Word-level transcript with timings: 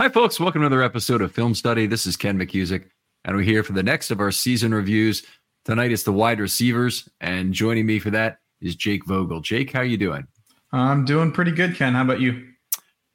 Hi, 0.00 0.08
folks. 0.08 0.40
Welcome 0.40 0.62
to 0.62 0.66
another 0.66 0.82
episode 0.82 1.20
of 1.20 1.30
Film 1.30 1.54
Study. 1.54 1.86
This 1.86 2.06
is 2.06 2.16
Ken 2.16 2.38
McKusick, 2.38 2.86
and 3.26 3.36
we're 3.36 3.42
here 3.42 3.62
for 3.62 3.74
the 3.74 3.82
next 3.82 4.10
of 4.10 4.18
our 4.18 4.30
season 4.30 4.72
reviews. 4.72 5.24
Tonight 5.66 5.92
it's 5.92 6.04
the 6.04 6.10
wide 6.10 6.40
receivers, 6.40 7.06
and 7.20 7.52
joining 7.52 7.84
me 7.84 7.98
for 7.98 8.08
that 8.08 8.38
is 8.62 8.76
Jake 8.76 9.04
Vogel. 9.04 9.42
Jake, 9.42 9.70
how 9.70 9.82
you 9.82 9.98
doing? 9.98 10.26
I'm 10.72 11.04
doing 11.04 11.32
pretty 11.32 11.50
good, 11.50 11.76
Ken. 11.76 11.92
How 11.92 12.00
about 12.00 12.18
you? 12.18 12.48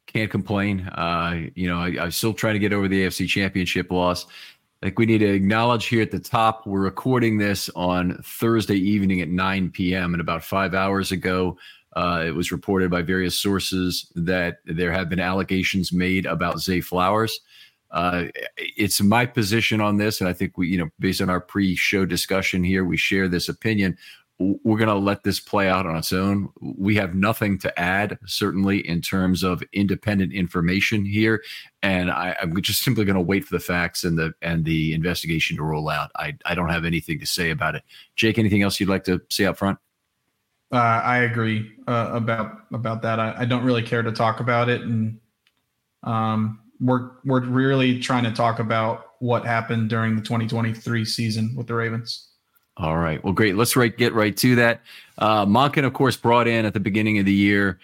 Can't 0.06 0.30
complain. 0.30 0.82
Uh, 0.82 1.46
you 1.56 1.66
know, 1.66 1.80
I, 1.80 2.04
I'm 2.04 2.12
still 2.12 2.32
trying 2.32 2.54
to 2.54 2.60
get 2.60 2.72
over 2.72 2.86
the 2.86 3.04
AFC 3.04 3.26
Championship 3.26 3.90
loss. 3.90 4.24
I 4.80 4.86
think 4.86 5.00
we 5.00 5.06
need 5.06 5.18
to 5.18 5.34
acknowledge 5.34 5.86
here 5.86 6.02
at 6.02 6.12
the 6.12 6.20
top. 6.20 6.68
We're 6.68 6.82
recording 6.82 7.36
this 7.36 7.68
on 7.70 8.22
Thursday 8.22 8.76
evening 8.76 9.20
at 9.22 9.28
9 9.28 9.70
p.m. 9.70 10.14
and 10.14 10.20
about 10.20 10.44
five 10.44 10.72
hours 10.72 11.10
ago, 11.10 11.58
uh, 11.96 12.22
it 12.26 12.34
was 12.34 12.52
reported 12.52 12.90
by 12.90 13.00
various 13.00 13.40
sources 13.40 14.12
that 14.14 14.58
there 14.66 14.92
have 14.92 15.08
been 15.08 15.18
allegations 15.18 15.92
made 15.92 16.26
about 16.26 16.60
Zay 16.60 16.82
Flowers. 16.82 17.40
Uh, 17.90 18.26
it's 18.58 19.00
my 19.00 19.24
position 19.24 19.80
on 19.80 19.96
this, 19.96 20.20
and 20.20 20.28
I 20.28 20.34
think 20.34 20.58
we, 20.58 20.68
you 20.68 20.76
know, 20.76 20.90
based 21.00 21.22
on 21.22 21.30
our 21.30 21.40
pre-show 21.40 22.04
discussion 22.04 22.62
here, 22.62 22.84
we 22.84 22.98
share 22.98 23.28
this 23.28 23.48
opinion. 23.48 23.96
We're 24.38 24.76
going 24.76 24.88
to 24.88 24.94
let 24.94 25.24
this 25.24 25.40
play 25.40 25.70
out 25.70 25.86
on 25.86 25.96
its 25.96 26.12
own. 26.12 26.50
We 26.60 26.96
have 26.96 27.14
nothing 27.14 27.58
to 27.60 27.80
add, 27.80 28.18
certainly 28.26 28.86
in 28.86 29.00
terms 29.00 29.42
of 29.42 29.62
independent 29.72 30.34
information 30.34 31.06
here, 31.06 31.42
and 31.82 32.10
I, 32.10 32.36
am 32.42 32.60
just 32.60 32.82
simply 32.84 33.06
going 33.06 33.16
to 33.16 33.22
wait 33.22 33.46
for 33.46 33.54
the 33.54 33.60
facts 33.60 34.04
and 34.04 34.18
the 34.18 34.34
and 34.42 34.66
the 34.66 34.92
investigation 34.92 35.56
to 35.56 35.62
roll 35.62 35.88
out. 35.88 36.10
I 36.16 36.36
I 36.44 36.54
don't 36.54 36.68
have 36.68 36.84
anything 36.84 37.18
to 37.20 37.26
say 37.26 37.48
about 37.48 37.76
it. 37.76 37.84
Jake, 38.16 38.38
anything 38.38 38.60
else 38.60 38.78
you'd 38.78 38.90
like 38.90 39.04
to 39.04 39.22
say 39.30 39.46
up 39.46 39.56
front? 39.56 39.78
Uh, 40.72 40.76
I 40.76 41.18
agree 41.18 41.72
uh, 41.86 42.10
about 42.12 42.62
about 42.72 43.02
that. 43.02 43.20
I, 43.20 43.34
I, 43.38 43.44
don't 43.44 43.62
really 43.62 43.82
care 43.82 44.02
to 44.02 44.10
talk 44.10 44.40
about 44.40 44.68
it, 44.68 44.80
and 44.80 45.20
um, 46.02 46.60
we're 46.80 47.10
we're 47.24 47.44
really 47.44 48.00
trying 48.00 48.24
to 48.24 48.32
talk 48.32 48.58
about 48.58 49.12
what 49.20 49.46
happened 49.46 49.88
during 49.88 50.16
the 50.16 50.22
2023 50.22 51.04
season 51.04 51.54
with 51.56 51.68
the 51.68 51.74
Ravens. 51.74 52.28
All 52.78 52.98
right. 52.98 53.22
Well, 53.22 53.32
great. 53.32 53.56
Let's 53.56 53.76
right 53.76 53.96
get 53.96 54.12
right 54.12 54.36
to 54.38 54.56
that. 54.56 54.82
Uh, 55.18 55.46
Monken, 55.46 55.86
of 55.86 55.92
course, 55.92 56.16
brought 56.16 56.48
in 56.48 56.64
at 56.64 56.74
the 56.74 56.80
beginning 56.80 57.18
of 57.18 57.26
the 57.26 57.32
year, 57.32 57.78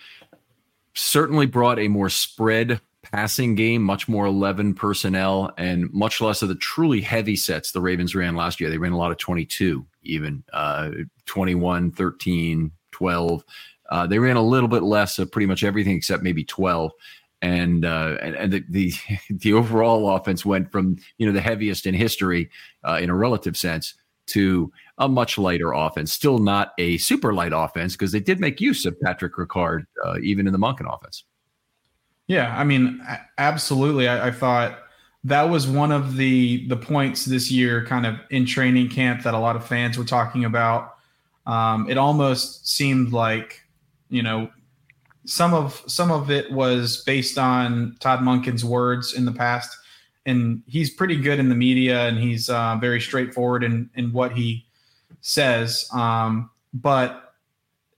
certainly 0.94 1.46
brought 1.46 1.78
a 1.78 1.86
more 1.86 2.10
spread 2.10 2.80
passing 3.02 3.54
game, 3.54 3.82
much 3.82 4.08
more 4.08 4.26
11 4.26 4.74
personnel, 4.74 5.52
and 5.56 5.90
much 5.92 6.20
less 6.20 6.42
of 6.42 6.48
the 6.48 6.54
truly 6.56 7.00
heavy 7.00 7.36
sets 7.36 7.70
the 7.70 7.80
Ravens 7.80 8.14
ran 8.14 8.34
last 8.34 8.60
year. 8.60 8.70
They 8.70 8.78
ran 8.78 8.92
a 8.92 8.98
lot 8.98 9.12
of 9.12 9.18
22 9.18 9.86
even 10.02 10.44
uh, 10.52 10.90
21, 11.26 11.92
13, 11.92 12.72
12. 12.92 13.44
Uh, 13.90 14.06
they 14.06 14.18
ran 14.18 14.36
a 14.36 14.42
little 14.42 14.68
bit 14.68 14.82
less 14.82 15.18
of 15.18 15.30
pretty 15.30 15.46
much 15.46 15.64
everything 15.64 15.96
except 15.96 16.22
maybe 16.22 16.44
12. 16.44 16.92
And 17.42 17.84
uh, 17.84 18.16
and, 18.22 18.36
and 18.36 18.52
the, 18.52 18.64
the, 18.68 18.92
the 19.30 19.52
overall 19.52 20.14
offense 20.14 20.46
went 20.46 20.70
from 20.70 20.96
you 21.18 21.26
know 21.26 21.32
the 21.32 21.40
heaviest 21.40 21.86
in 21.86 21.94
history 21.94 22.50
uh, 22.86 22.98
in 23.02 23.10
a 23.10 23.14
relative 23.14 23.56
sense 23.56 23.94
to 24.26 24.72
a 24.98 25.08
much 25.08 25.38
lighter 25.38 25.72
offense. 25.72 26.12
Still 26.12 26.38
not 26.38 26.72
a 26.78 26.98
super 26.98 27.34
light 27.34 27.52
offense 27.52 27.94
because 27.94 28.12
they 28.12 28.20
did 28.20 28.38
make 28.38 28.60
use 28.60 28.86
of 28.86 29.00
Patrick 29.00 29.34
Ricard 29.34 29.86
uh, 30.04 30.18
even 30.22 30.46
in 30.46 30.52
the 30.52 30.58
Monken 30.58 30.92
offense. 30.92 31.24
Yeah, 32.28 32.56
I 32.56 32.64
mean, 32.64 33.04
absolutely. 33.38 34.08
I, 34.08 34.28
I 34.28 34.30
thought 34.30 34.78
that 35.24 35.42
was 35.42 35.66
one 35.66 35.92
of 35.92 36.16
the 36.16 36.66
the 36.68 36.76
points 36.76 37.24
this 37.24 37.50
year, 37.50 37.84
kind 37.84 38.06
of 38.06 38.16
in 38.30 38.46
training 38.46 38.88
camp, 38.88 39.22
that 39.22 39.34
a 39.34 39.38
lot 39.38 39.56
of 39.56 39.66
fans 39.66 39.98
were 39.98 40.04
talking 40.04 40.44
about. 40.44 40.94
Um, 41.46 41.88
it 41.90 41.98
almost 41.98 42.68
seemed 42.68 43.12
like, 43.12 43.62
you 44.08 44.22
know, 44.22 44.50
some 45.24 45.54
of 45.54 45.82
some 45.86 46.10
of 46.10 46.30
it 46.30 46.50
was 46.52 47.02
based 47.04 47.38
on 47.38 47.96
Todd 48.00 48.20
Monken's 48.20 48.64
words 48.64 49.14
in 49.14 49.24
the 49.24 49.32
past, 49.32 49.76
and 50.26 50.62
he's 50.66 50.90
pretty 50.90 51.16
good 51.16 51.38
in 51.38 51.48
the 51.48 51.54
media, 51.54 52.06
and 52.08 52.18
he's 52.18 52.48
uh, 52.48 52.76
very 52.80 53.00
straightforward 53.00 53.62
in 53.64 53.90
in 53.94 54.12
what 54.12 54.32
he 54.32 54.66
says. 55.20 55.88
Um, 55.92 56.50
but 56.74 57.34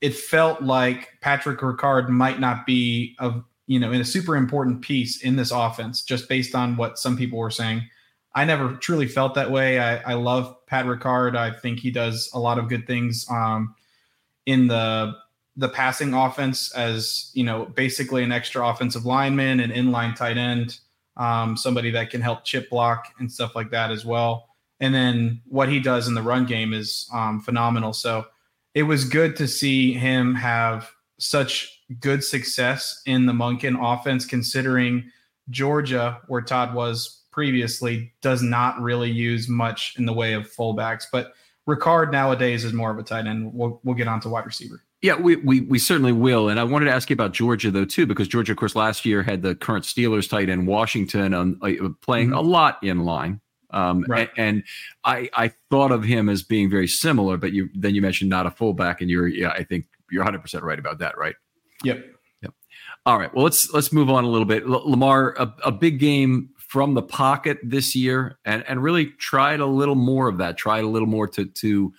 it 0.00 0.15
felt 0.15 0.62
like 0.62 1.09
Patrick 1.21 1.61
Ricard 1.61 2.09
might 2.09 2.41
not 2.41 2.66
be 2.66 3.16
of 3.19 3.44
you 3.66 3.78
know, 3.78 3.93
in 3.93 4.00
a 4.00 4.05
super 4.05 4.37
important 4.37 4.82
piece 4.82 5.22
in 5.22 5.37
this 5.37 5.50
offense, 5.50 6.03
just 6.03 6.28
based 6.28 6.55
on 6.55 6.76
what 6.76 6.99
some 6.99 7.16
people 7.16 7.38
were 7.38 7.50
saying. 7.50 7.82
I 8.34 8.44
never 8.44 8.74
truly 8.74 9.06
felt 9.06 9.34
that 9.34 9.50
way. 9.50 9.78
I, 9.78 10.12
I 10.12 10.14
love 10.14 10.56
Pat 10.66 10.86
Ricard. 10.86 11.36
I 11.36 11.52
think 11.52 11.78
he 11.78 11.90
does 11.90 12.30
a 12.34 12.38
lot 12.38 12.58
of 12.58 12.68
good 12.68 12.86
things 12.86 13.26
um, 13.30 13.74
in 14.46 14.66
the 14.66 15.14
the 15.56 15.68
passing 15.68 16.14
offense 16.14 16.72
as 16.72 17.30
you 17.32 17.44
know, 17.44 17.66
basically 17.66 18.24
an 18.24 18.32
extra 18.32 18.66
offensive 18.66 19.06
lineman, 19.06 19.60
an 19.60 19.70
inline 19.70 20.16
tight 20.16 20.36
end, 20.36 20.80
um, 21.16 21.56
somebody 21.56 21.92
that 21.92 22.10
can 22.10 22.20
help 22.20 22.44
chip 22.44 22.68
block 22.68 23.14
and 23.20 23.30
stuff 23.30 23.54
like 23.54 23.70
that 23.70 23.92
as 23.92 24.04
well. 24.04 24.48
And 24.80 24.92
then 24.92 25.40
what 25.46 25.68
he 25.68 25.78
does 25.78 26.08
in 26.08 26.14
the 26.14 26.22
run 26.22 26.44
game 26.44 26.72
is 26.72 27.08
um, 27.12 27.40
phenomenal. 27.40 27.92
So 27.92 28.26
it 28.74 28.82
was 28.82 29.04
good 29.04 29.36
to 29.36 29.46
see 29.46 29.92
him 29.92 30.34
have 30.34 30.90
such 31.20 31.80
good 32.00 32.24
success 32.24 33.00
in 33.06 33.26
the 33.26 33.32
Monken 33.32 33.78
offense, 33.80 34.26
considering 34.26 35.08
Georgia, 35.50 36.20
where 36.26 36.42
Todd 36.42 36.74
was 36.74 37.22
previously, 37.34 38.12
does 38.22 38.42
not 38.42 38.80
really 38.80 39.10
use 39.10 39.48
much 39.48 39.96
in 39.98 40.06
the 40.06 40.12
way 40.12 40.34
of 40.34 40.44
fullbacks. 40.44 41.06
But 41.10 41.34
Ricard 41.68 42.12
nowadays 42.12 42.64
is 42.64 42.72
more 42.72 42.92
of 42.92 42.98
a 42.98 43.02
tight 43.02 43.26
end. 43.26 43.52
We'll, 43.52 43.80
we'll 43.82 43.96
get 43.96 44.06
on 44.06 44.20
to 44.20 44.28
wide 44.28 44.46
receiver. 44.46 44.84
Yeah, 45.02 45.16
we, 45.16 45.36
we 45.36 45.60
we 45.62 45.78
certainly 45.78 46.12
will. 46.12 46.48
And 46.48 46.58
I 46.58 46.64
wanted 46.64 46.86
to 46.86 46.92
ask 46.92 47.10
you 47.10 47.14
about 47.14 47.32
Georgia 47.32 47.70
though 47.70 47.84
too, 47.84 48.06
because 48.06 48.26
Georgia, 48.26 48.52
of 48.52 48.58
course, 48.58 48.74
last 48.74 49.04
year 49.04 49.22
had 49.22 49.42
the 49.42 49.54
current 49.54 49.84
Steelers 49.84 50.30
tight 50.30 50.48
end 50.48 50.66
Washington 50.66 51.34
on 51.34 51.58
uh, 51.60 51.88
playing 52.00 52.28
mm-hmm. 52.28 52.38
a 52.38 52.40
lot 52.40 52.78
in 52.82 53.04
line. 53.04 53.40
Um, 53.70 54.04
right. 54.08 54.30
and, 54.37 54.58
and, 54.58 54.64
I 55.04 55.28
I 55.34 55.52
thought 55.69 55.90
of 55.90 56.04
him 56.04 56.28
as 56.28 56.42
being 56.42 56.70
very 56.70 56.87
similar, 56.87 57.37
but 57.37 57.52
you 57.52 57.69
then 57.75 57.94
you 57.94 58.00
mentioned 58.00 58.30
not 58.30 58.46
a 58.46 58.50
fullback, 58.50 59.02
and 59.02 59.10
you're 59.10 59.26
yeah, 59.26 59.50
I 59.50 59.64
think 59.64 59.87
you're 60.10 60.22
100 60.22 60.40
percent 60.40 60.64
right 60.64 60.78
about 60.78 60.98
that, 61.00 61.19
right? 61.19 61.34
Yep. 61.82 62.06
Yep. 62.42 62.54
All 63.04 63.19
right. 63.19 63.34
Well, 63.34 63.44
let's 63.44 63.70
let's 63.75 63.92
move 63.92 64.08
on 64.08 64.25
a 64.25 64.28
little 64.28 64.46
bit. 64.46 64.62
L- 64.62 64.88
Lamar, 64.88 65.34
a, 65.38 65.52
a, 65.66 65.72
big 65.72 65.98
game 65.98 66.48
from 66.75 66.93
the 66.93 67.03
pocket 67.03 67.56
this 67.62 67.94
year, 67.94 68.37
and 68.44 68.65
and 68.67 68.82
really 68.82 69.06
tried 69.06 69.61
a 69.61 69.65
little 69.65 69.94
more 69.94 70.26
of 70.26 70.38
that. 70.38 70.56
Tried 70.56 70.82
a 70.82 70.88
little 70.88 71.06
more 71.06 71.29
to 71.29 71.44
to 71.44 71.93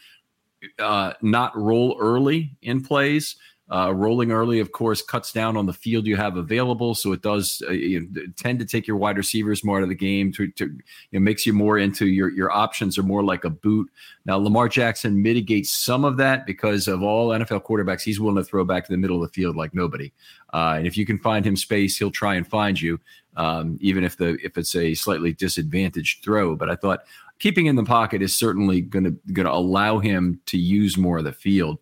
uh, 0.80 1.14
not 1.22 1.58
roll 1.58 1.96
early 1.98 2.58
in 2.62 2.84
plays. 2.84 3.38
Uh, 3.72 3.92
rolling 3.92 4.32
early, 4.32 4.60
of 4.60 4.72
course, 4.72 5.02
cuts 5.02 5.32
down 5.32 5.58
on 5.58 5.66
the 5.66 5.74
field 5.74 6.06
you 6.06 6.16
have 6.16 6.38
available, 6.38 6.94
so 6.94 7.12
it 7.14 7.24
does 7.24 7.64
uh, 7.68 7.72
you 7.72 8.08
know, 8.12 8.22
tend 8.38 8.60
to 8.60 8.66
take 8.66 8.86
your 8.86 8.96
wide 8.96 9.18
receivers 9.18 9.64
more 9.64 9.78
out 9.78 9.84
of 9.84 9.90
the 9.90 9.96
game. 9.96 10.32
To, 10.34 10.48
to 10.52 10.78
it 11.12 11.20
makes 11.20 11.48
you 11.48 11.54
more 11.54 11.80
into 11.80 12.06
your 12.06 12.30
your 12.30 12.52
options 12.52 12.96
are 13.00 13.04
more 13.04 13.24
like 13.24 13.44
a 13.44 13.50
boot. 13.50 13.90
Now 14.26 14.38
Lamar 14.38 14.70
Jackson 14.70 15.20
mitigates 15.20 15.72
some 15.72 16.06
of 16.06 16.18
that 16.18 16.46
because 16.46 16.88
of 16.88 17.02
all 17.02 17.30
NFL 17.30 17.64
quarterbacks, 17.64 18.04
he's 18.04 18.20
willing 18.20 18.36
to 18.36 18.44
throw 18.44 18.66
back 18.66 18.86
to 18.86 18.92
the 18.92 19.00
middle 19.00 19.24
of 19.24 19.28
the 19.28 19.34
field 19.34 19.56
like 19.56 19.74
nobody. 19.74 20.12
Uh, 20.54 20.76
and 20.78 20.86
if 20.86 20.96
you 20.96 21.06
can 21.06 21.18
find 21.18 21.44
him 21.44 21.56
space, 21.56 21.98
he'll 21.98 22.12
try 22.12 22.36
and 22.36 22.48
find 22.48 22.80
you, 22.80 23.00
um, 23.36 23.80
even 23.82 24.04
if 24.04 24.16
the 24.16 24.38
if 24.44 24.60
it's 24.60 24.76
a 24.76 24.94
slightly 24.94 25.34
disadvantaged 25.34 26.24
throw. 26.24 26.56
But 26.56 26.70
I 26.70 26.76
thought 26.76 27.00
keeping 27.40 27.66
in 27.66 27.76
the 27.76 27.84
pocket 27.84 28.22
is 28.22 28.38
certainly 28.38 28.82
going 28.82 29.06
to 29.06 29.12
going 29.34 29.48
to 29.48 29.52
allow 29.52 30.00
him 30.00 30.40
to 30.46 30.58
use 30.58 30.98
more 30.98 31.18
of 31.18 31.24
the 31.24 31.34
field 31.34 31.80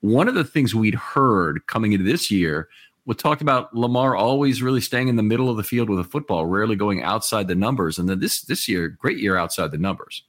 one 0.00 0.28
of 0.28 0.34
the 0.34 0.44
things 0.44 0.74
we'd 0.74 0.94
heard 0.94 1.66
coming 1.66 1.92
into 1.92 2.04
this 2.04 2.30
year 2.30 2.68
we 3.08 3.14
talked 3.14 3.40
about 3.40 3.74
Lamar 3.74 4.14
always 4.14 4.60
really 4.60 4.82
staying 4.82 5.08
in 5.08 5.16
the 5.16 5.22
middle 5.22 5.48
of 5.48 5.56
the 5.56 5.62
field 5.62 5.88
with 5.88 5.98
a 5.98 6.04
football, 6.04 6.44
rarely 6.44 6.76
going 6.76 7.02
outside 7.02 7.48
the 7.48 7.54
numbers. 7.54 7.98
And 7.98 8.06
then 8.06 8.20
this 8.20 8.42
this 8.42 8.68
year, 8.68 8.88
great 8.88 9.16
year 9.16 9.38
outside 9.38 9.70
the 9.70 9.78
numbers. 9.78 10.24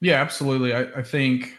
Yeah, 0.00 0.20
absolutely. 0.20 0.72
I, 0.72 0.82
I 0.82 1.02
think 1.02 1.58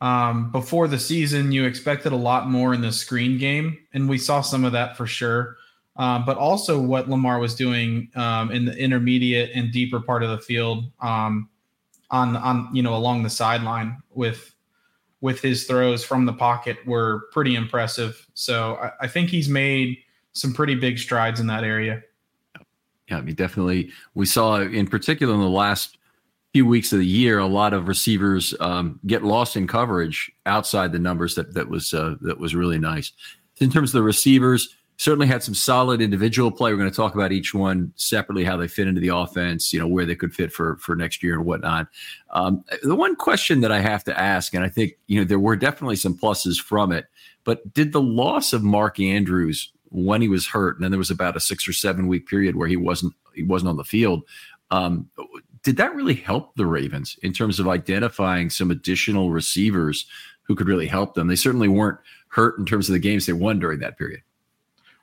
um, 0.00 0.50
before 0.50 0.88
the 0.88 0.98
season, 0.98 1.52
you 1.52 1.64
expected 1.64 2.10
a 2.10 2.16
lot 2.16 2.50
more 2.50 2.74
in 2.74 2.80
the 2.80 2.90
screen 2.90 3.38
game, 3.38 3.78
and 3.92 4.08
we 4.08 4.18
saw 4.18 4.40
some 4.40 4.64
of 4.64 4.72
that 4.72 4.96
for 4.96 5.06
sure. 5.06 5.58
Um, 5.96 6.24
but 6.24 6.36
also 6.38 6.80
what 6.80 7.08
Lamar 7.08 7.38
was 7.38 7.54
doing 7.54 8.10
um, 8.16 8.50
in 8.50 8.64
the 8.64 8.76
intermediate 8.76 9.52
and 9.54 9.70
deeper 9.70 10.00
part 10.00 10.24
of 10.24 10.30
the 10.30 10.38
field 10.38 10.90
um, 11.02 11.48
on 12.10 12.34
on 12.34 12.68
you 12.72 12.82
know 12.82 12.96
along 12.96 13.22
the 13.22 13.30
sideline 13.30 14.02
with 14.10 14.53
with 15.24 15.40
his 15.40 15.64
throws 15.64 16.04
from 16.04 16.26
the 16.26 16.32
pocket 16.34 16.76
were 16.86 17.30
pretty 17.32 17.56
impressive. 17.56 18.26
So 18.34 18.74
I, 18.74 18.90
I 19.00 19.08
think 19.08 19.30
he's 19.30 19.48
made 19.48 19.96
some 20.32 20.52
pretty 20.52 20.74
big 20.74 20.98
strides 20.98 21.40
in 21.40 21.46
that 21.46 21.64
area. 21.64 22.02
Yeah, 23.08 23.16
I 23.16 23.20
mean, 23.22 23.34
definitely. 23.34 23.90
We 24.12 24.26
saw 24.26 24.60
in 24.60 24.86
particular 24.86 25.32
in 25.32 25.40
the 25.40 25.48
last 25.48 25.96
few 26.52 26.66
weeks 26.66 26.92
of 26.92 26.98
the 26.98 27.06
year, 27.06 27.38
a 27.38 27.46
lot 27.46 27.72
of 27.72 27.88
receivers 27.88 28.52
um, 28.60 29.00
get 29.06 29.24
lost 29.24 29.56
in 29.56 29.66
coverage 29.66 30.30
outside 30.44 30.92
the 30.92 30.98
numbers. 30.98 31.36
That 31.36 31.54
that 31.54 31.70
was 31.70 31.94
uh, 31.94 32.16
that 32.20 32.38
was 32.38 32.54
really 32.54 32.78
nice. 32.78 33.10
In 33.62 33.70
terms 33.70 33.94
of 33.94 33.94
the 33.94 34.02
receivers, 34.02 34.76
certainly 34.96 35.26
had 35.26 35.42
some 35.42 35.54
solid 35.54 36.00
individual 36.00 36.50
play. 36.50 36.70
We're 36.70 36.78
going 36.78 36.90
to 36.90 36.96
talk 36.96 37.14
about 37.14 37.32
each 37.32 37.52
one 37.52 37.92
separately, 37.96 38.44
how 38.44 38.56
they 38.56 38.68
fit 38.68 38.86
into 38.86 39.00
the 39.00 39.08
offense, 39.08 39.72
you 39.72 39.80
know, 39.80 39.88
where 39.88 40.06
they 40.06 40.14
could 40.14 40.34
fit 40.34 40.52
for 40.52 40.76
for 40.76 40.94
next 40.94 41.22
year 41.22 41.34
and 41.34 41.44
whatnot. 41.44 41.88
Um, 42.30 42.64
the 42.82 42.94
one 42.94 43.16
question 43.16 43.60
that 43.62 43.72
I 43.72 43.80
have 43.80 44.04
to 44.04 44.18
ask, 44.18 44.54
and 44.54 44.64
I 44.64 44.68
think 44.68 44.94
you 45.06 45.18
know 45.18 45.24
there 45.24 45.38
were 45.38 45.56
definitely 45.56 45.96
some 45.96 46.16
pluses 46.16 46.60
from 46.60 46.92
it, 46.92 47.06
but 47.44 47.72
did 47.74 47.92
the 47.92 48.02
loss 48.02 48.52
of 48.52 48.62
Mark 48.62 49.00
Andrews 49.00 49.72
when 49.90 50.20
he 50.20 50.28
was 50.28 50.46
hurt, 50.46 50.76
and 50.76 50.84
then 50.84 50.90
there 50.90 50.98
was 50.98 51.10
about 51.10 51.36
a 51.36 51.40
six 51.40 51.68
or 51.68 51.72
seven 51.72 52.06
week 52.06 52.26
period 52.28 52.56
where 52.56 52.68
he 52.68 52.76
wasn't 52.76 53.14
he 53.34 53.42
wasn't 53.42 53.68
on 53.68 53.76
the 53.76 53.84
field. 53.84 54.22
Um, 54.70 55.08
did 55.62 55.76
that 55.78 55.94
really 55.94 56.14
help 56.14 56.54
the 56.56 56.66
Ravens 56.66 57.16
in 57.22 57.32
terms 57.32 57.58
of 57.58 57.68
identifying 57.68 58.50
some 58.50 58.70
additional 58.70 59.30
receivers 59.30 60.06
who 60.42 60.54
could 60.54 60.68
really 60.68 60.86
help 60.86 61.14
them? 61.14 61.26
They 61.26 61.36
certainly 61.36 61.68
weren't 61.68 61.98
hurt 62.28 62.58
in 62.58 62.66
terms 62.66 62.88
of 62.88 62.92
the 62.92 62.98
games 62.98 63.26
they 63.26 63.32
won 63.32 63.58
during 63.58 63.78
that 63.80 63.96
period. 63.96 64.22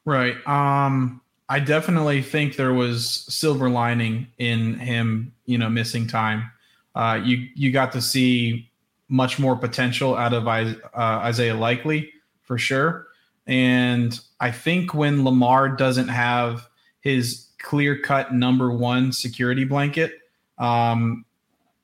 Right. 0.06 0.36
Um, 0.48 1.22
I 1.48 1.60
definitely 1.60 2.22
think 2.22 2.56
there 2.56 2.74
was 2.74 3.26
silver 3.28 3.70
lining 3.70 4.28
in 4.38 4.76
him, 4.76 5.34
you 5.46 5.58
know, 5.58 5.70
missing 5.70 6.08
time. 6.08 6.50
Uh, 6.96 7.20
you 7.24 7.48
you 7.56 7.72
got 7.72 7.92
to 7.92 8.02
see 8.02 8.70
much 9.10 9.38
more 9.38 9.56
potential 9.58 10.16
out 10.16 10.34
of 10.34 10.48
uh, 10.48 10.78
Isaiah 10.96 11.56
Likely 11.56 12.10
for 12.44 12.58
sure. 12.58 13.08
And 13.46 14.18
I 14.40 14.52
think 14.52 14.94
when 14.94 15.26
Lamar 15.26 15.70
doesn't 15.70 16.08
have 16.08 16.68
his 17.02 17.48
clear 17.60 18.00
cut 18.00 18.34
number 18.34 18.72
one 18.72 19.12
security 19.12 19.66
blanket, 19.66 20.14
um, 20.58 21.26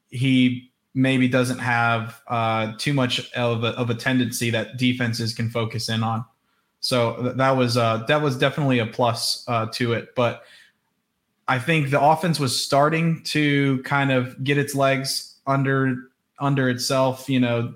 he 0.09 0.71
maybe 0.93 1.27
doesn't 1.27 1.59
have 1.59 2.21
uh, 2.27 2.73
too 2.77 2.93
much 2.93 3.31
of 3.33 3.63
a, 3.63 3.67
of 3.69 3.89
a 3.89 3.95
tendency 3.95 4.49
that 4.51 4.77
defenses 4.77 5.33
can 5.33 5.49
focus 5.49 5.89
in 5.89 6.03
on. 6.03 6.23
So 6.87 7.33
that 7.35 7.51
was 7.51 7.75
uh, 7.75 8.05
that 8.07 8.21
was 8.21 8.37
definitely 8.37 8.79
a 8.79 8.85
plus 8.85 9.43
uh, 9.49 9.65
to 9.73 9.91
it. 9.91 10.15
But 10.15 10.43
I 11.45 11.59
think 11.59 11.89
the 11.89 12.01
offense 12.01 12.39
was 12.39 12.57
starting 12.57 13.21
to 13.23 13.83
kind 13.83 14.09
of 14.09 14.41
get 14.41 14.57
its 14.57 14.73
legs 14.73 15.35
under 15.45 15.97
under 16.39 16.69
itself. 16.69 17.29
You 17.29 17.41
know, 17.41 17.73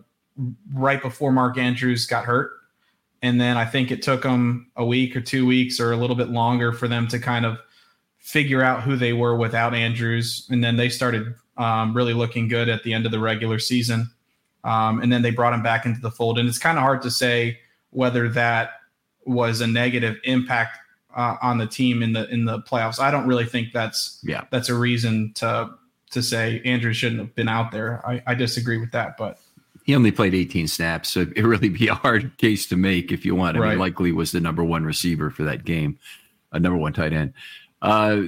right 0.74 1.02
before 1.02 1.34
Mark 1.34 1.58
Andrews 1.58 2.06
got 2.06 2.24
hurt, 2.24 2.52
and 3.22 3.42
then 3.42 3.58
I 3.58 3.66
think 3.66 3.92
it 3.92 4.02
took 4.02 4.22
them 4.22 4.72
a 4.78 4.86
week 4.86 5.14
or 5.14 5.20
two 5.20 5.46
weeks 5.46 5.78
or 5.78 5.92
a 5.92 5.98
little 5.98 6.16
bit 6.16 6.30
longer 6.30 6.72
for 6.72 6.88
them 6.88 7.06
to 7.10 7.20
kind 7.20 7.46
of 7.46 7.58
figure 8.20 8.64
out 8.64 8.82
who 8.82 8.96
they 8.96 9.12
were 9.12 9.36
without 9.36 9.74
Andrews, 9.74 10.48
and 10.50 10.64
then 10.64 10.78
they 10.78 10.88
started 10.88 11.36
um, 11.58 11.94
really 11.94 12.14
looking 12.14 12.48
good 12.48 12.70
at 12.70 12.82
the 12.84 12.94
end 12.94 13.06
of 13.06 13.12
the 13.12 13.20
regular 13.20 13.60
season. 13.60 14.10
Um, 14.64 15.02
and 15.02 15.12
then 15.12 15.22
they 15.22 15.32
brought 15.32 15.52
him 15.52 15.64
back 15.64 15.86
into 15.86 16.00
the 16.00 16.12
fold, 16.12 16.40
and 16.40 16.48
it's 16.48 16.58
kind 16.58 16.78
of 16.78 16.82
hard 16.82 17.02
to 17.02 17.12
say 17.12 17.60
whether 17.90 18.30
that 18.30 18.76
was 19.26 19.62
a 19.62 19.68
negative 19.68 20.18
impact 20.24 20.78
uh, 21.16 21.36
on 21.42 21.58
the 21.58 21.68
team 21.68 22.02
in 22.04 22.14
the 22.14 22.30
in 22.30 22.46
the 22.46 22.60
playoffs. 22.60 23.00
I 23.00 23.12
don't 23.12 23.28
really 23.28 23.46
think 23.46 23.74
that's 23.74 24.20
yeah 24.24 24.46
that's 24.52 24.70
a 24.70 24.76
reason 24.76 25.34
to 25.36 25.72
to 26.12 26.22
say 26.22 26.62
Andrew 26.66 26.94
shouldn't 26.94 27.22
have 27.22 27.36
been 27.36 27.48
out 27.48 27.72
there. 27.72 28.06
I, 28.06 28.22
I 28.28 28.36
disagree 28.36 28.78
with 28.78 28.92
that, 28.92 29.18
but 29.18 29.40
he 29.84 29.96
only 29.96 30.12
played 30.12 30.36
18 30.36 30.68
snaps, 30.68 31.10
so 31.10 31.26
it 31.36 31.42
really 31.42 31.70
be 31.70 31.88
a 31.88 31.96
hard 31.96 32.38
case 32.38 32.68
to 32.68 32.78
make 32.78 33.12
if 33.12 33.26
you 33.26 33.36
want. 33.36 33.58
I 33.58 33.60
right. 33.60 33.70
mean, 33.72 33.80
Likely 33.80 34.12
was 34.12 34.32
the 34.32 34.40
number 34.40 34.64
one 34.64 34.86
receiver 34.86 35.30
for 35.30 35.44
that 35.44 35.66
game, 35.66 35.98
a 36.52 36.60
number 36.60 36.78
one 36.78 36.94
tight 36.94 37.14
end. 37.14 37.34
Uh, 37.82 38.22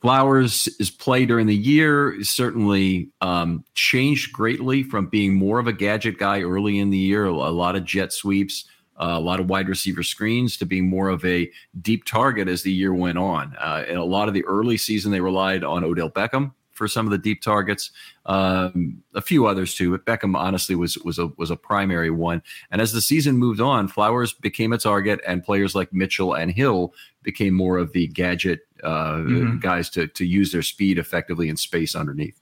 Flowers' 0.00 0.66
is 0.80 0.90
play 0.90 1.26
during 1.26 1.46
the 1.46 1.54
year 1.54 2.16
certainly 2.24 3.10
um, 3.20 3.64
changed 3.74 4.32
greatly 4.32 4.82
from 4.82 5.06
being 5.06 5.34
more 5.34 5.58
of 5.58 5.66
a 5.66 5.72
gadget 5.74 6.18
guy 6.18 6.40
early 6.40 6.78
in 6.78 6.88
the 6.88 6.98
year, 6.98 7.26
a 7.26 7.30
lot 7.30 7.76
of 7.76 7.84
jet 7.84 8.12
sweeps 8.12 8.64
a 9.10 9.20
lot 9.20 9.40
of 9.40 9.48
wide 9.48 9.68
receiver 9.68 10.02
screens 10.02 10.56
to 10.56 10.66
being 10.66 10.88
more 10.88 11.08
of 11.08 11.24
a 11.24 11.50
deep 11.80 12.04
target 12.04 12.48
as 12.48 12.62
the 12.62 12.72
year 12.72 12.94
went 12.94 13.18
on. 13.18 13.54
Uh, 13.58 13.84
in 13.88 13.96
a 13.96 14.04
lot 14.04 14.28
of 14.28 14.34
the 14.34 14.44
early 14.44 14.76
season, 14.76 15.10
they 15.10 15.20
relied 15.20 15.64
on 15.64 15.84
Odell 15.84 16.10
Beckham 16.10 16.52
for 16.72 16.88
some 16.88 17.06
of 17.06 17.10
the 17.12 17.18
deep 17.18 17.42
targets, 17.42 17.90
um, 18.26 19.02
a 19.14 19.20
few 19.20 19.46
others 19.46 19.74
too. 19.74 19.96
But 19.96 20.06
Beckham 20.06 20.36
honestly 20.36 20.74
was 20.74 20.98
was 20.98 21.18
a 21.18 21.28
was 21.36 21.50
a 21.50 21.56
primary 21.56 22.10
one. 22.10 22.42
And 22.70 22.80
as 22.80 22.92
the 22.92 23.00
season 23.00 23.36
moved 23.36 23.60
on, 23.60 23.88
Flowers 23.88 24.32
became 24.32 24.72
a 24.72 24.78
target, 24.78 25.20
and 25.26 25.44
players 25.44 25.74
like 25.74 25.92
Mitchell 25.92 26.34
and 26.34 26.50
Hill 26.50 26.94
became 27.22 27.54
more 27.54 27.78
of 27.78 27.92
the 27.92 28.08
gadget 28.08 28.60
uh, 28.82 29.16
mm-hmm. 29.16 29.58
guys 29.58 29.90
to 29.90 30.06
to 30.08 30.24
use 30.24 30.52
their 30.52 30.62
speed 30.62 30.98
effectively 30.98 31.48
in 31.48 31.56
space 31.56 31.94
underneath. 31.94 32.40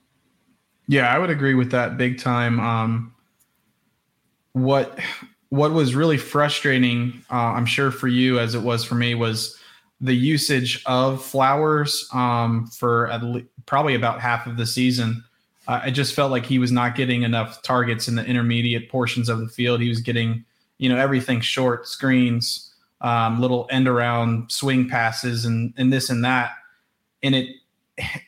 Yeah, 0.89 1.15
I 1.15 1.19
would 1.19 1.31
agree 1.31 1.55
with 1.55 1.71
that 1.73 1.97
big 1.97 2.19
time. 2.19 2.59
Um, 2.59 3.15
what 4.53 4.99
what 5.51 5.73
was 5.73 5.95
really 5.95 6.17
frustrating, 6.17 7.23
uh, 7.31 7.35
I'm 7.35 7.67
sure 7.67 7.91
for 7.91 8.09
you 8.09 8.39
as 8.39 8.55
it 8.55 8.63
was 8.63 8.85
for 8.85 8.95
me, 8.95 9.15
was 9.15 9.59
the 10.01 10.15
usage 10.15 10.83
of 10.87 11.23
Flowers 11.23 12.09
um, 12.15 12.67
for 12.69 13.09
le- 13.23 13.43
probably 13.67 13.95
about 13.95 14.21
half 14.21 14.47
of 14.47 14.57
the 14.57 14.65
season. 14.65 15.23
Uh, 15.69 15.81
I 15.85 15.91
just 15.91 16.15
felt 16.15 16.31
like 16.31 16.47
he 16.47 16.59
was 16.59 16.73
not 16.73 16.95
getting 16.95 17.23
enough 17.23 17.63
targets 17.63 18.09
in 18.09 18.15
the 18.15 18.25
intermediate 18.25 18.89
portions 18.89 19.29
of 19.29 19.41
the 19.41 19.49
field. 19.49 19.81
He 19.81 19.89
was 19.89 20.01
getting, 20.01 20.45
you 20.79 20.89
know, 20.89 20.97
everything 20.97 21.41
short 21.41 21.87
screens, 21.87 22.73
um, 23.01 23.41
little 23.41 23.69
end 23.71 23.89
around 23.89 24.51
swing 24.51 24.89
passes, 24.89 25.45
and 25.45 25.75
and 25.77 25.93
this 25.93 26.11
and 26.11 26.25
that, 26.25 26.53
and 27.23 27.35
it 27.35 27.57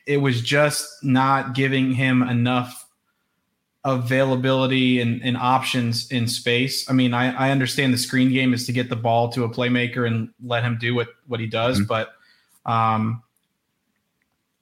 it 0.05 0.17
was 0.17 0.41
just 0.41 1.03
not 1.03 1.55
giving 1.55 1.93
him 1.93 2.21
enough 2.21 2.82
availability 3.85 5.01
and, 5.01 5.21
and, 5.23 5.35
options 5.35 6.09
in 6.09 6.27
space. 6.27 6.89
I 6.89 6.93
mean, 6.93 7.13
I, 7.13 7.33
I, 7.33 7.51
understand 7.51 7.93
the 7.93 7.97
screen 7.97 8.31
game 8.31 8.53
is 8.53 8.65
to 8.67 8.71
get 8.71 8.89
the 8.89 8.95
ball 8.95 9.29
to 9.33 9.43
a 9.43 9.49
playmaker 9.49 10.07
and 10.07 10.29
let 10.41 10.63
him 10.63 10.77
do 10.79 10.95
what 10.95 11.09
what 11.27 11.41
he 11.41 11.47
does, 11.47 11.79
mm-hmm. 11.79 11.87
but 11.87 12.13
um, 12.65 13.21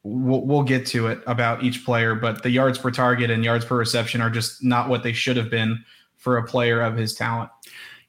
we'll, 0.03 0.41
we'll 0.41 0.63
get 0.63 0.87
to 0.87 1.07
it 1.07 1.19
about 1.27 1.63
each 1.63 1.85
player. 1.85 2.15
But 2.15 2.41
the 2.41 2.49
yards 2.49 2.79
per 2.79 2.89
target 2.89 3.29
and 3.29 3.43
yards 3.45 3.63
per 3.63 3.77
reception 3.77 4.21
are 4.21 4.31
just 4.31 4.63
not 4.63 4.89
what 4.89 5.03
they 5.03 5.13
should 5.13 5.37
have 5.37 5.51
been 5.51 5.83
for 6.17 6.37
a 6.37 6.43
player 6.43 6.81
of 6.81 6.97
his 6.97 7.13
talent. 7.13 7.51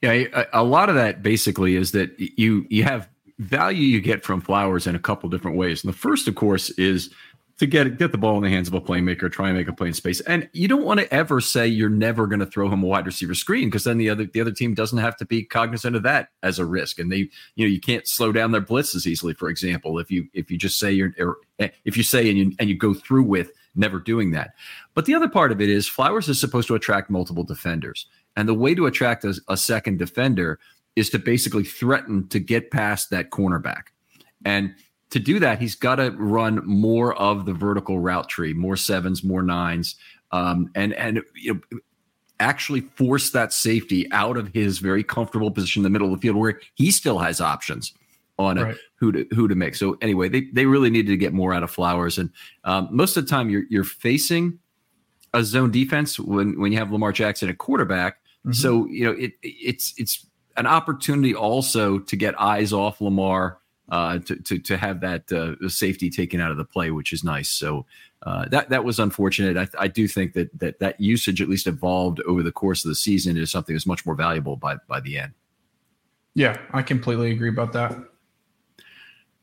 Yeah, 0.01 0.13
a, 0.13 0.47
a 0.55 0.65
lot 0.65 0.89
of 0.89 0.95
that 0.95 1.23
basically 1.23 1.77
is 1.77 1.93
that 1.93 2.19
you 2.19 2.67
you 2.71 2.85
have 2.85 3.09
value 3.39 3.85
you 3.85 4.01
get 4.01 4.25
from 4.25 4.41
Flowers 4.41 4.87
in 4.87 4.95
a 4.95 4.99
couple 4.99 5.29
different 5.29 5.57
ways. 5.57 5.85
And 5.85 5.93
the 5.93 5.97
first, 5.97 6.29
of 6.29 6.35
course, 6.35 6.71
is 6.71 7.11
to 7.59 7.67
get 7.67 7.99
get 7.99 8.13
the 8.13 8.19
ball 8.19 8.37
in 8.37 8.43
the 8.43 8.51
hands 8.51 8.69
of 8.69 8.75
a 8.75 8.81
playmaker, 8.81 9.31
try 9.31 9.49
and 9.49 9.57
make 9.57 9.69
a 9.69 9.73
play 9.73 9.89
in 9.89 9.95
space. 9.95 10.21
And 10.21 10.49
you 10.53 10.69
don't 10.69 10.85
want 10.85 11.01
to 11.01 11.13
ever 11.13 11.41
say 11.41 11.67
you're 11.67 11.89
never 11.89 12.27
going 12.27 12.41
to 12.41 12.47
throw 12.47 12.69
him 12.69 12.83
a 12.83 12.87
wide 12.87 13.07
receiver 13.07 13.35
screen 13.35 13.69
because 13.69 13.85
then 13.85 13.99
the 13.99 14.11
other 14.11 14.25
the 14.25 14.41
other 14.41 14.53
team 14.53 14.75
doesn't 14.75 14.99
have 14.99 15.17
to 15.17 15.25
be 15.25 15.45
cognizant 15.45 15.97
of 15.97 16.03
that 16.03 16.29
as 16.43 16.59
a 16.59 16.65
risk. 16.65 16.99
And 16.99 17.11
they, 17.13 17.29
you 17.55 17.67
know, 17.67 17.67
you 17.67 17.81
can't 17.81 18.07
slow 18.07 18.33
down 18.33 18.53
their 18.53 18.63
blitzes 18.63 19.07
easily. 19.07 19.35
For 19.35 19.49
example, 19.49 19.99
if 19.99 20.11
you 20.11 20.29
if 20.33 20.51
you 20.51 20.59
just 20.59 20.79
say 20.79 20.93
you're 20.93 21.13
eh, 21.59 21.69
if 21.85 21.97
you 21.97 22.03
say 22.03 22.29
and 22.29 22.39
you 22.39 22.53
and 22.59 22.69
you 22.69 22.77
go 22.77 22.95
through 22.95 23.25
with 23.25 23.53
never 23.75 23.99
doing 23.99 24.33
that. 24.33 24.55
But 24.95 25.07
the 25.07 25.15
other 25.15 25.29
part 25.29 25.53
of 25.53 25.61
it 25.61 25.69
is 25.69 25.89
Flowers 25.89 26.29
is 26.29 26.39
supposed 26.41 26.69
to 26.69 26.75
attract 26.75 27.11
multiple 27.11 27.45
defenders, 27.45 28.07
and 28.37 28.49
the 28.49 28.55
way 28.55 28.75
to 28.75 28.87
attract 28.87 29.25
a, 29.25 29.39
a 29.49 29.57
second 29.57 29.99
defender 29.99 30.59
is 30.97 31.11
to 31.11 31.19
basically 31.19 31.65
threaten 31.65 32.29
to 32.29 32.39
get 32.39 32.71
past 32.71 33.11
that 33.11 33.31
cornerback. 33.31 33.85
And 34.45 34.75
to 35.13 35.19
do 35.19 35.39
that, 35.41 35.61
he's 35.61 35.75
got 35.75 35.97
to 35.97 36.11
run 36.13 36.67
more 36.67 37.15
of 37.15 37.45
the 37.45 37.53
vertical 37.53 38.01
route 38.01 38.29
tree, 38.29 38.55
more 38.55 38.77
sevens, 38.77 39.23
more 39.23 39.43
nines, 39.43 39.97
um, 40.33 40.71
and 40.75 40.95
and 40.95 41.23
you 41.35 41.55
know, 41.55 41.79
actually 42.41 42.81
force 42.81 43.31
that 43.31 43.53
safety 43.53 44.11
out 44.13 44.37
of 44.37 44.49
his 44.49 44.79
very 44.79 45.05
comfortable 45.05 45.51
position 45.51 45.81
in 45.81 45.85
the 45.85 45.91
middle 45.91 46.09
of 46.09 46.19
the 46.19 46.21
field, 46.21 46.37
where 46.37 46.61
he 46.75 46.91
still 46.91 47.19
has 47.19 47.41
options 47.41 47.93
on 48.39 48.59
right. 48.59 48.77
who 48.97 49.13
to 49.13 49.27
who 49.35 49.49
to 49.49 49.55
make. 49.55 49.75
So 49.75 49.99
anyway, 50.01 50.31
they 50.31 50.43
they 50.53 50.65
really 50.65 50.91
needed 50.91 51.11
to 51.11 51.19
get 51.19 51.35
more 51.35 51.53
out 51.53 51.63
of 51.63 51.71
Flowers, 51.71 52.17
and 52.17 52.31
um, 52.65 52.89
most 52.91 53.17
of 53.17 53.25
the 53.25 53.31
time 53.31 53.51
you're 53.51 53.65
you're 53.69 53.85
facing 53.85 54.59
a 55.35 55.45
zone 55.45 55.71
defense 55.71 56.19
when 56.19 56.59
when 56.59 56.73
you 56.73 56.79
have 56.79 56.91
Lamar 56.91 57.13
Jackson 57.13 57.51
at 57.51 57.59
quarterback. 57.59 58.17
Mm-hmm. 58.47 58.53
So 58.53 58.87
you 58.87 59.05
know 59.05 59.13
it 59.13 59.33
it's 59.43 59.93
it's 59.99 60.27
an 60.57 60.67
opportunity 60.67 61.35
also 61.35 61.99
to 61.99 62.17
get 62.17 62.39
eyes 62.41 62.73
off 62.73 63.01
Lamar. 63.01 63.59
Uh, 63.93 64.19
to, 64.21 64.37
to 64.37 64.59
to 64.59 64.79
have 64.79 65.01
that 65.01 65.31
uh, 65.31 65.69
safety 65.69 66.09
taken 66.09 66.41
out 66.41 66.51
of 66.51 66.57
the 66.57 66.65
play, 66.65 66.91
which 66.91 67.13
is 67.13 67.23
nice. 67.23 67.51
So 67.51 67.85
uh, 68.23 68.49
that 68.49 68.71
that 68.71 68.85
was 68.85 68.99
unfortunate. 68.99 69.59
I, 69.59 69.85
I, 69.85 69.87
do 69.87 70.09
think 70.09 70.33
that 70.33 70.59
that 70.61 70.79
that 70.79 70.99
usage 70.99 71.43
at 71.43 71.49
least 71.51 71.67
evolved 71.67 72.19
over 72.27 72.43
the 72.43 72.51
course 72.53 72.87
of 72.87 72.89
the 72.89 72.95
season 72.95 73.37
is 73.37 73.51
something 73.51 73.75
that's 73.77 73.87
much 73.87 74.07
more 74.07 74.15
valuable 74.15 74.57
by 74.57 74.77
by 74.89 75.01
the 75.01 75.19
end. 75.19 75.35
Yeah, 76.33 76.57
I 76.73 76.81
completely 76.81 77.33
agree 77.33 77.51
about 77.51 77.75
that. 77.75 77.99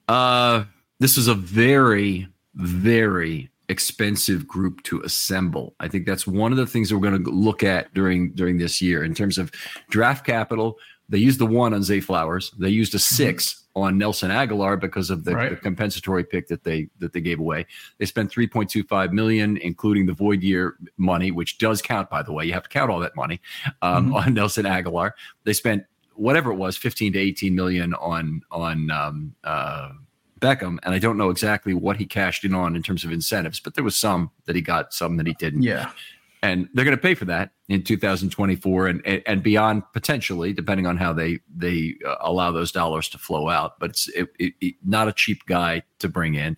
Uh, 0.08 0.64
this 0.98 1.16
is 1.16 1.28
a 1.28 1.36
very 1.36 2.28
very 2.56 3.52
expensive 3.70 4.48
group 4.48 4.82
to 4.82 5.00
assemble. 5.02 5.76
I 5.80 5.88
think 5.90 6.08
that's 6.08 6.26
one 6.26 6.52
of 6.52 6.58
the 6.58 6.66
things 6.66 6.90
that 6.90 6.98
we're 6.98 7.08
going 7.08 7.24
to 7.24 7.30
look 7.30 7.62
at 7.62 7.94
during 7.94 8.32
during 8.32 8.58
this 8.58 8.82
year 8.82 9.04
in 9.04 9.14
terms 9.14 9.38
of 9.38 9.52
draft 9.92 10.26
capital. 10.26 10.80
They 11.08 11.20
used 11.20 11.40
the 11.40 11.46
one 11.46 11.76
on 11.76 11.84
Zay 11.84 12.00
Flowers. 12.00 12.52
They 12.58 12.70
used 12.70 12.96
a 12.96 12.98
mm-hmm. 12.98 13.16
6 13.16 13.54
mm-hmm. 13.54 13.59
On 13.76 13.98
Nelson 13.98 14.32
Agholor 14.32 14.80
because 14.80 15.10
of 15.10 15.24
the, 15.24 15.36
right. 15.36 15.50
the, 15.52 15.56
compensatory 15.56 16.24
pick 16.24 16.48
that 16.48 16.64
they 16.64 16.90
that 16.98 17.14
they 17.14 17.22
gave 17.22 17.40
away. 17.40 17.68
They 17.98 18.06
spent 18.06 18.32
3.25 18.32 19.12
million, 19.12 19.58
including 19.58 20.08
the 20.08 20.14
void 20.14 20.42
year 20.42 20.76
money, 20.98 21.32
which 21.32 21.60
does 21.60 21.82
count, 21.82 22.10
by 22.10 22.24
the 22.24 22.34
way. 22.34 22.46
You 22.46 22.54
have 22.54 22.64
to 22.64 22.70
count 22.70 22.92
all 22.92 23.00
that 23.00 23.16
money 23.16 23.40
um, 23.82 24.08
mm-hmm. 24.08 24.16
on 24.16 24.34
Nelson 24.34 24.66
Agholor. 24.66 25.12
They 25.44 25.54
spent 25.54 25.86
whatever 26.16 26.52
it 26.52 26.56
was, 26.56 26.76
15 26.78 27.14
to 27.14 27.20
18 27.20 27.56
million 27.56 27.94
on 27.94 28.42
on 28.52 28.92
um, 28.92 29.36
uh, 29.44 29.92
Beckham, 30.40 30.80
and 30.84 30.94
I 30.94 31.00
don't 31.00 31.18
know 31.18 31.30
exactly 31.30 31.74
what 31.74 31.98
he 31.98 32.06
cashed 32.06 32.44
in 32.44 32.54
on 32.54 32.76
in 32.76 32.84
terms 32.84 33.04
of 33.04 33.12
incentives, 33.12 33.60
but 33.60 33.76
there 33.76 33.84
was 33.84 33.96
some 33.96 34.32
that 34.46 34.56
he 34.56 34.62
got, 34.62 34.94
some 34.94 35.18
that 35.18 35.28
he 35.28 35.34
didn't. 35.34 35.64
Yeah. 35.64 35.92
And 36.42 36.70
they're 36.74 36.86
going 36.86 36.96
to 36.96 37.02
pay 37.02 37.16
for 37.16 37.26
that 37.26 37.52
in 37.68 37.84
2024 37.84 38.88
and, 38.88 39.06
and 39.06 39.44
beyond 39.44 39.84
potentially, 39.92 40.54
depending 40.54 40.86
on 40.86 40.96
how 40.96 41.12
they 41.12 41.40
they 41.54 41.96
uh, 42.08 42.16
allow 42.22 42.52
those 42.52 42.72
dollars 42.72 43.10
to 43.10 43.18
flow 43.18 43.50
out. 43.50 43.78
But 43.80 43.90
it's 43.92 44.08
it, 44.10 44.30
it, 44.40 44.54
it, 44.62 44.76
not 44.86 45.10
a 45.10 45.14
cheap 45.14 45.46
guy 45.48 45.84
to 46.00 46.08
bring 46.08 46.36
in. 46.36 46.56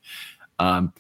Um, 0.59 0.93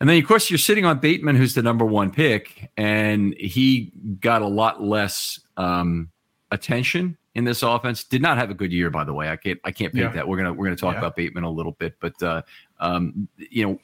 and 0.00 0.08
then, 0.08 0.18
of 0.18 0.28
course, 0.28 0.50
you're 0.50 0.58
sitting 0.58 0.84
on 0.84 1.00
Bateman, 1.00 1.34
who's 1.34 1.54
the 1.54 1.62
number 1.62 1.84
one 1.84 2.10
pick, 2.10 2.70
and 2.76 3.34
he 3.34 3.92
got 4.20 4.42
a 4.42 4.46
lot 4.46 4.82
less 4.82 5.40
um, 5.56 6.10
attention 6.52 7.16
in 7.34 7.44
this 7.44 7.62
offense. 7.62 8.04
Did 8.04 8.22
not 8.22 8.38
have 8.38 8.50
a 8.50 8.54
good 8.54 8.72
year, 8.72 8.90
by 8.90 9.04
the 9.04 9.12
way. 9.12 9.28
I 9.28 9.36
can't 9.36 9.58
I 9.64 9.72
can't 9.72 9.92
pick 9.92 10.02
yeah. 10.02 10.12
that. 10.12 10.28
We're 10.28 10.36
gonna 10.36 10.52
we're 10.52 10.66
gonna 10.66 10.76
talk 10.76 10.94
yeah. 10.94 10.98
about 10.98 11.16
Bateman 11.16 11.44
a 11.44 11.50
little 11.50 11.72
bit, 11.72 11.94
but 12.00 12.20
uh, 12.22 12.42
um, 12.78 13.28
you 13.36 13.66
know, 13.66 13.80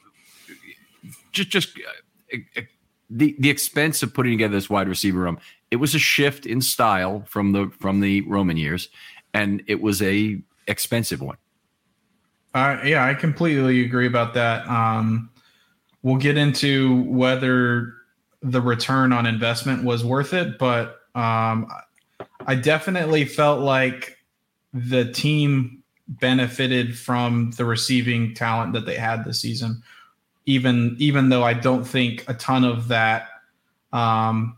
just 1.31 1.49
just 1.49 1.77
uh, 2.33 2.61
the 3.09 3.35
the 3.39 3.49
expense 3.49 4.03
of 4.03 4.13
putting 4.13 4.33
together 4.33 4.53
this 4.53 4.69
wide 4.69 4.87
receiver 4.87 5.19
room. 5.19 5.37
It 5.71 5.77
was 5.77 5.95
a 5.95 5.99
shift 5.99 6.45
in 6.45 6.61
style 6.61 7.23
from 7.27 7.51
the 7.51 7.71
from 7.79 7.99
the 7.99 8.21
Roman 8.21 8.57
years, 8.57 8.89
and 9.33 9.63
it 9.67 9.81
was 9.81 10.01
a 10.01 10.39
expensive 10.67 11.21
one. 11.21 11.37
Uh, 12.53 12.79
yeah, 12.85 13.05
I 13.05 13.13
completely 13.13 13.83
agree 13.83 14.07
about 14.07 14.33
that. 14.35 14.67
Um, 14.67 15.29
we'll 16.03 16.15
get 16.15 16.37
into 16.37 17.03
whether 17.03 17.93
the 18.41 18.61
return 18.61 19.11
on 19.11 19.25
investment 19.25 19.83
was 19.83 20.05
worth 20.05 20.33
it, 20.33 20.57
but 20.57 21.01
um, 21.15 21.67
I 22.45 22.55
definitely 22.55 23.25
felt 23.25 23.59
like 23.59 24.17
the 24.73 25.11
team 25.11 25.83
benefited 26.07 26.97
from 26.97 27.51
the 27.51 27.65
receiving 27.65 28.33
talent 28.33 28.73
that 28.73 28.85
they 28.85 28.95
had 28.95 29.25
this 29.25 29.41
season. 29.41 29.81
Even 30.45 30.95
even 30.99 31.29
though 31.29 31.43
I 31.43 31.53
don't 31.53 31.83
think 31.83 32.23
a 32.27 32.33
ton 32.33 32.63
of 32.63 32.87
that 32.89 33.29
um, 33.91 34.57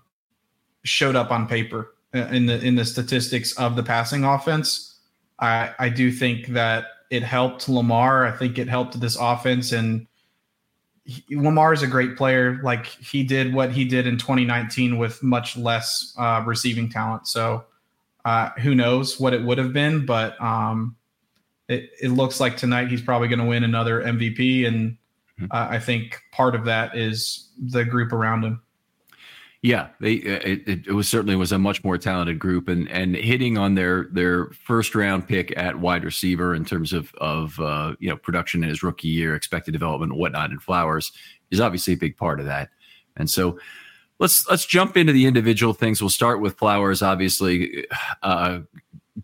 showed 0.84 1.15
up 1.15 1.32
on 1.32 1.48
paper 1.48 1.94
uh, 2.13 2.27
in 2.27 2.46
the 2.46 2.60
in 2.60 2.75
the 2.75 2.86
statistics 2.86 3.53
of 3.58 3.75
the 3.75 3.84
passing 3.84 4.24
offense, 4.24 5.00
I 5.39 5.74
I 5.79 5.89
do 5.89 6.12
think 6.12 6.48
that 6.48 6.86
it 7.10 7.24
helped 7.24 7.70
Lamar. 7.70 8.25
I 8.25 8.32
think 8.32 8.58
it 8.58 8.67
helped 8.67 9.00
this 9.00 9.15
offense 9.15 9.72
and. 9.72 10.08
Lamar 11.29 11.72
is 11.72 11.84
a 11.84 11.88
great 11.88 12.17
player. 12.17 12.60
Like 12.63 12.86
he 12.86 13.24
did 13.24 13.53
what 13.53 13.72
he 13.72 13.86
did 13.86 14.08
in 14.08 14.17
2019 14.17 14.98
with 14.98 15.24
much 15.24 15.56
less 15.56 16.13
uh, 16.17 16.44
receiving 16.46 16.89
talent. 16.89 17.29
So 17.29 17.63
uh, 18.27 18.50
who 18.60 18.75
knows 18.75 19.17
what 19.17 19.34
it 19.34 19.41
would 19.41 19.58
have 19.58 19.72
been, 19.72 20.06
but 20.06 20.39
um, 20.41 20.98
it, 21.70 21.91
it 22.01 22.10
looks 22.10 22.41
like 22.41 22.58
tonight 22.58 22.89
he's 22.89 23.01
probably 23.01 23.29
going 23.29 23.39
to 23.39 23.46
win 23.46 23.63
another 23.63 24.03
MVP, 24.03 24.67
and 24.67 24.98
uh, 25.51 25.67
I 25.70 25.79
think 25.79 26.22
part 26.32 26.56
of 26.56 26.65
that 26.65 26.98
is 26.98 27.50
the 27.60 27.86
group 27.86 28.12
around 28.12 28.44
him. 28.44 28.62
Yeah, 29.63 29.88
they 30.00 30.17
uh, 30.17 30.39
it, 30.44 30.88
it, 30.88 30.94
was 30.94 31.10
certainly 31.10 31.36
was 31.36 31.51
a 31.51 31.58
much 31.58 31.84
more 31.84 31.98
talented 31.98 32.38
group, 32.38 32.67
and 32.67 32.89
and 32.89 33.15
hitting 33.15 33.58
on 33.58 33.74
their 33.74 34.08
their 34.12 34.51
first 34.51 34.94
round 34.94 35.27
pick 35.27 35.56
at 35.58 35.79
wide 35.79 36.03
receiver 36.03 36.53
in 36.53 36.63
terms 36.63 36.94
of 36.94 37.13
of 37.15 37.60
uh, 37.60 37.96
you 38.00 38.08
know 38.08 38.17
production 38.17 38.63
in 38.63 38.70
his 38.70 38.84
rookie 38.84 39.08
year, 39.08 39.36
expected 39.36 39.72
development, 39.72 40.12
and 40.12 40.22
whatnot, 40.22 40.51
and 40.51 40.62
Flowers 40.62 41.12
is 41.50 41.60
obviously 41.60 41.94
a 41.94 41.98
big 41.98 42.17
part 42.17 42.39
of 42.39 42.46
that, 42.46 42.70
and 43.15 43.29
so 43.29 43.58
let's 44.20 44.48
let's 44.48 44.65
jump 44.65 44.96
into 44.96 45.12
the 45.12 45.25
individual 45.25 45.74
things. 45.74 46.01
We'll 46.01 46.10
start 46.12 46.39
with 46.39 46.58
Flowers. 46.58 47.01
Obviously, 47.01 47.88
uh, 48.22 48.60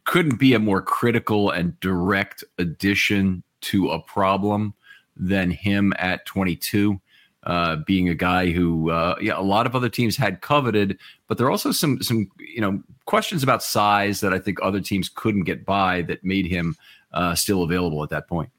couldn't 0.05 0.39
be 0.39 0.55
a 0.55 0.59
more 0.59 0.81
critical 0.81 1.51
and 1.51 1.79
direct 1.79 2.43
addition 2.57 3.43
to 3.61 3.91
a 3.91 3.99
problem 3.99 4.73
than 5.15 5.51
him 5.51 5.93
at 5.97 6.25
22. 6.25 6.99
Uh, 7.45 7.75
being 7.85 8.07
a 8.07 8.15
guy 8.15 8.51
who, 8.51 8.89
uh, 8.89 9.15
yeah, 9.19 9.37
a 9.37 9.41
lot 9.41 9.65
of 9.65 9.75
other 9.75 9.89
teams 9.89 10.15
had 10.15 10.39
coveted, 10.39 10.97
but 11.27 11.37
there 11.37 11.45
are 11.45 11.51
also 11.51 11.73
some 11.73 12.01
some 12.01 12.31
you 12.39 12.61
know 12.61 12.81
questions 13.05 13.43
about 13.43 13.61
size 13.61 14.21
that 14.21 14.33
I 14.33 14.39
think 14.39 14.59
other 14.61 14.79
teams 14.79 15.09
couldn't 15.09 15.43
get 15.43 15.65
by 15.65 16.03
that 16.03 16.23
made 16.23 16.45
him 16.45 16.77
uh, 17.11 17.35
still 17.35 17.63
available 17.63 18.01
at 18.01 18.09
that 18.11 18.29
point. 18.29 18.49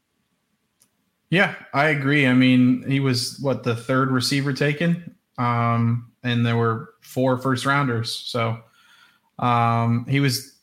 Yeah, 1.31 1.55
I 1.73 1.87
agree. 1.87 2.27
I 2.27 2.35
mean, 2.35 2.85
he 2.87 3.01
was 3.01 3.39
what 3.41 3.63
the 3.63 3.75
third 3.75 4.11
receiver 4.11 4.53
taken. 4.53 5.17
Um, 5.39 6.13
and 6.23 6.45
there 6.45 6.57
were 6.57 6.95
four 7.01 7.39
first 7.39 7.67
rounders. 7.67 8.15
So 8.15 8.59
um, 9.39 10.07
he 10.09 10.21
was 10.21 10.57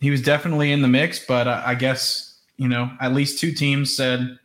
he 0.00 0.10
was 0.10 0.22
definitely 0.22 0.72
in 0.72 0.82
the 0.82 0.88
mix, 0.88 1.24
but 1.24 1.48
I, 1.48 1.62
I 1.68 1.74
guess 1.74 2.40
you 2.56 2.68
know 2.68 2.90
at 3.00 3.12
least 3.12 3.38
two 3.38 3.52
teams 3.52 3.96
said, 3.96 4.38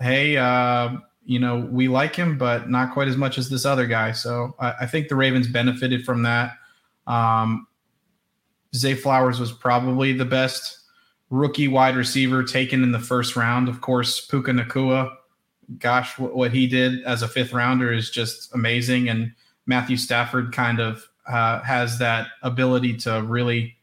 "Hey, 0.00 0.36
uh, 0.36 0.96
you 1.24 1.38
know 1.38 1.68
we 1.70 1.88
like 1.88 2.16
him, 2.16 2.38
but 2.38 2.70
not 2.70 2.92
quite 2.92 3.08
as 3.08 3.16
much 3.16 3.38
as 3.38 3.48
this 3.48 3.64
other 3.64 3.86
guy." 3.86 4.12
So 4.12 4.54
I, 4.58 4.74
I 4.80 4.86
think 4.86 5.08
the 5.08 5.16
Ravens 5.16 5.48
benefited 5.48 6.04
from 6.04 6.22
that. 6.22 6.52
Um, 7.06 7.66
Zay 8.74 8.94
Flowers 8.94 9.40
was 9.40 9.52
probably 9.52 10.12
the 10.12 10.24
best 10.24 10.78
rookie 11.30 11.68
wide 11.68 11.96
receiver 11.96 12.42
taken 12.42 12.82
in 12.82 12.92
the 12.92 12.98
first 12.98 13.36
round. 13.36 13.68
Of 13.68 13.80
course, 13.80 14.26
Puka 14.26 14.52
Nacua, 14.52 15.14
gosh, 15.78 16.18
what, 16.18 16.52
he 16.52 16.66
did 16.66 17.02
as 17.04 17.22
a 17.22 17.28
fifth 17.28 17.52
rounder 17.52 17.92
is 17.92 18.10
just 18.10 18.54
amazing. 18.54 19.08
And 19.08 19.32
Matthew 19.66 19.96
Stafford 19.96 20.52
kind 20.52 20.80
of 20.80 21.06
uh, 21.26 21.60
has 21.60 21.98
that 21.98 22.28
ability 22.42 22.96
to 22.98 23.22
really 23.22 23.76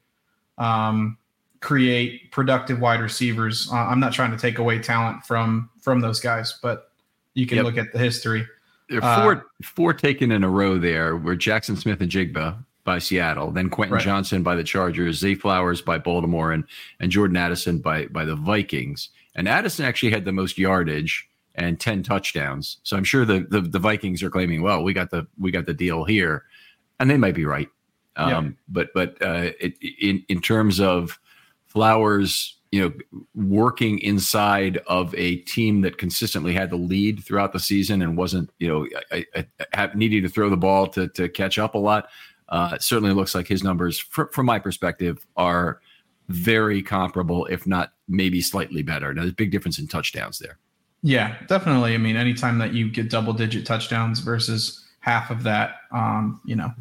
um, 0.57 1.17
create 1.61 2.31
productive 2.31 2.79
wide 2.79 3.01
receivers. 3.01 3.69
Uh, 3.71 3.75
I'm 3.75 3.99
not 3.99 4.13
trying 4.13 4.31
to 4.31 4.37
take 4.37 4.57
away 4.57 4.79
talent 4.79 5.23
from 5.25 5.69
from 5.85 6.01
those 6.01 6.19
guys, 6.19 6.59
but 6.61 6.91
you 7.35 7.45
can 7.47 7.57
yep. 7.57 7.65
look 7.65 7.77
at 7.77 7.93
the 7.93 7.99
history. 7.99 8.45
There 8.89 9.01
are 9.03 9.21
four 9.21 9.35
uh, 9.37 9.41
four 9.63 9.93
taken 9.93 10.31
in 10.31 10.43
a 10.43 10.49
row 10.49 10.77
there 10.77 11.15
were 11.15 11.37
Jaxon 11.37 11.77
Smith-Njigba 11.77 12.57
by 12.83 12.99
Seattle, 12.99 13.51
then 13.51 13.69
Quentin 13.69 13.95
right. 13.95 14.03
Johnston 14.03 14.43
by 14.43 14.55
the 14.55 14.63
Chargers, 14.63 15.19
Zay 15.19 15.35
Flowers 15.35 15.81
by 15.81 15.97
Baltimore, 15.97 16.51
and 16.51 16.65
and 16.99 17.11
Jordan 17.11 17.37
Addison 17.37 17.79
by 17.79 18.07
by 18.07 18.25
the 18.25 18.35
Vikings. 18.35 19.09
And 19.35 19.47
Addison 19.47 19.85
actually 19.85 20.11
had 20.11 20.25
the 20.25 20.31
most 20.31 20.57
yardage 20.57 21.29
and 21.55 21.79
10 21.79 22.03
touchdowns. 22.03 22.77
So 22.83 22.97
I'm 22.97 23.03
sure 23.03 23.25
the, 23.25 23.45
the, 23.49 23.61
the 23.61 23.79
Vikings 23.79 24.21
are 24.23 24.29
claiming, 24.29 24.61
well, 24.61 24.83
we 24.83 24.93
got 24.93 25.09
the 25.09 25.27
we 25.39 25.51
got 25.51 25.65
the 25.65 25.73
deal 25.73 26.03
here, 26.03 26.43
and 26.99 27.09
they 27.09 27.17
might 27.17 27.35
be 27.35 27.45
right. 27.45 27.69
Um, 28.17 28.29
yeah. 28.29 28.51
But 28.69 28.89
but 28.93 29.21
uh, 29.21 29.51
it, 29.59 29.77
in 30.01 30.23
in 30.29 30.41
terms 30.41 30.79
of 30.79 31.19
Flowers, 31.67 32.54
you 32.71 32.81
know, 32.81 33.21
working 33.35 33.99
inside 33.99 34.79
of 34.87 35.13
a 35.15 35.37
team 35.37 35.81
that 35.81 35.97
consistently 35.97 36.53
had 36.53 36.69
the 36.69 36.75
lead 36.75 37.23
throughout 37.23 37.53
the 37.53 37.59
season 37.59 38.01
and 38.01 38.17
wasn't 38.17 38.49
you 38.59 38.67
know 38.67 38.87
I, 39.11 39.25
I, 39.35 39.47
I 39.73 39.89
needing 39.95 40.23
to 40.23 40.29
throw 40.29 40.49
the 40.49 40.57
ball 40.57 40.87
to 40.87 41.07
to 41.09 41.29
catch 41.29 41.57
up 41.57 41.75
a 41.75 41.79
lot. 41.79 42.09
Uh, 42.49 42.77
certainly 42.77 43.13
looks 43.13 43.33
like 43.33 43.47
his 43.47 43.63
numbers, 43.63 43.97
fr- 43.97 44.25
from 44.31 44.45
my 44.45 44.59
perspective, 44.59 45.25
are 45.35 45.81
very 46.29 46.81
comparable, 46.81 47.45
if 47.47 47.65
not 47.65 47.93
maybe 48.07 48.41
slightly 48.41 48.83
better. 48.83 49.13
Now, 49.13 49.21
there's 49.21 49.31
a 49.31 49.35
big 49.35 49.51
difference 49.51 49.79
in 49.79 49.87
touchdowns 49.87 50.39
there. 50.39 50.59
Yeah, 51.01 51.35
definitely. 51.47 51.93
I 51.93 51.97
mean, 51.97 52.15
anytime 52.15 52.57
that 52.59 52.73
you 52.73 52.89
get 52.89 53.09
double 53.09 53.33
digit 53.33 53.65
touchdowns 53.65 54.19
versus 54.19 54.85
half 54.99 55.29
of 55.29 55.43
that, 55.43 55.81
um, 55.91 56.41
you 56.45 56.55
know, 56.55 56.71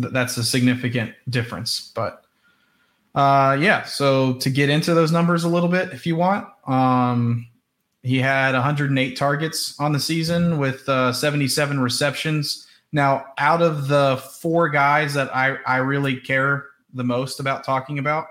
th- 0.00 0.12
that's 0.12 0.36
a 0.36 0.44
significant 0.44 1.14
difference. 1.28 1.92
But 1.94 2.24
uh, 3.14 3.56
yeah, 3.60 3.84
so 3.84 4.34
to 4.34 4.50
get 4.50 4.70
into 4.70 4.94
those 4.94 5.10
numbers 5.10 5.44
a 5.44 5.48
little 5.48 5.68
bit, 5.68 5.92
if 5.92 6.06
you 6.06 6.16
want, 6.16 6.46
um, 6.66 7.46
he 8.02 8.18
had 8.18 8.54
108 8.54 9.16
targets 9.16 9.78
on 9.78 9.92
the 9.92 10.00
season 10.00 10.58
with 10.58 10.88
uh, 10.88 11.12
77 11.12 11.80
receptions. 11.80 12.66
Now, 12.92 13.26
out 13.38 13.62
of 13.62 13.88
the 13.88 14.22
four 14.40 14.68
guys 14.68 15.14
that 15.14 15.34
I, 15.34 15.56
I 15.66 15.78
really 15.78 16.16
care 16.16 16.66
the 16.92 17.04
most 17.04 17.40
about 17.40 17.64
talking 17.64 17.98
about 17.98 18.26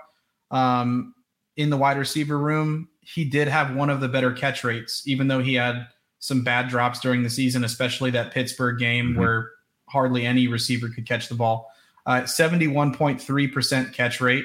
um, 0.50 1.14
in 1.56 1.70
the 1.70 1.76
wide 1.76 1.98
receiver 1.98 2.38
room, 2.38 2.88
he 3.00 3.24
did 3.24 3.48
have 3.48 3.74
one 3.74 3.90
of 3.90 4.00
the 4.00 4.08
better 4.08 4.32
catch 4.32 4.64
rates, 4.64 5.02
even 5.06 5.28
though 5.28 5.40
he 5.40 5.54
had 5.54 5.86
some 6.18 6.44
bad 6.44 6.68
drops 6.68 7.00
during 7.00 7.22
the 7.22 7.30
season, 7.30 7.64
especially 7.64 8.10
that 8.10 8.32
Pittsburgh 8.32 8.78
game 8.78 9.10
mm-hmm. 9.10 9.20
where 9.20 9.50
hardly 9.86 10.26
any 10.26 10.48
receiver 10.48 10.88
could 10.88 11.06
catch 11.06 11.28
the 11.28 11.34
ball. 11.34 11.70
Uh, 12.06 12.22
71.3% 12.22 13.92
catch 13.92 14.20
rate, 14.20 14.44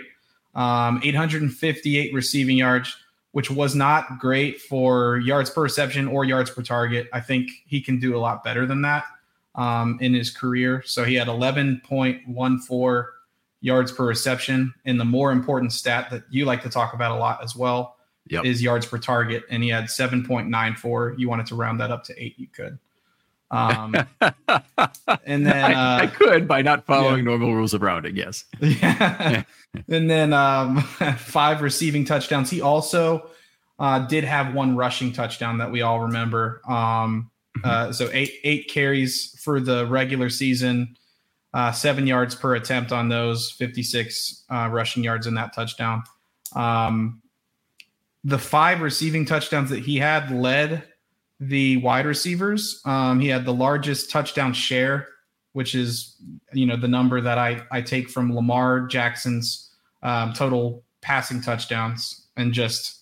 um, 0.56 1.02
858 1.04 2.14
receiving 2.14 2.58
yards, 2.58 2.96
which 3.32 3.52
was 3.52 3.76
not 3.76 4.20
great 4.20 4.62
for 4.62 5.18
yards 5.18 5.50
per 5.50 5.62
reception 5.62 6.08
or 6.08 6.24
yards 6.24 6.50
per 6.50 6.62
target. 6.62 7.10
I 7.14 7.20
think 7.20 7.50
he 7.66 7.82
can 7.82 8.00
do 8.00 8.16
a 8.16 8.20
lot 8.20 8.44
better 8.44 8.66
than 8.66 8.82
that 8.84 9.06
um, 9.56 9.98
in 10.02 10.14
his 10.14 10.32
career. 10.32 10.82
So 10.86 11.04
he 11.04 11.16
had 11.16 11.28
11.14 11.28 13.06
yards 13.62 13.92
per 13.92 14.06
reception. 14.06 14.74
And 14.86 15.00
the 15.00 15.06
more 15.06 15.32
important 15.32 15.74
stat 15.74 16.10
that 16.12 16.24
you 16.30 16.46
like 16.46 16.62
to 16.64 16.70
talk 16.70 16.94
about 16.94 17.12
a 17.12 17.20
lot 17.20 17.44
as 17.44 17.56
well 17.56 17.98
yep. 18.28 18.46
is 18.46 18.62
yards 18.62 18.86
per 18.86 18.98
target. 18.98 19.44
And 19.50 19.64
he 19.64 19.70
had 19.70 19.86
7.94. 19.86 21.20
You 21.20 21.28
wanted 21.28 21.48
to 21.48 21.56
round 21.56 21.80
that 21.80 21.92
up 21.92 22.04
to 22.06 22.24
eight, 22.24 22.38
you 22.38 22.48
could. 22.48 22.78
Um, 23.52 23.96
and 25.26 25.46
then 25.46 25.74
uh, 25.74 25.98
I, 26.02 26.04
I, 26.04 26.08
could 26.08 26.48
by 26.48 26.62
not 26.62 26.86
following 26.86 27.20
yeah. 27.20 27.32
normal 27.32 27.54
rules 27.54 27.74
of 27.74 27.82
rounding. 27.82 28.16
Yes. 28.16 28.46
Yeah. 28.62 29.44
and 29.90 30.10
then 30.10 30.34
um, 30.34 30.82
five 31.18 31.62
receiving 31.62 32.06
touchdowns. 32.06 32.50
He 32.50 32.62
also 32.62 33.30
uh, 33.80 34.00
did 34.00 34.24
have 34.24 34.54
one 34.54 34.76
rushing 34.76 35.12
touchdown 35.12 35.58
that 35.60 35.72
we 35.72 35.82
all 35.82 36.00
remember. 36.00 36.62
Um, 36.68 37.30
mm-hmm. 37.58 37.70
uh, 37.70 37.92
so 37.92 38.10
eight 38.14 38.34
eight 38.44 38.70
carries 38.70 39.38
for 39.42 39.60
the 39.60 39.86
regular 39.86 40.30
season, 40.30 40.98
uh, 41.54 41.72
seven 41.72 42.08
yards 42.08 42.36
per 42.36 42.56
attempt 42.56 42.92
on 42.92 43.10
those, 43.10 43.52
fifty 43.52 43.84
six 43.84 44.44
uh, 44.50 44.70
rushing 44.72 45.04
yards 45.04 45.28
in 45.28 45.36
that 45.36 45.54
touchdown. 45.54 46.04
Um, 46.56 47.22
the 48.24 48.40
five 48.40 48.82
receiving 48.82 49.26
touchdowns 49.26 49.70
that 49.70 49.80
he 49.80 49.98
had 49.98 50.32
led 50.32 50.84
the 51.40 51.78
wide 51.78 52.06
receivers. 52.06 52.82
Um, 52.86 53.20
he 53.20 53.28
had 53.28 53.46
the 53.46 53.54
largest 53.54 54.10
touchdown 54.10 54.54
share, 54.54 55.08
which 55.54 55.76
is 55.76 56.16
you 56.54 56.66
know 56.66 56.78
the 56.78 56.88
number 56.88 57.22
that 57.22 57.38
I 57.38 57.62
I 57.72 57.82
take 57.82 58.10
from 58.10 58.34
Lamar 58.34 58.88
Jackson's 58.88 59.72
um, 60.04 60.34
total 60.34 60.84
passing 61.02 61.42
touchdowns 61.42 62.28
and 62.38 62.54
just 62.54 63.02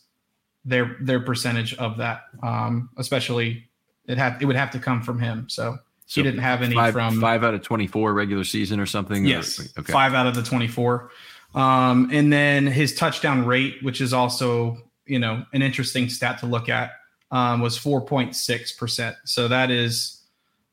their 0.65 0.97
their 1.01 1.19
percentage 1.19 1.73
of 1.75 1.97
that. 1.97 2.23
Um, 2.41 2.89
especially 2.97 3.69
it 4.07 4.17
had 4.17 4.41
it 4.41 4.45
would 4.45 4.55
have 4.55 4.71
to 4.71 4.79
come 4.79 5.01
from 5.01 5.19
him. 5.19 5.47
So. 5.49 5.77
So 6.05 6.19
he 6.19 6.23
didn't 6.23 6.41
have 6.41 6.61
any 6.61 6.75
five, 6.75 6.93
from 6.93 7.21
five 7.21 7.45
out 7.45 7.53
of 7.53 7.63
24 7.63 8.13
regular 8.13 8.43
season 8.43 8.77
or 8.77 8.85
something. 8.85 9.25
Yes. 9.25 9.57
Or, 9.57 9.79
okay. 9.79 9.93
Five 9.93 10.13
out 10.13 10.27
of 10.27 10.35
the 10.35 10.43
24. 10.43 11.09
Um, 11.55 12.09
and 12.11 12.31
then 12.31 12.67
his 12.67 12.93
touchdown 12.93 13.45
rate, 13.45 13.77
which 13.81 14.01
is 14.01 14.13
also, 14.13 14.77
you 15.05 15.17
know, 15.17 15.45
an 15.53 15.61
interesting 15.61 16.09
stat 16.09 16.39
to 16.39 16.45
look 16.45 16.67
at 16.67 16.91
um, 17.33 17.61
was 17.61 17.77
4.6%. 17.77 19.15
So 19.25 19.47
that 19.47 19.71
is, 19.71 20.21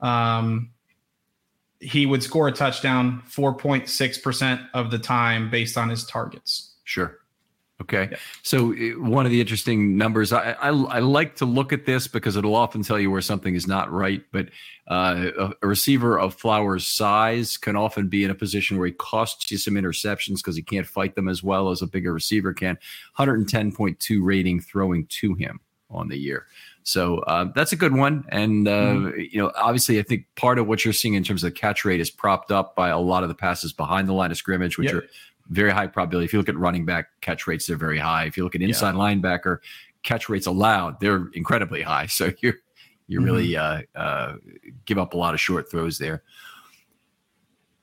um, 0.00 0.71
he 1.81 2.05
would 2.05 2.23
score 2.23 2.49
a 2.49 2.52
touchdown 2.52 3.23
4.6% 3.29 4.69
of 4.75 4.90
the 4.90 4.99
time 4.99 5.50
based 5.50 5.79
on 5.79 5.88
his 5.88 6.05
targets. 6.05 6.76
Sure. 6.85 7.17
Okay. 7.81 8.09
Yeah. 8.11 8.19
So 8.43 8.75
uh, 8.75 9.00
one 9.00 9.25
of 9.25 9.33
the 9.33 9.40
interesting 9.40 9.97
numbers, 9.97 10.35
I, 10.35 10.50
I, 10.61 10.69
I, 10.69 10.99
like 10.99 11.35
to 11.37 11.47
look 11.47 11.73
at 11.73 11.87
this 11.87 12.07
because 12.07 12.37
it'll 12.37 12.55
often 12.55 12.83
tell 12.83 13.00
you 13.00 13.11
where 13.11 13.23
something 13.23 13.55
is 13.55 13.67
not 13.67 13.90
right. 13.90 14.23
But 14.31 14.50
uh, 14.87 15.31
a, 15.38 15.52
a, 15.62 15.67
receiver 15.67 16.21
of 16.21 16.35
Flowers' 16.35 16.87
size 16.87 17.57
can 17.57 17.76
often 17.76 18.08
be 18.08 18.23
in 18.23 18.30
a 18.30 18.34
position 18.34 18.76
where 18.76 18.89
he 18.89 18.93
costs 18.93 19.50
you 19.50 19.56
some 19.56 19.75
interceptions 19.75 20.37
because 20.37 20.56
he 20.56 20.63
can't 20.63 20.87
fight 20.87 21.15
them 21.15 21.26
as 21.26 21.43
well 21.43 21.71
as 21.71 21.80
a 21.80 21.87
bigger 21.87 22.13
receiver 22.13 22.52
can. 22.52 22.76
110.2 23.19 24.19
rating 24.21 24.61
throwing 24.61 25.06
to 25.06 25.32
him 25.32 25.58
on 25.91 26.09
the 26.09 26.17
year. 26.17 26.47
So 26.83 27.19
uh, 27.21 27.47
that's 27.55 27.73
a 27.73 27.76
good 27.76 27.95
one. 27.95 28.25
And, 28.29 28.67
uh, 28.67 28.95
mm. 28.95 29.33
you 29.33 29.41
know, 29.41 29.53
obviously, 29.57 29.99
I 29.99 30.03
think 30.03 30.25
part 30.37 30.59
of 30.59 30.67
what 30.67 30.85
you're 30.85 30.95
seeing 30.95 31.15
in 31.15 31.23
terms 31.23 31.45
of 31.45 31.53
the 31.53 31.59
catch 31.59 31.85
rate 31.85 32.00
is 32.00 32.11
propped 32.11 32.50
up 32.50 32.75
by 32.75 32.89
a 32.89 32.99
lot 32.99 33.23
of 33.23 33.29
the 33.29 33.35
passes 33.35 33.73
behind 33.73 34.09
the 34.09 34.13
line 34.13 34.31
of 34.31 34.37
scrimmage, 34.37 34.79
which 34.79 34.93
yep. 34.93 34.97
are 34.97 35.07
very 35.49 35.71
high 35.71 35.87
probability. 35.87 36.25
If 36.25 36.33
you 36.33 36.39
look 36.39 36.49
at 36.49 36.57
running 36.57 36.85
back 36.87 37.09
catch 37.21 37.47
rates, 37.47 37.67
they're 37.67 37.76
very 37.76 37.99
high. 37.99 38.25
If 38.25 38.37
you 38.37 38.45
look 38.45 38.55
at 38.55 38.63
inside 38.63 38.95
yeah. 38.95 39.00
linebacker 39.00 39.59
catch 40.03 40.29
rates 40.29 40.47
allowed, 40.47 41.00
they're 41.00 41.29
incredibly 41.35 41.83
high. 41.83 42.07
So 42.11 42.33
you're, 42.41 42.55
you 43.07 43.19
mm-hmm. 43.19 43.25
really 43.25 43.57
uh, 43.57 43.83
uh, 43.95 44.37
give 44.87 44.99
up 44.99 45.15
a 45.15 45.17
lot 45.17 45.35
of 45.35 45.41
short 45.41 45.71
throws 45.71 45.99
there. 45.99 46.23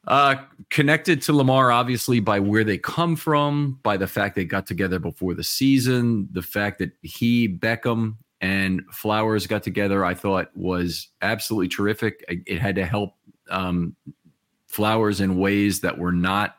Uh, 0.08 0.36
connected 0.70 1.22
to 1.22 1.34
Lamar, 1.34 1.70
obviously, 1.70 2.22
by 2.22 2.40
where 2.40 2.64
they 2.64 2.78
come 2.78 3.16
from, 3.16 3.78
by 3.84 3.98
the 3.98 4.08
fact 4.08 4.36
they 4.36 4.46
got 4.46 4.66
together 4.66 5.00
before 5.00 5.34
the 5.34 5.44
season, 5.44 6.30
the 6.32 6.42
fact 6.42 6.80
that 6.80 6.92
he, 7.02 7.48
Beckham, 7.50 8.16
and 8.40 8.82
Flowers 8.92 9.48
got 9.48 9.64
together, 9.64 10.06
I 10.06 10.14
thought 10.14 10.50
was 10.56 11.10
absolutely 11.22 11.68
terrific. 11.68 12.24
It 12.30 12.60
had 12.60 12.76
to 12.76 12.86
help 12.86 13.16
um, 13.50 13.96
Flowers 14.68 15.20
in 15.20 15.38
ways 15.38 15.82
that 15.82 15.98
were 15.98 16.12
not 16.14 16.58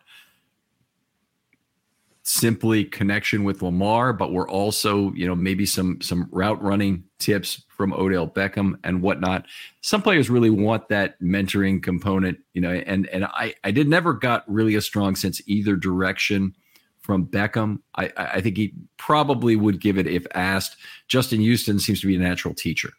simply 2.29 2.85
connection 2.85 3.43
with 3.43 3.62
Lamar, 3.62 4.12
but 4.12 4.33
we're 4.33 4.49
also, 4.49 5.12
you 5.14 5.27
know, 5.27 5.35
maybe 5.35 5.64
some 5.64 6.01
some 6.01 6.29
route 6.31 6.62
running 6.62 7.05
tips 7.19 7.62
from 7.69 7.93
Odell 7.93 8.29
Beckham 8.29 8.79
and 8.85 9.01
whatnot. 9.03 9.47
Some 9.81 10.03
players 10.03 10.29
really 10.29 10.51
want 10.51 10.88
that 10.88 11.21
mentoring 11.21 11.83
component, 11.83 12.38
you 12.53 12.61
know, 12.61 12.71
and 12.71 13.09
and 13.09 13.25
I 13.25 13.55
I 13.64 13.71
did 13.71 13.88
never 13.88 14.12
got 14.12 14.45
really 14.47 14.75
a 14.75 14.81
strong 14.81 15.17
sense 15.17 15.41
either 15.47 15.77
direction 15.77 16.55
from 17.01 17.27
Beckham. 17.27 17.81
I 17.95 18.12
I 18.17 18.41
think 18.41 18.57
he 18.57 18.75
probably 18.99 19.57
would 19.57 19.81
give 19.81 19.99
it 19.99 20.07
if 20.07 20.27
asked. 20.35 20.77
Justin 21.09 21.41
Houston 21.41 21.79
seems 21.79 22.01
to 22.03 22.07
be 22.07 22.17
a 22.17 22.21
natural 22.21 22.55
teacher. 22.55 22.91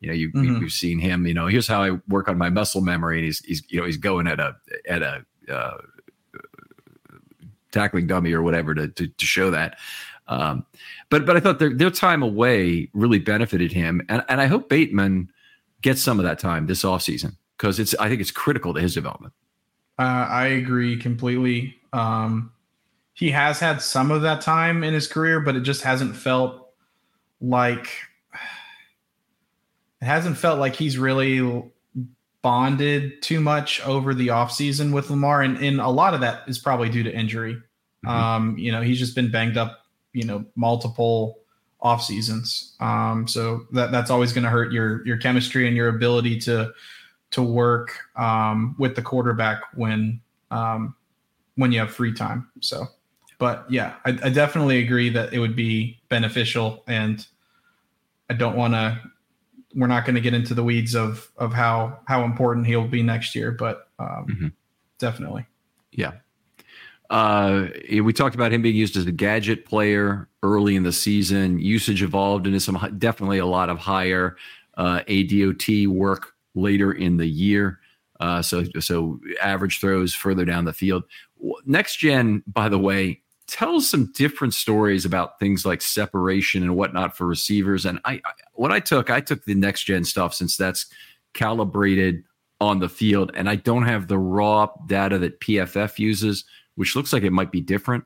You 0.00 0.08
know, 0.08 0.14
you 0.14 0.30
mm-hmm. 0.30 0.62
you've 0.62 0.72
seen 0.72 0.98
him. 0.98 1.26
You 1.26 1.34
know, 1.34 1.46
here's 1.46 1.68
how 1.68 1.82
I 1.82 1.98
work 2.08 2.28
on 2.28 2.38
my 2.38 2.50
muscle 2.50 2.80
memory, 2.80 3.18
and 3.18 3.24
he's 3.26 3.40
he's 3.40 3.62
you 3.68 3.80
know 3.80 3.86
he's 3.86 3.96
going 3.96 4.26
at 4.26 4.40
a 4.40 4.56
at 4.88 5.02
a 5.02 5.24
uh, 5.52 5.76
tackling 7.72 8.06
dummy 8.06 8.32
or 8.32 8.42
whatever 8.42 8.74
to 8.74 8.88
to, 8.88 9.08
to 9.08 9.24
show 9.24 9.50
that. 9.50 9.78
Um, 10.26 10.66
but 11.10 11.24
but 11.24 11.36
I 11.36 11.40
thought 11.40 11.58
their 11.58 11.72
their 11.72 11.90
time 11.90 12.22
away 12.22 12.90
really 12.92 13.18
benefited 13.18 13.72
him, 13.72 14.02
and 14.08 14.22
and 14.28 14.40
I 14.40 14.46
hope 14.46 14.68
Bateman 14.68 15.30
gets 15.80 16.02
some 16.02 16.18
of 16.18 16.24
that 16.24 16.38
time 16.38 16.66
this 16.66 16.82
offseason 16.82 17.36
because 17.56 17.78
it's 17.78 17.94
I 17.98 18.08
think 18.08 18.20
it's 18.20 18.30
critical 18.30 18.74
to 18.74 18.80
his 18.80 18.94
development. 18.94 19.32
Uh, 19.98 20.26
I 20.28 20.46
agree 20.46 20.96
completely. 20.96 21.76
Um, 21.92 22.52
he 23.14 23.30
has 23.32 23.58
had 23.58 23.82
some 23.82 24.10
of 24.10 24.22
that 24.22 24.40
time 24.42 24.84
in 24.84 24.94
his 24.94 25.08
career, 25.08 25.40
but 25.40 25.56
it 25.56 25.62
just 25.62 25.82
hasn't 25.82 26.14
felt 26.14 26.70
like 27.40 27.88
it 30.00 30.04
hasn't 30.04 30.36
felt 30.36 30.60
like 30.60 30.76
he's 30.76 30.98
really 30.98 31.40
bonded 32.42 33.20
too 33.22 33.40
much 33.40 33.84
over 33.86 34.14
the 34.14 34.28
offseason 34.28 34.92
with 34.92 35.10
Lamar. 35.10 35.42
And, 35.42 35.56
and 35.58 35.80
a 35.80 35.88
lot 35.88 36.14
of 36.14 36.20
that 36.20 36.48
is 36.48 36.58
probably 36.58 36.88
due 36.88 37.02
to 37.02 37.12
injury. 37.12 37.54
Mm-hmm. 38.04 38.08
Um, 38.08 38.58
you 38.58 38.72
know, 38.72 38.80
he's 38.80 38.98
just 38.98 39.14
been 39.14 39.30
banged 39.30 39.56
up, 39.56 39.80
you 40.12 40.24
know, 40.24 40.44
multiple 40.54 41.40
off 41.80 42.02
seasons. 42.02 42.76
Um, 42.80 43.26
so 43.28 43.66
that 43.72 43.92
that's 43.92 44.10
always 44.10 44.32
going 44.32 44.44
to 44.44 44.50
hurt 44.50 44.72
your 44.72 45.06
your 45.06 45.16
chemistry 45.16 45.66
and 45.66 45.76
your 45.76 45.88
ability 45.88 46.38
to 46.40 46.72
to 47.30 47.42
work 47.42 47.98
um, 48.16 48.74
with 48.78 48.96
the 48.96 49.02
quarterback 49.02 49.62
when 49.74 50.20
um, 50.50 50.94
when 51.56 51.72
you 51.72 51.80
have 51.80 51.90
free 51.90 52.12
time. 52.12 52.48
So, 52.60 52.86
but 53.38 53.66
yeah, 53.70 53.96
I, 54.04 54.10
I 54.22 54.30
definitely 54.30 54.82
agree 54.82 55.10
that 55.10 55.32
it 55.32 55.38
would 55.38 55.56
be 55.56 56.00
beneficial, 56.08 56.84
and 56.86 57.26
I 58.30 58.34
don't 58.34 58.56
want 58.56 58.74
to. 58.74 59.00
We're 59.74 59.86
not 59.86 60.04
going 60.04 60.14
to 60.14 60.20
get 60.20 60.34
into 60.34 60.54
the 60.54 60.64
weeds 60.64 60.94
of 60.94 61.30
of 61.36 61.52
how 61.52 62.00
how 62.06 62.24
important 62.24 62.66
he'll 62.66 62.88
be 62.88 63.02
next 63.02 63.34
year, 63.34 63.52
but 63.52 63.88
um, 63.98 64.26
mm-hmm. 64.28 64.48
definitely. 64.98 65.46
Yeah, 65.92 66.12
uh, 67.10 67.68
we 68.02 68.12
talked 68.12 68.34
about 68.34 68.52
him 68.52 68.62
being 68.62 68.76
used 68.76 68.96
as 68.96 69.06
a 69.06 69.12
gadget 69.12 69.64
player 69.64 70.28
early 70.42 70.76
in 70.76 70.82
the 70.82 70.92
season. 70.92 71.58
Usage 71.58 72.02
evolved 72.02 72.46
into 72.46 72.60
some 72.60 72.76
definitely 72.98 73.38
a 73.38 73.46
lot 73.46 73.70
of 73.70 73.78
higher 73.78 74.36
uh, 74.76 75.00
ADOT 75.08 75.88
work 75.88 76.34
later 76.54 76.92
in 76.92 77.16
the 77.16 77.26
year. 77.26 77.80
Uh, 78.20 78.42
so 78.42 78.64
so 78.80 79.20
average 79.42 79.80
throws 79.80 80.14
further 80.14 80.44
down 80.44 80.64
the 80.64 80.72
field. 80.72 81.04
Next 81.64 81.96
gen, 81.96 82.42
by 82.46 82.68
the 82.68 82.78
way, 82.78 83.22
tells 83.48 83.88
some 83.88 84.12
different 84.12 84.54
stories 84.54 85.04
about 85.04 85.38
things 85.38 85.64
like 85.66 85.82
separation 85.82 86.62
and 86.62 86.76
whatnot 86.76 87.16
for 87.16 87.26
receivers. 87.26 87.86
And 87.86 87.98
I, 88.04 88.14
I 88.24 88.32
what 88.54 88.70
I 88.70 88.78
took, 88.78 89.10
I 89.10 89.20
took 89.20 89.44
the 89.44 89.54
next 89.54 89.84
gen 89.84 90.04
stuff 90.04 90.34
since 90.34 90.56
that's 90.56 90.86
calibrated 91.34 92.22
on 92.60 92.80
the 92.80 92.88
field, 92.88 93.30
and 93.34 93.48
I 93.48 93.56
don't 93.56 93.84
have 93.84 94.08
the 94.08 94.18
raw 94.18 94.68
data 94.86 95.18
that 95.18 95.40
PFF 95.40 95.98
uses, 95.98 96.44
which 96.74 96.96
looks 96.96 97.12
like 97.12 97.22
it 97.22 97.30
might 97.30 97.52
be 97.52 97.60
different. 97.60 98.04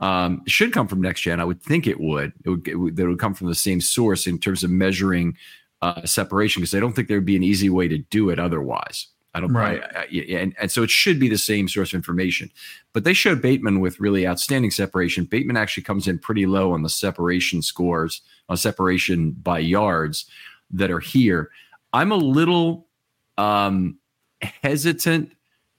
Um, 0.00 0.42
should 0.46 0.72
come 0.72 0.86
from 0.86 1.00
next 1.00 1.22
gen. 1.22 1.40
I 1.40 1.44
would 1.44 1.62
think 1.62 1.86
it 1.86 1.98
would. 1.98 2.32
It 2.44 2.50
would, 2.50 2.68
it 2.68 2.74
would, 2.74 2.98
it 2.98 3.06
would 3.06 3.18
come 3.18 3.32
from 3.32 3.46
the 3.46 3.54
same 3.54 3.80
source 3.80 4.26
in 4.26 4.38
terms 4.38 4.62
of 4.62 4.70
measuring 4.70 5.36
uh, 5.80 6.04
separation 6.04 6.60
because 6.60 6.74
I 6.74 6.80
don't 6.80 6.92
think 6.92 7.08
there'd 7.08 7.24
be 7.24 7.36
an 7.36 7.42
easy 7.42 7.70
way 7.70 7.88
to 7.88 7.98
do 7.98 8.28
it 8.30 8.38
otherwise. 8.38 9.08
I 9.34 9.40
don't 9.40 9.52
right. 9.52 9.82
I, 9.82 10.00
I, 10.00 10.38
and, 10.38 10.54
and 10.60 10.70
so 10.70 10.82
it 10.82 10.90
should 10.90 11.18
be 11.18 11.28
the 11.28 11.38
same 11.38 11.68
source 11.68 11.92
of 11.92 11.96
information. 11.96 12.50
But 12.92 13.04
they 13.04 13.14
showed 13.14 13.42
Bateman 13.42 13.80
with 13.80 13.98
really 13.98 14.26
outstanding 14.26 14.70
separation. 14.70 15.24
Bateman 15.24 15.56
actually 15.56 15.82
comes 15.82 16.06
in 16.06 16.18
pretty 16.18 16.46
low 16.46 16.72
on 16.72 16.82
the 16.82 16.88
separation 16.88 17.60
scores, 17.60 18.22
on 18.48 18.56
separation 18.56 19.32
by 19.32 19.58
yards 19.58 20.26
that 20.70 20.90
are 20.90 21.00
here. 21.00 21.50
I'm 21.92 22.12
a 22.12 22.16
little 22.16 22.86
um, 23.36 23.98
hesitant 24.40 25.32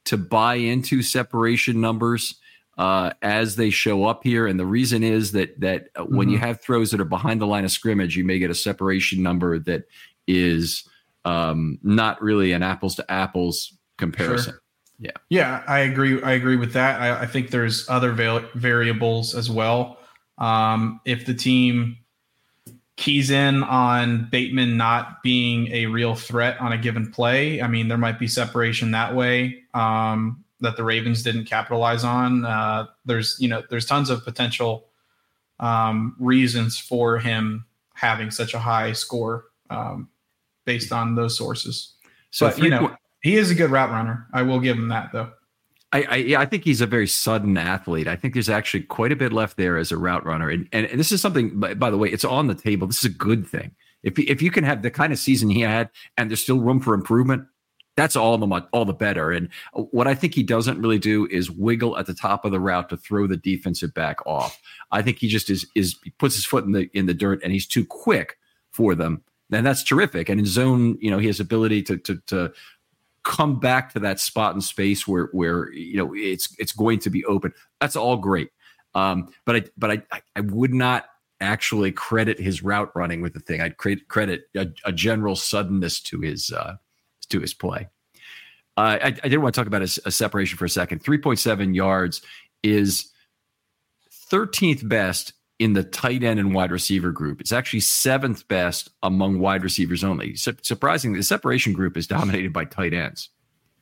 to 0.06 0.18
buy 0.18 0.56
into 0.56 1.02
separation 1.02 1.82
numbers 1.82 2.36
uh, 2.78 3.12
as 3.22 3.56
they 3.56 3.70
show 3.70 4.06
up 4.06 4.24
here, 4.24 4.48
and 4.48 4.60
the 4.60 4.66
reason 4.66 5.04
is 5.04 5.32
that 5.32 5.60
that 5.62 5.94
mm-hmm. 5.94 6.16
when 6.16 6.30
you 6.30 6.38
mm-hmm. 6.38 6.46
have 6.46 6.62
throws 6.62 6.92
that 6.92 7.00
are 7.00 7.06
behind 7.06 7.40
the 7.40 7.48
line 7.48 7.64
of 7.64 7.72
scrimmage, 7.72 8.18
you 8.18 8.26
may 8.26 8.38
get 8.38 8.52
a 8.52 8.56
separation 8.56 9.24
number 9.24 9.58
that 9.60 9.86
is 10.28 10.84
um, 11.26 11.80
not 11.84 12.22
really 12.22 12.54
an 12.54 12.64
apples 12.64 12.96
to 12.96 13.12
apples 13.12 13.78
comparison. 13.98 14.54
Sure. 14.54 14.62
Yeah, 14.98 15.12
yeah, 15.30 15.64
I 15.68 15.80
agree. 15.80 16.22
I 16.24 16.32
agree 16.32 16.56
with 16.56 16.72
that. 16.74 17.02
I, 17.02 17.24
I 17.24 17.26
think 17.26 17.52
there's 17.52 17.90
other 17.90 18.14
va- 18.14 18.48
variables 18.54 19.36
as 19.36 19.50
well. 19.50 19.98
Um, 20.38 21.02
if 21.04 21.26
the 21.26 21.34
team 21.34 21.98
keys 22.96 23.30
in 23.30 23.62
on 23.64 24.30
Bateman 24.32 24.78
not 24.78 25.22
being 25.22 25.68
a 25.74 25.88
real 25.88 26.16
threat 26.16 26.60
on 26.62 26.72
a 26.72 26.78
given 26.78 27.12
play, 27.12 27.62
I 27.62 27.68
mean, 27.68 27.90
there 27.90 27.98
might 27.98 28.20
be 28.20 28.28
separation 28.28 28.92
that 28.92 29.14
way 29.14 29.64
um, 29.74 30.46
that 30.62 30.78
the 30.78 30.84
Ravens 30.86 31.24
didn't 31.24 31.44
capitalize 31.44 32.06
on. 32.06 32.46
Uh, 32.46 32.88
there's, 33.04 33.36
you 33.38 33.50
know, 33.50 33.64
there's 33.70 33.86
tons 33.86 34.10
of 34.10 34.24
potential 34.24 34.86
um, 35.60 36.16
reasons 36.20 36.78
for 36.80 37.20
him 37.20 37.66
having 37.96 38.32
such 38.32 38.54
a 38.54 38.60
high 38.60 38.94
score. 38.94 39.46
Um, 39.70 40.08
based 40.66 40.92
on 40.92 41.16
those 41.16 41.38
sources. 41.38 41.94
So 42.32 42.50
but, 42.50 42.60
you 42.60 42.70
know, 42.70 42.96
he 43.22 43.38
is 43.38 43.50
a 43.50 43.56
good 43.56 43.72
route 43.72 43.92
runner. 43.92 44.28
I 44.34 44.42
will 44.42 44.60
give 44.60 44.78
him 44.78 44.90
that 44.90 45.12
though. 45.14 45.32
I, 45.92 46.04
I, 46.10 46.16
yeah, 46.18 46.42
I 46.42 46.46
think 46.46 46.66
he's 46.66 46.82
a 46.82 46.86
very 46.86 47.08
sudden 47.08 47.58
athlete. 47.58 48.08
I 48.08 48.18
think 48.18 48.34
there's 48.34 48.50
actually 48.50 48.84
quite 48.84 49.14
a 49.14 49.16
bit 49.16 49.32
left 49.32 49.56
there 49.56 49.78
as 49.78 49.92
a 49.92 49.98
route 49.98 50.26
runner, 50.26 50.50
and 50.50 50.68
and, 50.74 50.86
and 50.88 51.00
this 51.00 51.12
is 51.12 51.22
something. 51.22 51.58
By, 51.58 51.74
by, 51.74 51.90
the 51.90 51.98
way, 51.98 52.10
it's 52.10 52.26
on 52.26 52.48
the 52.48 52.56
table. 52.56 52.86
This 52.86 52.98
is 52.98 53.06
a 53.06 53.18
good 53.18 53.48
thing. 53.48 53.72
If 54.04 54.20
if 54.20 54.42
you 54.42 54.52
can 54.52 54.66
have 54.66 54.82
the 54.82 54.92
kind 54.92 55.14
of 55.14 55.20
season 55.20 55.50
he 55.50 55.62
had, 55.62 55.90
and 56.18 56.30
there's 56.30 56.42
still 56.42 56.60
room 56.60 56.82
for 56.82 56.94
improvement, 56.94 57.46
that's 57.96 58.18
all 58.18 58.38
the 58.38 58.46
much 58.46 58.68
all 58.74 58.84
the 58.84 58.94
better. 58.94 59.32
And 59.32 59.48
what 59.74 60.08
I 60.08 60.16
think 60.16 60.34
he 60.34 60.44
doesn't 60.44 60.82
really 60.82 61.00
do 61.00 61.28
is 61.32 61.50
wiggle 61.50 61.98
at 61.98 62.08
the 62.08 62.14
top 62.14 62.44
of 62.44 62.52
the 62.52 62.60
route 62.60 62.90
to 62.90 62.98
throw 62.98 63.26
the 63.26 63.38
defensive 63.38 63.94
back 63.94 64.26
off. 64.26 64.60
I 64.92 65.02
think 65.02 65.20
he 65.20 65.30
just 65.30 65.50
is 65.50 65.66
is 65.76 65.96
he 66.04 66.10
puts 66.12 66.36
his 66.36 66.46
foot 66.46 66.66
in 66.66 66.74
the 66.74 66.90
in 66.94 67.06
the 67.06 67.14
dirt, 67.14 67.42
and 67.42 67.54
he's 67.54 67.68
too 67.68 67.86
quick 67.86 68.38
for 68.72 68.96
them 68.96 69.24
and 69.52 69.66
that's 69.66 69.84
terrific. 69.84 70.30
And 70.30 70.40
in 70.40 70.46
zone, 70.46 70.98
you 71.00 71.12
know, 71.12 71.18
he 71.18 71.28
has 71.28 71.40
ability 71.40 71.84
to 71.84 71.98
to 71.98 72.22
to 72.28 72.54
come 73.24 73.60
back 73.60 73.92
to 73.94 74.00
that 74.00 74.20
spot 74.20 74.56
in 74.56 74.62
space 74.62 75.08
where 75.08 75.30
where 75.32 75.72
you 75.74 75.98
know 75.98 76.14
it's 76.16 76.56
it's 76.60 76.72
going 76.72 77.00
to 77.00 77.10
be 77.10 77.26
open. 77.26 77.54
That's 77.80 77.96
all 77.96 78.18
great. 78.18 78.50
Um, 78.94 79.30
but 79.46 79.56
I 79.56 79.64
but 79.78 79.92
I 79.92 80.22
I 80.36 80.42
would 80.42 80.74
not 80.74 81.06
actually 81.42 81.92
credit 81.92 82.40
his 82.40 82.64
route 82.64 82.92
running 82.96 83.22
with 83.22 83.34
the 83.34 83.40
thing. 83.40 83.62
I'd 83.62 83.78
credit 83.78 84.08
credit 84.08 84.44
a, 84.56 84.68
a 84.86 84.92
general 84.92 85.36
suddenness 85.36 86.00
to 86.02 86.22
his 86.22 86.52
uh, 86.52 86.76
to 87.30 87.40
his 87.40 87.54
play. 87.54 87.90
Uh, 88.78 89.00
I, 89.02 89.16
I 89.24 89.28
did 89.30 89.38
want 89.38 89.56
to 89.56 89.60
talk 89.60 89.68
about 89.68 89.82
a, 89.82 90.02
a 90.06 90.12
separation 90.12 90.58
for 90.58 90.66
a 90.66 90.70
second. 90.70 91.00
Three 91.00 91.18
point 91.18 91.40
seven 91.40 91.74
yards 91.74 92.22
is 92.64 93.12
13th 94.32 94.88
best 94.88 95.34
in 95.60 95.74
the 95.74 95.84
tight 95.84 96.24
end 96.24 96.40
and 96.40 96.54
wide 96.54 96.72
receiver 96.72 97.12
group. 97.12 97.40
It's 97.40 97.54
actually 97.54 97.80
seventh 97.80 98.48
best 98.48 98.90
among 99.04 99.40
wide 99.40 99.64
receivers 99.64 100.04
only. 100.04 100.36
surprisingly, 100.36 101.20
the 101.20 101.24
separation 101.24 101.74
group 101.74 101.96
is 101.96 102.08
dominated 102.08 102.52
by 102.52 102.66
tight 102.66 102.94
ends. 102.94 103.30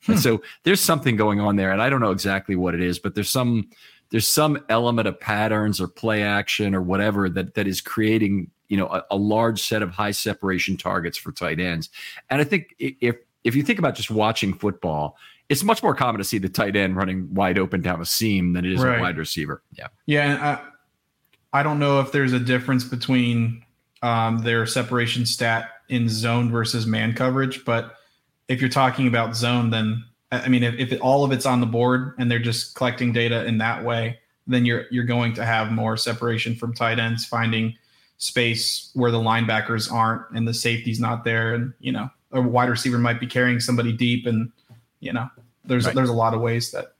Hmm. 0.04 0.12
And 0.12 0.20
so 0.20 0.42
there's 0.62 0.80
something 0.80 1.16
going 1.16 1.40
on 1.40 1.56
there, 1.56 1.72
and 1.72 1.82
I 1.82 1.88
don't 1.90 2.00
know 2.00 2.10
exactly 2.10 2.56
what 2.56 2.74
it 2.74 2.80
is, 2.80 2.98
but 2.98 3.14
there's 3.14 3.30
some 3.30 3.68
there's 4.10 4.28
some 4.28 4.62
element 4.68 5.08
of 5.08 5.18
patterns 5.18 5.80
or 5.80 5.88
play 5.88 6.22
action 6.22 6.74
or 6.74 6.82
whatever 6.82 7.28
that 7.30 7.54
that 7.54 7.66
is 7.66 7.80
creating 7.80 8.50
you 8.68 8.76
know 8.76 8.86
a, 8.86 9.04
a 9.10 9.16
large 9.16 9.62
set 9.62 9.82
of 9.82 9.90
high 9.90 10.10
separation 10.10 10.76
targets 10.76 11.18
for 11.18 11.32
tight 11.32 11.58
ends. 11.58 11.90
And 12.30 12.40
I 12.40 12.44
think 12.44 12.74
if 12.78 13.16
if 13.42 13.54
you 13.54 13.62
think 13.62 13.78
about 13.78 13.94
just 13.94 14.10
watching 14.10 14.54
football, 14.54 15.16
it's 15.48 15.62
much 15.62 15.82
more 15.82 15.94
common 15.94 16.18
to 16.18 16.24
see 16.24 16.38
the 16.38 16.48
tight 16.48 16.76
end 16.76 16.96
running 16.96 17.32
wide 17.34 17.58
open 17.58 17.80
down 17.80 18.00
a 18.00 18.06
seam 18.06 18.52
than 18.52 18.64
it 18.64 18.72
is 18.72 18.80
right. 18.80 18.98
a 18.98 19.00
wide 19.00 19.16
receiver. 19.16 19.62
Yeah. 19.72 19.88
Yeah. 20.06 20.60
I 21.54 21.62
don't 21.62 21.78
know 21.78 22.00
if 22.00 22.10
there's 22.10 22.32
a 22.32 22.40
difference 22.40 22.82
between 22.82 23.64
um, 24.02 24.38
their 24.38 24.66
separation 24.66 25.24
stat 25.24 25.70
in 25.88 26.08
zone 26.08 26.50
versus 26.50 26.84
man 26.84 27.14
coverage, 27.14 27.64
but 27.64 27.94
if 28.48 28.60
you're 28.60 28.68
talking 28.68 29.06
about 29.06 29.36
zone, 29.36 29.70
then 29.70 30.04
I 30.32 30.48
mean, 30.48 30.64
if, 30.64 30.74
if 30.74 30.92
it, 30.92 31.00
all 31.00 31.24
of 31.24 31.30
it's 31.30 31.46
on 31.46 31.60
the 31.60 31.66
board 31.66 32.14
and 32.18 32.28
they're 32.28 32.40
just 32.40 32.74
collecting 32.74 33.12
data 33.12 33.44
in 33.46 33.58
that 33.58 33.84
way, 33.84 34.18
then 34.46 34.66
you're 34.66 34.86
you're 34.90 35.04
going 35.04 35.32
to 35.34 35.44
have 35.44 35.70
more 35.70 35.96
separation 35.96 36.56
from 36.56 36.74
tight 36.74 36.98
ends, 36.98 37.24
finding 37.24 37.74
space 38.18 38.90
where 38.94 39.12
the 39.12 39.18
linebackers 39.18 39.90
aren't 39.90 40.22
and 40.34 40.46
the 40.46 40.54
safety's 40.54 40.98
not 40.98 41.24
there, 41.24 41.54
and 41.54 41.72
you 41.78 41.92
know 41.92 42.10
a 42.32 42.42
wide 42.42 42.68
receiver 42.68 42.98
might 42.98 43.20
be 43.20 43.26
carrying 43.28 43.60
somebody 43.60 43.92
deep, 43.92 44.26
and 44.26 44.50
you 44.98 45.12
know 45.12 45.30
there's 45.64 45.86
right. 45.86 45.94
there's 45.94 46.10
a 46.10 46.14
lot 46.14 46.34
of 46.34 46.40
ways 46.40 46.72
that 46.72 46.93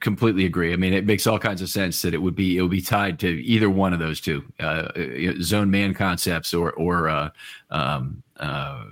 Completely 0.00 0.46
agree. 0.46 0.72
I 0.72 0.76
mean, 0.76 0.94
it 0.94 1.04
makes 1.04 1.26
all 1.26 1.38
kinds 1.38 1.60
of 1.60 1.68
sense 1.68 2.00
that 2.02 2.14
it 2.14 2.18
would 2.18 2.34
be 2.34 2.56
it 2.56 2.62
would 2.62 2.70
be 2.70 2.80
tied 2.80 3.18
to 3.20 3.28
either 3.28 3.68
one 3.68 3.92
of 3.92 3.98
those 3.98 4.20
two 4.20 4.42
uh, 4.58 4.88
zone 5.42 5.70
man 5.70 5.92
concepts 5.92 6.54
or 6.54 6.72
or 6.72 7.08
uh, 7.08 7.30
um, 7.70 8.22
uh, 8.38 8.84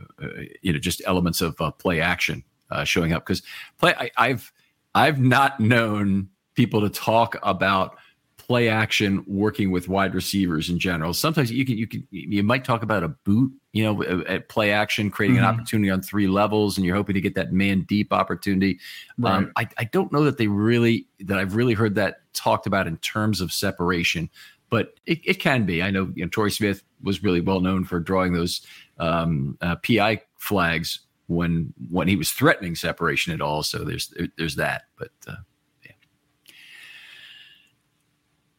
you 0.60 0.72
know 0.72 0.78
just 0.78 1.00
elements 1.06 1.40
of 1.40 1.58
uh, 1.60 1.70
play 1.70 2.00
action 2.00 2.44
uh, 2.70 2.84
showing 2.84 3.12
up 3.14 3.24
because 3.24 3.42
play 3.78 3.94
I, 3.98 4.10
I've 4.18 4.52
I've 4.94 5.20
not 5.20 5.58
known 5.58 6.28
people 6.54 6.80
to 6.82 6.90
talk 6.90 7.36
about 7.42 7.96
play 8.36 8.68
action 8.68 9.24
working 9.26 9.70
with 9.70 9.88
wide 9.88 10.14
receivers 10.14 10.70
in 10.70 10.78
general. 10.78 11.14
Sometimes 11.14 11.52
you 11.52 11.64
can 11.64 11.78
you 11.78 11.86
can 11.86 12.06
you 12.10 12.42
might 12.42 12.64
talk 12.64 12.82
about 12.82 13.02
a 13.02 13.08
boot, 13.08 13.52
you 13.78 13.84
know, 13.84 14.24
at 14.24 14.48
play 14.48 14.72
action, 14.72 15.08
creating 15.08 15.36
mm-hmm. 15.36 15.44
an 15.44 15.54
opportunity 15.54 15.88
on 15.88 16.02
three 16.02 16.26
levels, 16.26 16.76
and 16.76 16.84
you're 16.84 16.96
hoping 16.96 17.14
to 17.14 17.20
get 17.20 17.36
that 17.36 17.52
man 17.52 17.82
deep 17.82 18.12
opportunity. 18.12 18.80
Right. 19.18 19.36
Um, 19.36 19.52
I, 19.54 19.68
I 19.78 19.84
don't 19.84 20.10
know 20.12 20.24
that 20.24 20.36
they 20.36 20.48
really 20.48 21.06
that 21.20 21.38
I've 21.38 21.54
really 21.54 21.74
heard 21.74 21.94
that 21.94 22.22
talked 22.32 22.66
about 22.66 22.88
in 22.88 22.96
terms 22.96 23.40
of 23.40 23.52
separation, 23.52 24.30
but 24.68 24.94
it, 25.06 25.20
it 25.24 25.34
can 25.34 25.64
be. 25.64 25.80
I 25.80 25.92
know, 25.92 26.10
you 26.16 26.24
know 26.24 26.28
Torrey 26.28 26.50
Smith 26.50 26.82
was 27.04 27.22
really 27.22 27.40
well 27.40 27.60
known 27.60 27.84
for 27.84 28.00
drawing 28.00 28.32
those 28.32 28.66
um, 28.98 29.56
uh, 29.60 29.76
PI 29.76 30.22
flags 30.38 30.98
when 31.28 31.72
when 31.88 32.08
he 32.08 32.16
was 32.16 32.32
threatening 32.32 32.74
separation 32.74 33.32
at 33.32 33.40
all. 33.40 33.62
So 33.62 33.84
there's 33.84 34.12
there's 34.36 34.56
that, 34.56 34.86
but. 34.98 35.12
Uh, 35.24 35.36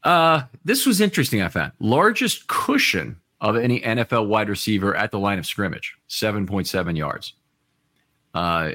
Uh, 0.02 0.44
this 0.64 0.86
was 0.86 1.02
interesting. 1.02 1.42
I 1.42 1.50
found 1.50 1.74
largest 1.82 2.48
cushion 2.48 3.18
of 3.42 3.56
any 3.56 3.82
NFL 3.82 4.28
wide 4.28 4.50
receiver 4.50 4.96
at 4.96 5.12
the 5.12 5.20
line 5.20 5.40
of 5.40 5.46
scrimmage, 5.46 5.96
seven 6.08 6.46
point 6.46 6.68
seven 6.68 6.96
yards. 6.96 7.34
Uh, 8.34 8.72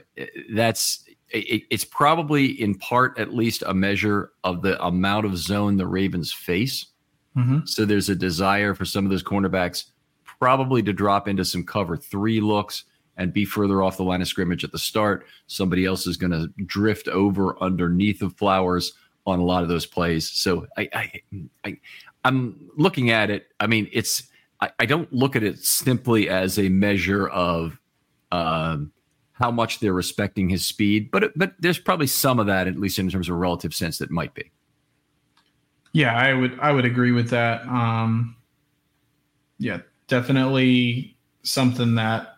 that's 0.53 1.05
it, 1.31 1.63
it's 1.71 1.85
probably 1.85 2.47
in 2.47 2.75
part 2.75 3.19
at 3.19 3.35
least 3.35 3.63
a 3.67 3.75
measure 3.75 4.33
of 4.43 4.63
the 4.63 4.83
amount 4.85 5.27
of 5.27 5.37
zone 5.37 5.77
the 5.77 5.87
Ravens 5.87 6.33
face. 6.33 6.87
Mm-hmm. 7.37 7.61
So 7.67 7.85
there's 7.85 8.09
a 8.09 8.15
desire 8.15 8.75
for 8.75 8.85
some 8.85 9.05
of 9.05 9.11
those 9.11 9.23
cornerbacks 9.23 9.91
probably 10.25 10.83
to 10.83 10.93
drop 10.93 11.29
into 11.29 11.45
some 11.45 11.65
cover 11.65 11.97
three 11.97 12.41
looks 12.41 12.85
and 13.17 13.33
be 13.33 13.45
further 13.45 13.83
off 13.83 13.97
the 13.97 14.03
line 14.03 14.23
of 14.23 14.29
scrimmage 14.29 14.65
at 14.65 14.73
the 14.73 14.79
start. 14.79 15.27
Somebody 15.47 15.85
else 15.85 16.07
is 16.07 16.17
going 16.17 16.33
to 16.33 16.49
drift 16.65 17.09
over 17.09 17.61
underneath 17.63 18.23
of 18.23 18.37
Flowers 18.37 18.95
on 19.27 19.39
a 19.39 19.45
lot 19.45 19.63
of 19.63 19.69
those 19.69 19.87
plays. 19.87 20.29
So 20.29 20.67
I, 20.77 20.89
I, 20.93 21.23
I 21.65 21.79
am 22.25 22.71
looking 22.77 23.11
at 23.11 23.31
it. 23.31 23.47
I 23.61 23.67
mean, 23.67 23.89
it's 23.93 24.25
I, 24.65 24.71
I, 24.83 24.87
don't 24.87 25.13
look 25.13 25.37
at 25.37 25.43
it 25.43 25.59
simply 25.59 26.29
as 26.29 26.59
a 26.59 26.69
measure 26.69 27.29
of 27.29 27.79
um, 28.33 28.93
how 29.33 29.51
much 29.51 29.81
they're 29.81 29.93
respecting 29.93 30.49
his 30.49 30.65
speed, 30.65 31.11
but 31.11 31.37
but 31.37 31.55
there's 31.59 31.79
probably 31.79 32.07
some 32.07 32.39
of 32.39 32.47
that, 32.47 32.67
at 32.67 32.79
least 32.79 32.99
in 32.99 33.11
terms 33.11 33.29
of 33.29 33.35
a 33.35 33.39
relative 33.39 33.75
sense, 33.75 33.99
that 33.99 34.11
might 34.11 34.33
be. 34.35 34.51
Yeah, 35.93 36.15
I 36.15 36.33
would 36.33 36.59
I 36.61 36.73
would 36.73 36.85
agree 36.85 37.13
with 37.13 37.31
that. 37.31 37.67
Um, 37.67 38.37
yeah, 39.59 39.81
definitely 40.09 41.17
something 41.43 41.95
that 41.97 42.37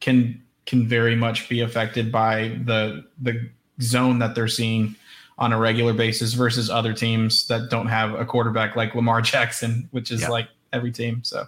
can 0.00 0.42
can 0.66 0.88
very 0.88 1.14
much 1.14 1.48
be 1.48 1.60
affected 1.60 2.10
by 2.10 2.58
the 2.64 3.04
the 3.22 3.48
zone 3.80 4.18
that 4.18 4.34
they're 4.34 4.48
seeing 4.48 4.96
on 5.38 5.52
a 5.52 5.58
regular 5.58 5.92
basis 5.92 6.32
versus 6.32 6.70
other 6.70 6.92
teams 6.92 7.46
that 7.48 7.68
don't 7.68 7.88
have 7.88 8.14
a 8.14 8.24
quarterback 8.24 8.76
like 8.76 8.94
Lamar 8.94 9.20
Jackson, 9.22 9.88
which 9.90 10.10
is 10.10 10.22
yeah. 10.22 10.28
like 10.28 10.48
every 10.74 10.92
team. 10.92 11.22
So 11.22 11.46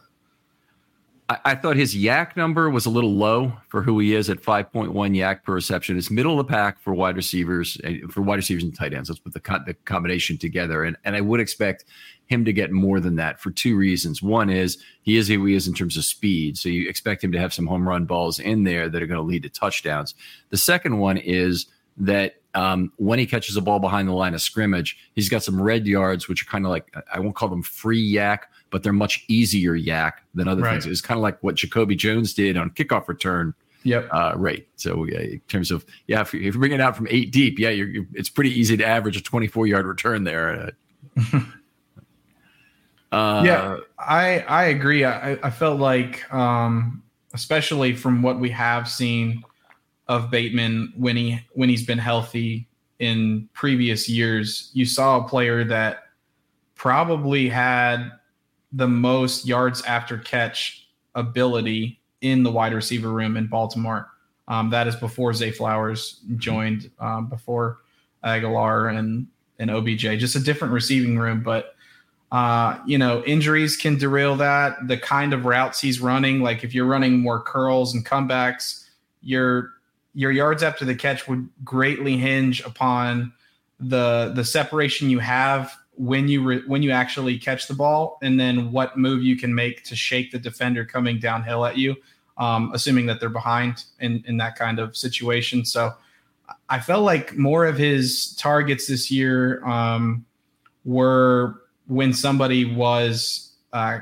I, 1.29 1.39
I, 1.45 1.55
thought 1.55 1.77
his 1.77 1.95
YAC 1.95 2.37
number 2.37 2.71
was 2.71 2.87
a 2.87 2.91
little 2.91 3.13
low 3.13 3.53
for 3.69 3.83
who 3.83 3.99
he 3.99 4.15
is 4.15 4.31
at 4.31 4.41
5.1 4.41 4.93
YAC 4.93 5.43
per 5.43 5.55
reception. 5.55 5.99
It's 5.99 6.11
middle 6.11 6.39
of 6.39 6.47
the 6.47 6.51
pack 6.51 6.81
for 6.81 6.95
wide 6.95 7.17
receivers, 7.17 7.79
eh, 7.85 7.99
for 8.11 8.23
wide 8.23 8.37
receivers 8.37 8.63
and 8.63 8.75
tight 8.75 8.95
ends. 8.95 9.09
Let's 9.09 9.21
put 9.21 9.33
the, 9.33 9.63
the 9.67 9.75
combination 9.85 10.39
together. 10.39 10.85
And, 10.85 10.97
and 11.05 11.17
I 11.17 11.21
would 11.21 11.41
expect 11.41 11.85
him 12.27 12.45
to 12.45 12.53
get 12.53 12.71
more 12.73 13.01
than 13.01 13.17
that 13.17 13.41
for 13.41 13.51
two 13.51 13.77
reasons. 13.77 14.23
One 14.23 14.51
is 14.51 14.79
he 15.03 15.17
is 15.17 15.29
who 15.29 15.45
he 15.45 15.55
is 15.55 15.67
in 15.67 15.75
terms 15.75 15.97
of 15.97 16.05
speed. 16.05 16.59
So 16.59 16.69
you 16.69 16.89
expect 16.89 17.23
him 17.23 17.33
to 17.33 17.39
have 17.39 17.53
some 17.53 17.67
home 17.67 17.89
run 17.89 18.05
balls 18.05 18.39
in 18.39 18.65
there 18.65 18.89
that 18.89 19.03
are 19.03 19.07
going 19.07 19.21
to 19.21 19.27
lead 19.27 19.43
to 19.43 19.49
touchdowns. 19.49 20.15
The 20.51 20.57
second 20.57 20.99
one 20.99 21.17
is 21.19 21.67
that 21.99 22.37
um, 22.55 22.93
when 22.97 23.19
he 23.19 23.27
catches 23.27 23.57
a 23.57 23.61
ball 23.61 23.79
behind 23.79 24.09
the 24.09 24.13
line 24.13 24.35
of 24.35 24.41
scrimmage, 24.41 24.97
he's 25.15 25.29
got 25.29 25.43
some 25.43 25.61
red 25.61 25.87
yards, 25.87 26.29
which 26.29 26.43
are 26.43 26.47
kind 26.47 26.65
of 26.65 26.71
like, 26.71 26.93
I 27.13 27.21
won't 27.21 27.37
call 27.37 27.49
them 27.49 27.63
free 27.63 28.13
YAC, 28.15 28.41
but 28.77 28.83
they're 28.83 28.93
much 28.93 29.25
easier 29.29 29.73
YAC 29.73 30.13
than 30.35 30.47
other 30.49 30.61
right. 30.61 30.73
things. 30.73 30.85
It's 30.85 31.01
kind 31.01 31.17
of 31.17 31.23
like 31.23 31.43
what 31.43 31.55
Jacoby 31.55 31.97
Jones 31.97 32.35
did 32.35 32.59
on 32.59 32.69
kickoff 32.69 33.09
return 33.09 33.55
yep. 33.85 34.07
Uh, 34.11 34.35
rate. 34.37 34.69
So 34.77 35.05
yeah, 35.05 35.21
in 35.21 35.41
terms 35.49 35.71
of 35.71 35.87
yeah, 36.09 36.21
if, 36.21 36.35
you, 36.35 36.41
if 36.41 36.53
you 36.53 36.61
bring 36.61 36.73
it 36.73 36.81
out 36.83 36.95
from 36.95 37.07
eight 37.09 37.33
deep, 37.33 37.59
yeah, 37.59 37.71
you're, 37.71 37.89
you're, 37.89 38.05
it's 38.13 38.29
pretty 38.29 38.51
easy 38.51 38.77
to 38.77 38.87
average 38.87 39.17
a 39.17 39.23
24 39.23 39.67
yard 39.67 39.87
return 39.87 40.25
there. 40.25 40.73
uh, 41.17 41.41
yeah, 43.47 43.79
I 43.99 44.41
I 44.41 44.65
agree. 44.65 45.07
I, 45.07 45.39
I 45.43 45.49
felt 45.49 45.81
like, 45.81 46.31
um, 46.35 47.03
especially 47.33 47.95
from 47.95 48.21
what 48.21 48.39
we 48.39 48.51
have 48.51 48.91
seen 48.91 49.43
of 50.07 50.31
Bateman 50.31 50.93
when 50.99 51.17
he 51.17 51.41
when 51.55 51.71
he's 51.71 51.87
been 51.87 51.97
healthy 51.97 52.69
in 52.99 53.49
previous 53.55 54.07
years, 54.07 54.71
you 54.75 54.85
saw 54.85 55.25
a 55.25 55.27
player 55.27 55.65
that 55.65 56.03
probably 56.75 57.49
had 57.49 58.11
the 58.73 58.89
most 58.89 59.47
yards 59.47 59.83
after 59.83 60.19
catch 60.19 60.89
ability 61.15 62.01
in 62.21 62.43
the 62.43 62.51
wide 62.51 62.73
receiver 62.73 63.11
room 63.11 63.37
in 63.37 63.47
Baltimore. 63.47 64.11
Um, 64.49 64.71
that 64.71 64.87
is 64.87 64.97
before 64.97 65.33
Zay 65.35 65.51
Flowers 65.51 66.21
joined, 66.37 66.91
um, 67.01 67.29
before 67.29 67.79
Agholor 68.25 68.97
and 68.97 69.27
and 69.59 69.71
OBJ. 69.71 70.19
Just 70.19 70.37
a 70.37 70.41
different 70.41 70.73
receiving 70.75 71.19
room, 71.19 71.43
but 71.43 71.75
uh, 72.33 72.79
you 72.87 72.99
know 72.99 73.23
injuries 73.25 73.77
can 73.77 73.97
derail 73.97 74.37
that. 74.37 74.87
The 74.87 74.99
kind 74.99 75.33
of 75.33 75.45
routes 75.45 75.81
he's 75.81 76.01
running, 76.01 76.41
like 76.41 76.65
if 76.65 76.75
you're 76.75 76.87
running 76.87 77.21
more 77.21 77.41
curls 77.41 77.95
and 77.95 78.05
comebacks, 78.05 78.89
your 79.23 79.73
your 80.15 80.31
yards 80.31 80.63
after 80.63 80.85
the 80.85 80.95
catch 80.95 81.29
would 81.29 81.49
greatly 81.65 82.17
hinge 82.17 82.61
upon 82.63 83.33
the 83.81 84.33
the 84.35 84.45
separation 84.45 85.11
you 85.11 85.19
have 85.19 85.77
when 85.97 86.29
you 86.29 86.43
re- 86.43 86.63
when 86.67 86.83
you 86.83 86.91
actually 86.91 87.39
catch 87.39 87.69
the 87.69 87.75
ball, 87.75 88.19
and 88.23 88.39
then 88.39 88.73
what 88.73 88.97
move 88.97 89.23
you 89.23 89.37
can 89.37 89.55
make 89.55 89.83
to 89.85 89.97
shake 89.97 90.31
the 90.31 90.39
defender 90.39 90.85
coming 90.85 91.19
downhill 91.19 91.65
at 91.65 91.77
you, 91.77 91.97
um, 92.39 92.71
assuming 92.75 93.07
that 93.07 93.21
they're 93.21 93.29
behind 93.29 93.85
in 94.01 94.23
in 94.27 94.37
that 94.37 94.57
kind 94.57 94.79
of 94.79 94.97
situation. 94.97 95.65
So 95.65 95.93
I 96.69 96.81
felt 96.81 97.05
like 97.05 97.37
more 97.37 97.67
of 97.67 97.77
his 97.77 98.35
targets 98.37 98.87
this 98.87 99.11
year 99.11 99.65
um, 99.65 100.25
were 100.85 101.63
when 101.87 102.13
somebody 102.13 102.65
was 102.65 103.53
uh, 103.73 104.01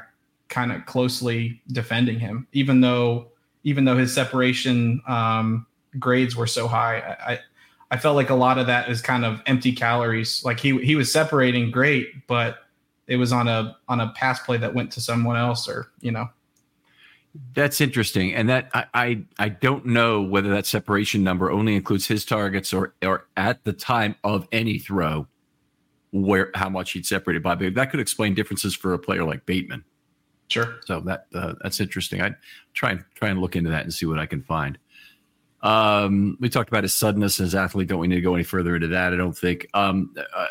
kind 0.49 0.73
of 0.73 0.85
closely 0.87 1.61
defending 1.73 2.19
him, 2.19 2.47
even 2.53 2.81
though 2.81 3.29
even 3.63 3.85
though 3.85 3.97
his 3.97 4.15
separation 4.15 5.01
um, 5.07 5.67
grades 5.99 6.37
were 6.37 6.47
so 6.47 6.69
high. 6.69 7.17
I, 7.27 7.39
I 7.95 7.97
felt 7.97 8.17
like 8.17 8.31
a 8.31 8.35
lot 8.35 8.59
of 8.59 8.67
that 8.67 8.89
is 8.89 9.01
kind 9.01 9.25
of 9.25 9.41
empty 9.47 9.71
calories. 9.71 10.45
Like 10.45 10.59
he 10.59 10.85
he 10.85 10.97
was 10.97 11.13
separating 11.13 11.71
great, 11.71 12.27
but 12.27 12.59
it 13.07 13.19
was 13.19 13.33
on 13.33 13.47
a 13.47 13.77
on 13.87 14.01
a 14.01 14.09
pass 14.17 14.41
play 14.41 14.57
that 14.57 14.75
went 14.75 14.91
to 14.93 15.01
someone 15.01 15.37
else, 15.37 15.69
or 15.69 15.93
you 16.01 16.11
know. 16.11 16.29
That's 17.55 17.81
interesting, 17.81 18.35
and 18.35 18.49
that 18.49 18.69
I, 18.75 18.87
I 18.95 19.23
I 19.39 19.49
don't 19.49 19.87
know 19.87 20.21
whether 20.23 20.51
that 20.51 20.67
separation 20.67 21.23
number 21.23 21.53
only 21.53 21.77
includes 21.77 22.09
his 22.09 22.25
targets 22.25 22.73
or 22.73 22.95
or 23.01 23.29
at 23.37 23.63
the 23.63 23.73
time 23.73 24.17
of 24.25 24.49
any 24.51 24.81
throw, 24.81 25.29
where 26.11 26.51
how 26.57 26.69
much 26.69 26.91
he'd 26.93 27.07
separated 27.07 27.45
by. 27.45 27.55
But 27.55 27.75
that 27.75 27.93
could 27.93 28.01
explain 28.01 28.35
differences 28.35 28.75
for 28.75 28.93
a 28.93 28.99
player 28.99 29.23
like 29.23 29.47
Bateman. 29.47 29.85
Sure. 30.49 30.81
So 30.85 30.99
that 31.03 31.27
uh, 31.33 31.55
that's 31.63 31.79
interesting. 31.79 32.23
I 32.23 32.33
try 32.73 32.91
and 32.91 33.05
try 33.15 33.29
and 33.29 33.41
look 33.41 33.55
into 33.55 33.71
that 33.71 33.85
and 33.85 33.95
see 33.95 34.07
what 34.07 34.19
I 34.19 34.27
can 34.27 34.43
find. 34.43 34.79
Um, 35.65 36.37
we 36.41 36.51
talked 36.51 36.69
about 36.69 36.85
his 36.85 36.93
suddenness 36.93 37.41
as 37.41 37.55
athlete. 37.55 37.89
Don't 37.89 37.99
we 37.99 38.07
need 38.07 38.17
to 38.17 38.21
go 38.21 38.35
any 38.35 38.45
further 38.45 38.77
into 38.77 38.89
that? 38.89 39.15
I 39.15 39.17
don't 39.17 39.37
think. 39.37 39.67
Um, 39.73 40.15
uh, 40.37 40.47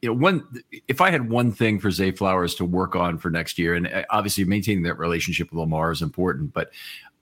you 0.00 0.08
know, 0.08 0.14
one 0.14 0.46
if 0.88 1.00
I 1.00 1.10
had 1.10 1.28
one 1.28 1.52
thing 1.52 1.78
for 1.78 1.90
Zay 1.90 2.10
Flowers 2.10 2.54
to 2.56 2.64
work 2.64 2.96
on 2.96 3.18
for 3.18 3.30
next 3.30 3.58
year, 3.58 3.74
and 3.74 3.86
uh, 3.86 4.04
obviously 4.10 4.44
maintaining 4.44 4.84
that 4.84 4.98
relationship 4.98 5.50
with 5.50 5.60
Lamar 5.60 5.92
is 5.92 6.02
important, 6.02 6.54
but 6.54 6.70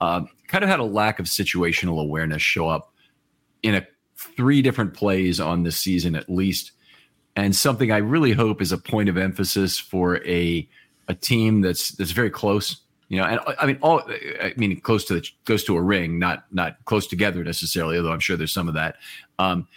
um, 0.00 0.28
kind 0.46 0.62
of 0.62 0.70
had 0.70 0.80
a 0.80 0.84
lack 0.84 1.18
of 1.18 1.26
situational 1.26 2.00
awareness 2.00 2.42
show 2.42 2.68
up 2.68 2.92
in 3.62 3.74
a 3.74 3.86
three 4.16 4.62
different 4.62 4.94
plays 4.94 5.40
on 5.40 5.64
this 5.64 5.76
season 5.76 6.14
at 6.14 6.30
least, 6.30 6.70
and 7.34 7.54
something 7.54 7.90
I 7.90 7.98
really 7.98 8.32
hope 8.32 8.62
is 8.62 8.70
a 8.70 8.78
point 8.78 9.08
of 9.08 9.16
emphasis 9.16 9.76
for 9.76 10.24
a 10.24 10.68
a 11.08 11.14
team 11.14 11.62
that's 11.62 11.90
that's 11.90 12.12
very 12.12 12.30
close 12.30 12.80
you 13.12 13.18
know, 13.18 13.24
and 13.24 13.40
I 13.58 13.66
mean, 13.66 13.78
all 13.82 14.00
I 14.40 14.54
mean, 14.56 14.80
close 14.80 15.04
to 15.04 15.14
the 15.20 15.28
close 15.44 15.64
to 15.64 15.76
a 15.76 15.82
ring, 15.82 16.18
not 16.18 16.44
not 16.50 16.82
close 16.86 17.06
together 17.06 17.44
necessarily. 17.44 17.98
Although 17.98 18.12
I'm 18.12 18.20
sure 18.20 18.38
there's 18.38 18.54
some 18.54 18.68
of 18.68 18.74
that. 18.74 18.96
Um, 19.38 19.68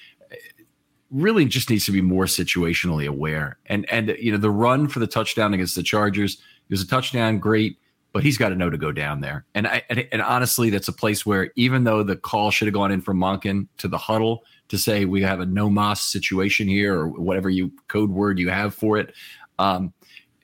really, 1.12 1.44
just 1.44 1.70
needs 1.70 1.86
to 1.88 1.92
be 1.92 2.00
more 2.00 2.28
situationally 2.28 3.10
aware. 3.10 3.58
And 3.66 3.92
and 3.92 4.16
you 4.22 4.32
know, 4.32 4.38
the 4.38 4.50
run 4.50 4.88
for 4.88 5.00
the 5.00 5.08
touchdown 5.08 5.54
against 5.54 5.76
the 5.76 5.84
Chargers 5.84 6.38
was 6.70 6.82
a 6.82 6.88
touchdown, 6.88 7.40
great, 7.40 7.78
but 8.14 8.24
he's 8.24 8.38
got 8.38 8.50
to 8.50 8.56
know 8.56 8.70
to 8.70 8.78
go 8.78 8.94
down 8.94 9.20
there. 9.20 9.44
And 9.54 9.68
I 9.68 9.84
and, 9.90 10.08
and 10.14 10.22
honestly, 10.22 10.70
that's 10.70 10.88
a 10.88 10.94
place 10.94 11.26
where 11.26 11.52
even 11.58 11.84
though 11.84 12.04
the 12.04 12.16
call 12.16 12.52
should 12.52 12.70
have 12.70 12.74
gone 12.74 12.94
in 12.94 13.02
from 13.02 13.18
Monken 13.20 13.68
to 13.80 13.90
the 13.90 13.98
huddle 13.98 14.46
to 14.70 14.78
say 14.78 15.04
we 15.04 15.22
have 15.24 15.42
a 15.42 15.46
no 15.46 15.70
moss 15.70 16.06
situation 16.06 16.70
here 16.70 16.98
or 16.98 17.10
whatever 17.10 17.50
you 17.50 17.74
code 17.90 18.12
word 18.12 18.40
you 18.40 18.50
have 18.50 18.74
for 18.74 18.98
it, 18.98 19.14
um, 19.60 19.94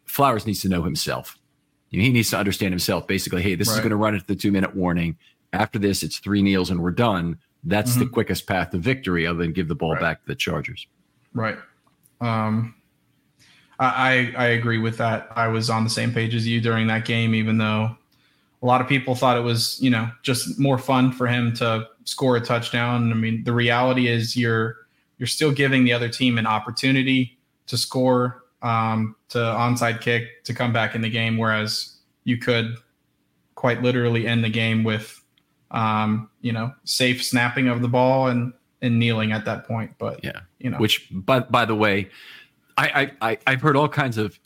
Flowers 0.08 0.45
needs 0.45 0.60
to 0.63 0.67
know 0.67 0.84
himself 0.84 1.38
he 1.91 2.10
needs 2.10 2.30
to 2.30 2.38
understand 2.38 2.71
himself. 2.71 3.08
Basically, 3.08 3.41
hey, 3.41 3.56
this 3.56 3.67
right. 3.67 3.75
is 3.75 3.80
going 3.80 3.89
to 3.89 3.97
run 3.97 4.13
into 4.13 4.25
the 4.25 4.36
two 4.36 4.51
minute 4.51 4.75
warning. 4.75 5.17
After 5.54 5.77
this, 5.77 6.04
it's 6.04 6.19
three 6.19 6.41
kneels 6.41 6.69
and 6.69 6.82
we're 6.82 6.91
done. 6.91 7.38
That's 7.63 7.91
mm-hmm. 7.91 7.99
the 8.01 8.06
quickest 8.08 8.47
path 8.47 8.71
to 8.71 8.77
victory, 8.77 9.27
other 9.27 9.39
than 9.39 9.51
give 9.51 9.67
the 9.67 9.75
ball 9.75 9.93
right. 9.93 10.01
back 10.01 10.21
to 10.21 10.27
the 10.27 10.36
Chargers. 10.36 10.88
Right. 11.34 11.58
Um, 12.21 12.75
I 13.80 14.34
I 14.38 14.45
agree 14.47 14.77
with 14.77 14.97
that. 14.97 15.27
I 15.36 15.47
was 15.47 15.69
on 15.69 15.84
the 15.84 15.89
same 15.89 16.13
page 16.13 16.36
as 16.36 16.47
you 16.47 16.62
during 16.62 16.88
that 16.88 17.06
game, 17.06 17.36
even 17.36 17.58
though 17.58 17.95
a 18.62 18.65
lot 18.65 18.80
of 18.80 18.88
people 18.88 19.15
thought 19.15 19.38
it 19.38 19.41
was 19.41 19.80
you 19.82 19.89
know 19.89 20.10
just 20.21 20.60
more 20.60 20.77
fun 20.77 21.12
for 21.12 21.27
him 21.27 21.54
to 21.56 21.88
score 22.06 22.38
a 22.38 22.41
touchdown. 22.41 23.12
I 23.12 23.15
mean, 23.15 23.43
the 23.43 23.54
reality 23.54 24.08
is 24.08 24.38
you're 24.38 24.77
you're 25.17 25.27
still 25.27 25.51
giving 25.51 25.84
the 25.84 25.93
other 25.93 26.10
team 26.10 26.38
an 26.38 26.47
opportunity 26.47 27.38
to 27.67 27.77
score 27.77 28.40
um, 28.62 29.15
to 29.30 29.38
onside 29.38 30.02
kick 30.02 30.43
to 30.43 30.54
come 30.54 30.71
back 30.71 30.95
in 30.95 31.02
the 31.02 31.10
game, 31.10 31.38
whereas 31.38 31.97
you 32.24 32.38
could 32.38 32.76
quite 33.56 33.82
literally 33.82 34.28
end 34.28 34.43
the 34.43 34.50
game 34.50 34.84
with, 34.84 35.21
um, 35.71 36.30
you 36.41 36.52
know, 36.52 36.71
safe 36.84 37.24
snapping 37.24 37.67
of 37.67 37.82
the 37.82 37.88
ball 37.88 38.28
and 38.28 38.54
and 38.82 38.97
kneeling 38.97 39.32
at 39.32 39.45
that 39.45 39.67
point. 39.67 39.91
But 39.97 40.24
yeah, 40.24 40.41
you 40.60 40.69
know, 40.69 40.78
which 40.78 41.08
by 41.12 41.39
by 41.39 41.65
the 41.65 41.76
way, 41.76 42.10
I 42.78 43.12
I, 43.21 43.38
I 43.45 43.52
have 43.52 43.62
heard 43.62 43.76
all 43.76 43.89
kinds 43.89 44.17
of, 44.17 44.39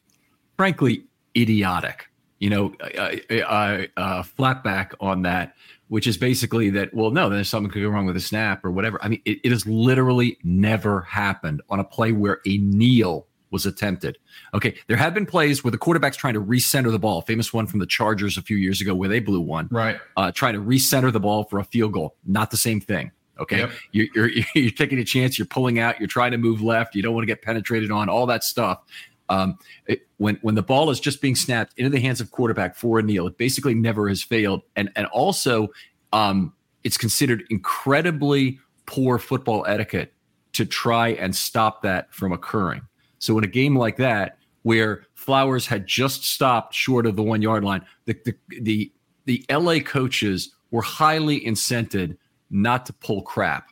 frankly, 0.57 1.03
idiotic, 1.35 2.07
you 2.39 2.49
know, 2.49 2.73
uh, 2.81 3.15
uh, 3.33 3.85
uh, 3.97 4.23
flatback 4.23 4.93
on 4.99 5.21
that. 5.23 5.55
Which 5.87 6.07
is 6.07 6.17
basically 6.17 6.71
that, 6.71 6.91
well, 6.95 7.11
no, 7.11 7.29
there's 7.29 7.47
something 7.47 7.71
could 7.71 7.83
go 7.83 7.89
wrong 7.89 8.07
with 8.07 8.17
a 8.17 8.19
snap 8.19 8.65
or 8.65 8.71
whatever. 8.71 8.97
I 9.03 9.07
mean, 9.07 9.21
it, 9.23 9.37
it 9.43 9.51
has 9.51 9.67
literally 9.67 10.39
never 10.43 11.01
happened 11.01 11.61
on 11.69 11.79
a 11.79 11.83
play 11.83 12.11
where 12.11 12.39
a 12.47 12.57
kneel 12.57 13.27
was 13.55 13.65
attempted. 13.65 14.17
Okay, 14.53 14.75
there 14.87 14.97
have 14.97 15.13
been 15.13 15.25
plays 15.25 15.63
where 15.63 15.71
the 15.71 15.77
quarterback's 15.77 16.17
trying 16.17 16.33
to 16.33 16.41
recenter 16.41 16.91
the 16.91 16.99
ball. 16.99 17.21
Famous 17.21 17.53
one 17.53 17.67
from 17.67 17.79
the 17.79 17.85
Chargers 17.85 18.37
a 18.37 18.41
few 18.41 18.57
years 18.57 18.81
ago 18.81 18.93
where 18.93 19.07
they 19.07 19.21
blew 19.21 19.39
one. 19.39 19.69
Right. 19.71 19.97
Uh, 20.17 20.33
trying 20.33 20.55
to 20.55 20.59
recenter 20.59 21.11
the 21.11 21.21
ball 21.21 21.45
for 21.45 21.57
a 21.57 21.63
field 21.63 21.93
goal. 21.93 22.17
Not 22.25 22.51
the 22.51 22.57
same 22.57 22.81
thing. 22.81 23.11
Okay, 23.39 23.59
yep. 23.59 23.71
you're, 23.93 24.07
you're 24.13 24.29
you're 24.55 24.71
taking 24.71 24.99
a 24.99 25.05
chance. 25.05 25.39
You're 25.39 25.45
pulling 25.45 25.79
out. 25.79 25.99
You're 25.99 26.07
trying 26.07 26.31
to 26.31 26.37
move 26.37 26.61
left. 26.61 26.95
You 26.95 27.01
don't 27.01 27.13
want 27.13 27.23
to 27.23 27.27
get 27.27 27.41
penetrated 27.41 27.91
on. 27.91 28.09
All 28.09 28.25
that 28.25 28.43
stuff. 28.43 28.81
Um, 29.29 29.57
it, 29.87 30.01
when 30.17 30.37
when 30.41 30.55
the 30.55 30.61
ball 30.61 30.89
is 30.89 30.99
just 30.99 31.21
being 31.21 31.35
snapped 31.35 31.73
into 31.77 31.89
the 31.89 31.99
hands 32.01 32.19
of 32.19 32.31
quarterback 32.31 32.75
for 32.75 32.99
a 32.99 33.03
kneel, 33.03 33.25
it 33.27 33.37
basically 33.37 33.73
never 33.73 34.09
has 34.09 34.21
failed. 34.21 34.63
And 34.75 34.91
and 34.97 35.07
also, 35.07 35.69
um, 36.11 36.53
it's 36.83 36.97
considered 36.97 37.45
incredibly 37.49 38.59
poor 38.85 39.17
football 39.17 39.65
etiquette 39.65 40.13
to 40.53 40.65
try 40.65 41.09
and 41.09 41.33
stop 41.33 41.81
that 41.83 42.13
from 42.13 42.33
occurring. 42.33 42.81
So 43.25 43.37
in 43.37 43.43
a 43.43 43.47
game 43.47 43.77
like 43.77 43.97
that, 43.97 44.37
where 44.63 45.03
Flowers 45.13 45.67
had 45.67 45.85
just 45.87 46.25
stopped 46.25 46.73
short 46.73 47.05
of 47.05 47.15
the 47.15 47.23
one 47.23 47.41
yard 47.41 47.63
line, 47.63 47.85
the 48.05 48.15
the 48.25 48.35
the, 48.61 48.91
the 49.25 49.45
LA 49.49 49.79
coaches 49.79 50.55
were 50.71 50.81
highly 50.81 51.41
incented 51.41 52.17
not 52.49 52.85
to 52.85 52.93
pull 52.93 53.21
crap 53.21 53.69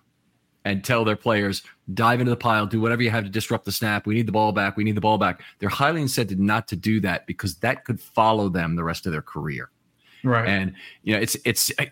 and 0.66 0.84
tell 0.84 1.04
their 1.04 1.16
players 1.16 1.62
dive 1.94 2.20
into 2.20 2.30
the 2.30 2.38
pile, 2.38 2.66
do 2.66 2.80
whatever 2.80 3.04
you 3.04 3.10
have 3.10 3.24
to 3.24 3.30
disrupt 3.30 3.66
the 3.66 3.72
snap. 3.72 4.06
We 4.06 4.16
need 4.16 4.28
the 4.28 4.32
ball 4.32 4.52
back. 4.52 4.78
We 4.78 4.84
need 4.84 4.96
the 4.96 5.02
ball 5.02 5.18
back. 5.18 5.42
They're 5.60 5.70
highly 5.70 6.02
incented 6.02 6.38
not 6.38 6.68
to 6.70 6.76
do 6.76 7.00
that 7.02 7.28
because 7.28 7.56
that 7.58 7.84
could 7.84 8.00
follow 8.00 8.50
them 8.50 8.76
the 8.76 8.84
rest 8.84 9.06
of 9.06 9.12
their 9.12 9.22
career. 9.22 9.70
Right. 10.24 10.48
And 10.48 10.74
you 11.04 11.14
know, 11.14 11.20
it's 11.20 11.36
it's 11.44 11.72
uh, 11.78 11.86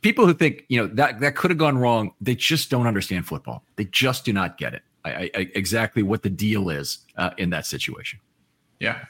people 0.00 0.26
who 0.26 0.34
think 0.34 0.64
you 0.68 0.80
know 0.80 0.86
that 0.94 1.20
that 1.20 1.34
could 1.34 1.50
have 1.50 1.58
gone 1.58 1.78
wrong. 1.78 2.12
They 2.20 2.34
just 2.34 2.70
don't 2.70 2.86
understand 2.86 3.26
football. 3.26 3.64
They 3.76 3.86
just 3.86 4.24
do 4.24 4.32
not 4.32 4.58
get 4.58 4.74
it. 4.74 4.82
I, 5.08 5.30
I, 5.34 5.50
exactly 5.54 6.02
what 6.02 6.22
the 6.22 6.30
deal 6.30 6.70
is 6.70 6.98
uh, 7.16 7.30
in 7.38 7.50
that 7.50 7.66
situation. 7.66 8.20
Yeah. 8.80 9.04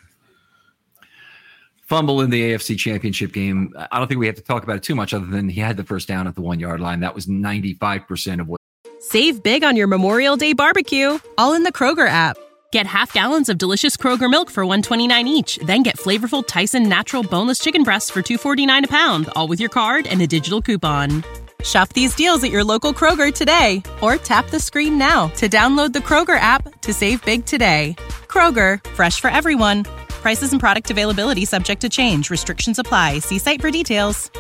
Fumble 1.82 2.20
in 2.20 2.30
the 2.30 2.52
AFC 2.52 2.78
Championship 2.78 3.32
game. 3.32 3.74
I 3.90 3.98
don't 3.98 4.08
think 4.08 4.20
we 4.20 4.26
have 4.26 4.36
to 4.36 4.42
talk 4.42 4.62
about 4.62 4.76
it 4.76 4.82
too 4.82 4.94
much, 4.94 5.14
other 5.14 5.26
than 5.26 5.48
he 5.48 5.60
had 5.60 5.76
the 5.78 5.84
first 5.84 6.06
down 6.06 6.26
at 6.26 6.34
the 6.34 6.42
one 6.42 6.60
yard 6.60 6.80
line. 6.80 7.00
That 7.00 7.14
was 7.14 7.26
ninety 7.26 7.72
five 7.74 8.06
percent 8.06 8.42
of 8.42 8.48
what. 8.48 8.60
Save 9.00 9.42
big 9.42 9.64
on 9.64 9.74
your 9.74 9.86
Memorial 9.86 10.36
Day 10.36 10.52
barbecue, 10.52 11.18
all 11.38 11.54
in 11.54 11.62
the 11.62 11.72
Kroger 11.72 12.08
app. 12.08 12.36
Get 12.72 12.86
half 12.86 13.14
gallons 13.14 13.48
of 13.48 13.56
delicious 13.56 13.96
Kroger 13.96 14.30
milk 14.30 14.50
for 14.50 14.66
129 14.66 15.26
each, 15.26 15.58
then 15.64 15.82
get 15.82 15.96
flavorful 15.96 16.46
Tyson 16.46 16.86
natural 16.88 17.22
boneless 17.22 17.58
chicken 17.58 17.82
breasts 17.82 18.10
for 18.10 18.20
249 18.20 18.84
a 18.84 18.88
pound, 18.88 19.30
all 19.34 19.48
with 19.48 19.58
your 19.58 19.70
card 19.70 20.06
and 20.06 20.20
a 20.20 20.26
digital 20.26 20.60
coupon. 20.60 21.24
Shop 21.68 21.92
these 21.92 22.14
deals 22.14 22.42
at 22.44 22.50
your 22.50 22.64
local 22.64 22.94
Kroger 22.94 23.32
today 23.32 23.82
or 24.00 24.16
tap 24.16 24.48
the 24.48 24.58
screen 24.58 24.96
now 24.96 25.28
to 25.36 25.50
download 25.50 25.92
the 25.92 25.98
Kroger 25.98 26.38
app 26.40 26.80
to 26.80 26.94
save 26.94 27.22
big 27.26 27.44
today. 27.44 27.94
Kroger, 28.26 28.82
fresh 28.92 29.20
for 29.20 29.28
everyone. 29.28 29.84
Prices 30.08 30.52
and 30.52 30.60
product 30.60 30.90
availability 30.90 31.44
subject 31.44 31.82
to 31.82 31.90
change. 31.90 32.30
Restrictions 32.30 32.78
apply. 32.78 33.18
See 33.18 33.38
site 33.38 33.60
for 33.60 33.70
details. 33.70 34.30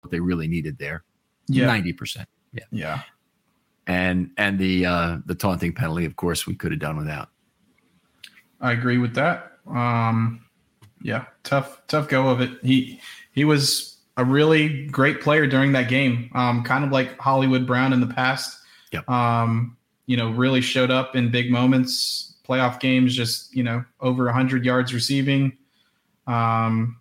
What 0.00 0.10
they 0.10 0.18
really 0.18 0.48
needed 0.48 0.76
there. 0.78 1.04
Yeah. 1.46 1.68
90%. 1.68 2.26
Yeah. 2.52 2.64
Yeah. 2.72 3.02
And 3.86 4.30
and 4.36 4.58
the 4.58 4.84
uh 4.84 5.18
the 5.26 5.36
taunting 5.36 5.72
penalty, 5.72 6.06
of 6.06 6.16
course, 6.16 6.44
we 6.44 6.56
could 6.56 6.72
have 6.72 6.80
done 6.80 6.96
without. 6.96 7.28
I 8.60 8.72
agree 8.72 8.98
with 8.98 9.14
that. 9.14 9.52
Um 9.68 10.45
yeah, 11.06 11.26
tough 11.44 11.82
tough 11.86 12.08
go 12.08 12.28
of 12.28 12.40
it. 12.40 12.50
He 12.62 13.00
he 13.32 13.44
was 13.44 13.96
a 14.16 14.24
really 14.24 14.86
great 14.86 15.20
player 15.20 15.46
during 15.46 15.72
that 15.72 15.88
game. 15.88 16.30
Um 16.34 16.64
kind 16.64 16.84
of 16.84 16.90
like 16.90 17.18
Hollywood 17.18 17.66
Brown 17.66 17.92
in 17.92 18.00
the 18.00 18.06
past. 18.06 18.58
Yep. 18.92 19.08
Um 19.08 19.76
you 20.06 20.16
know, 20.16 20.30
really 20.30 20.60
showed 20.60 20.90
up 20.90 21.16
in 21.16 21.30
big 21.30 21.50
moments, 21.50 22.36
playoff 22.48 22.78
games, 22.78 23.14
just, 23.14 23.54
you 23.54 23.62
know, 23.62 23.84
over 24.00 24.24
100 24.26 24.64
yards 24.64 24.94
receiving. 24.94 25.56
Um, 26.26 26.98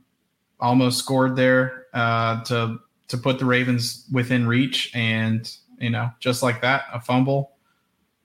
almost 0.59 0.99
scored 0.99 1.35
there 1.35 1.85
uh, 1.93 2.43
to 2.45 2.79
to 3.07 3.17
put 3.17 3.37
the 3.37 3.45
Ravens 3.45 4.05
within 4.11 4.47
reach, 4.47 4.91
and 4.95 5.51
you 5.79 5.89
know, 5.89 6.09
just 6.19 6.43
like 6.43 6.61
that, 6.61 6.85
a 6.93 6.99
fumble. 6.99 7.51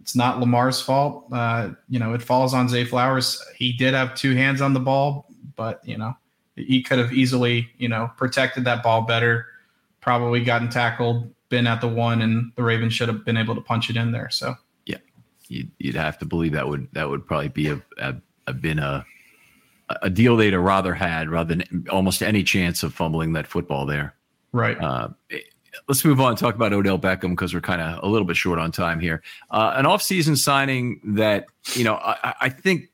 It's 0.00 0.16
not 0.16 0.40
Lamar's 0.40 0.80
fault. 0.80 1.26
Uh, 1.30 1.70
you 1.88 1.98
know, 1.98 2.14
it 2.14 2.22
falls 2.22 2.54
on 2.54 2.68
Zay 2.68 2.84
Flowers. 2.84 3.42
He 3.56 3.72
did 3.72 3.92
have 3.92 4.14
two 4.14 4.34
hands 4.34 4.62
on 4.62 4.72
the 4.72 4.80
ball, 4.80 5.29
but 5.60 5.86
you 5.86 5.98
know, 5.98 6.16
he 6.56 6.82
could 6.82 6.98
have 6.98 7.12
easily, 7.12 7.68
you 7.76 7.86
know, 7.86 8.10
protected 8.16 8.64
that 8.64 8.82
ball 8.82 9.02
better. 9.02 9.44
Probably 10.00 10.42
gotten 10.42 10.70
tackled, 10.70 11.30
been 11.50 11.66
at 11.66 11.82
the 11.82 11.88
one, 11.88 12.22
and 12.22 12.50
the 12.56 12.62
Ravens 12.62 12.94
should 12.94 13.08
have 13.08 13.26
been 13.26 13.36
able 13.36 13.54
to 13.54 13.60
punch 13.60 13.90
it 13.90 13.96
in 13.96 14.10
there. 14.10 14.30
So 14.30 14.54
yeah, 14.86 14.96
you'd, 15.48 15.70
you'd 15.78 15.96
have 15.96 16.16
to 16.20 16.24
believe 16.24 16.52
that 16.52 16.66
would 16.66 16.88
that 16.92 17.10
would 17.10 17.26
probably 17.26 17.48
be 17.48 17.68
a, 17.68 17.82
a, 17.98 18.14
a 18.46 18.54
been 18.54 18.78
a 18.78 19.04
a 20.00 20.08
deal 20.08 20.34
they'd 20.34 20.54
have 20.54 20.62
rather 20.62 20.94
had 20.94 21.28
rather 21.28 21.54
than 21.54 21.86
almost 21.90 22.22
any 22.22 22.42
chance 22.42 22.82
of 22.82 22.94
fumbling 22.94 23.34
that 23.34 23.46
football 23.46 23.84
there. 23.84 24.14
right, 24.52 24.80
Uh, 24.80 25.08
let's 25.88 26.02
move 26.04 26.20
on 26.20 26.30
and 26.30 26.38
talk 26.38 26.54
about 26.54 26.72
Odell 26.72 26.98
Beckham 26.98 27.30
because 27.30 27.52
we're 27.52 27.60
kind 27.60 27.82
of 27.82 28.02
a 28.02 28.08
little 28.08 28.26
bit 28.26 28.36
short 28.36 28.58
on 28.58 28.72
time 28.72 29.00
here. 29.00 29.22
Uh, 29.50 29.74
an 29.76 29.84
offseason 29.84 30.38
signing 30.38 31.00
that, 31.04 31.46
you 31.74 31.84
know, 31.84 31.96
I, 31.96 32.34
I 32.40 32.48
think, 32.48 32.90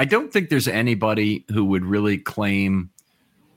I 0.00 0.06
don't 0.06 0.32
think 0.32 0.48
there's 0.48 0.66
anybody 0.66 1.44
who 1.50 1.62
would 1.66 1.84
really 1.84 2.16
claim 2.16 2.88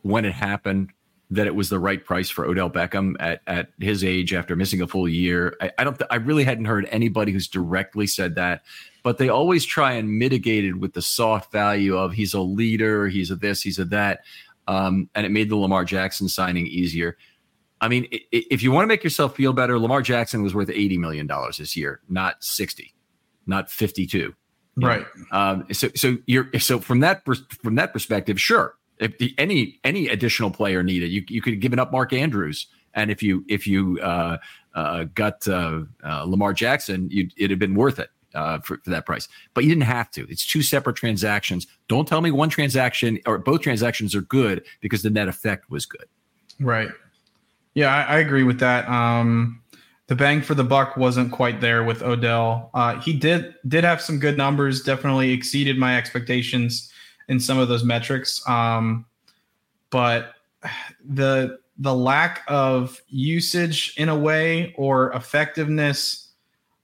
when 0.02 0.26
it 0.26 0.34
happened 0.34 0.92
that 1.30 1.48
it 1.48 1.56
was 1.56 1.70
the 1.70 1.80
right 1.80 2.04
price 2.04 2.30
for 2.30 2.44
Odell 2.44 2.70
Beckham 2.70 3.16
at, 3.22 3.42
at 3.48 3.70
his 3.80 4.04
age 4.04 4.34
after 4.34 4.54
missing 4.54 4.82
a 4.82 4.88
full 4.88 5.08
year. 5.08 5.56
I, 5.62 5.72
I 5.78 5.86
don't, 5.86 5.98
th- 5.98 6.10
I 6.12 6.18
really 6.18 6.44
hadn't 6.44 6.66
heard 6.66 6.86
anybody 6.92 7.32
who's 7.32 7.48
directly 7.48 8.08
said 8.08 8.36
that, 8.36 8.64
but 9.04 9.20
they 9.20 9.30
always 9.30 9.64
try 9.64 9.94
and 9.94 10.20
mitigate 10.20 10.66
it 10.66 10.74
with 10.76 10.92
the 10.92 11.02
soft 11.02 11.50
value 11.54 11.96
of 11.96 12.12
he's 12.12 12.34
a 12.34 12.42
leader, 12.42 13.08
he's 13.08 13.32
a 13.32 13.38
this, 13.38 13.62
he's 13.62 13.80
a 13.80 13.86
that. 13.86 14.26
Um, 14.68 15.10
and 15.16 15.26
it 15.26 15.30
made 15.30 15.48
the 15.48 15.56
Lamar 15.56 15.86
Jackson 15.86 16.28
signing 16.28 16.68
easier. 16.68 17.16
I 17.80 17.88
mean, 17.88 18.06
if 18.34 18.62
you 18.62 18.74
want 18.74 18.84
to 18.84 18.88
make 18.88 19.06
yourself 19.06 19.38
feel 19.38 19.54
better, 19.54 19.80
Lamar 19.80 20.02
Jackson 20.02 20.44
was 20.44 20.54
worth 20.54 20.68
$80 20.68 20.98
million 20.98 21.26
this 21.58 21.78
year, 21.78 22.02
not 22.10 22.44
60, 22.44 22.94
not 23.48 23.72
52. 23.72 24.36
Right, 24.78 25.06
Um, 25.32 25.66
so, 25.72 25.90
so 25.96 26.18
you're 26.26 26.50
so 26.60 26.80
from 26.80 27.00
that 27.02 27.24
from 27.26 27.76
that 27.76 27.94
perspective, 27.94 28.40
sure. 28.40 28.76
If 29.00 29.18
the, 29.18 29.34
any 29.38 29.80
any 29.84 30.08
additional 30.08 30.52
player 30.52 30.84
needed, 30.84 31.12
you 31.12 31.24
you 31.28 31.42
could 31.42 31.54
have 31.54 31.60
given 31.60 31.80
up 31.80 31.92
Mark 31.92 32.14
Andrews, 32.14 32.68
and 32.94 33.12
if 33.12 33.22
you 33.22 33.44
if 33.48 33.68
you 33.68 34.00
uh, 34.02 34.38
uh, 34.76 35.06
got 35.16 35.48
uh, 35.48 35.82
uh, 36.04 36.24
Lamar 36.24 36.54
Jackson, 36.54 37.10
you 37.10 37.30
it'd 37.38 37.52
have 37.52 37.60
been 37.60 37.76
worth 37.76 38.00
it 38.00 38.10
uh, 38.36 38.60
for, 38.60 38.78
for 38.84 38.90
that 38.90 39.06
price. 39.06 39.28
But 39.54 39.64
you 39.64 39.70
didn't 39.70 39.84
have 39.84 40.12
to. 40.12 40.28
It's 40.30 40.46
two 40.46 40.62
separate 40.62 40.96
transactions. 40.96 41.68
Don't 41.88 42.08
tell 42.08 42.22
me 42.22 42.32
one 42.32 42.50
transaction 42.50 43.20
or 43.26 43.38
both 43.38 43.62
transactions 43.62 44.16
are 44.16 44.22
good 44.22 44.64
because 44.82 45.02
the 45.02 45.10
net 45.10 45.28
effect 45.28 45.70
was 45.70 45.86
good. 45.86 46.06
right. 46.60 46.90
Yeah, 47.76 47.92
I, 47.92 48.18
I 48.18 48.20
agree 48.20 48.44
with 48.44 48.60
that. 48.60 48.88
Um, 48.88 49.63
the 50.08 50.16
bang 50.16 50.42
for 50.42 50.54
the 50.54 50.64
buck 50.64 50.98
wasn't 50.98 51.32
quite 51.32 51.62
there 51.62 51.84
with 51.84 52.02
Odell. 52.02 52.70
Uh, 52.74 53.00
he 53.00 53.14
did 53.14 53.56
did 53.68 53.84
have 53.84 54.02
some 54.02 54.20
good 54.20 54.38
numbers. 54.38 54.82
Definitely 54.82 55.32
exceeded 55.32 55.78
my 55.78 55.98
expectations 55.98 56.92
in 57.30 57.40
some 57.40 57.58
of 57.58 57.70
those 57.70 57.84
metrics. 57.84 58.48
Um, 58.48 59.06
but 59.90 60.34
the 61.04 61.60
the 61.78 61.96
lack 61.96 62.44
of 62.48 63.02
usage 63.08 63.94
in 63.98 64.10
a 64.10 64.18
way 64.18 64.74
or 64.78 65.12
effectiveness 65.14 66.30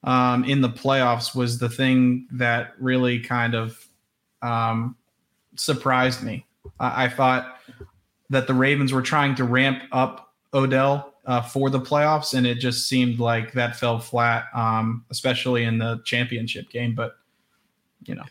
um, 0.04 0.44
in 0.46 0.62
the 0.62 0.70
playoffs 0.70 1.36
was 1.36 1.60
the 1.60 1.70
thing 1.70 2.28
that 2.32 2.74
really 2.80 3.20
kind 3.20 3.54
of 3.54 3.88
um, 4.42 4.96
surprised 5.56 6.24
me. 6.24 6.46
I, 6.80 7.06
I 7.06 7.10
thought 7.10 7.58
that 8.30 8.48
the 8.48 8.54
Ravens 8.54 8.94
were 8.94 9.02
trying 9.02 9.36
to 9.36 9.44
ramp 9.44 9.84
up 9.92 10.34
Odell 10.54 11.14
uh, 11.30 11.42
for 11.44 11.70
the 11.70 11.80
playoffs, 11.80 12.34
and 12.34 12.48
it 12.48 12.56
just 12.56 12.90
seemed 12.90 13.20
like 13.20 13.54
that 13.54 13.76
fell 13.76 14.00
flat, 14.00 14.46
um, 14.56 15.06
especially 15.12 15.64
in 15.64 15.78
the 15.78 16.02
championship 16.04 16.70
game. 16.72 16.96
But 16.96 17.18
you 18.06 18.16
know, 18.16 18.26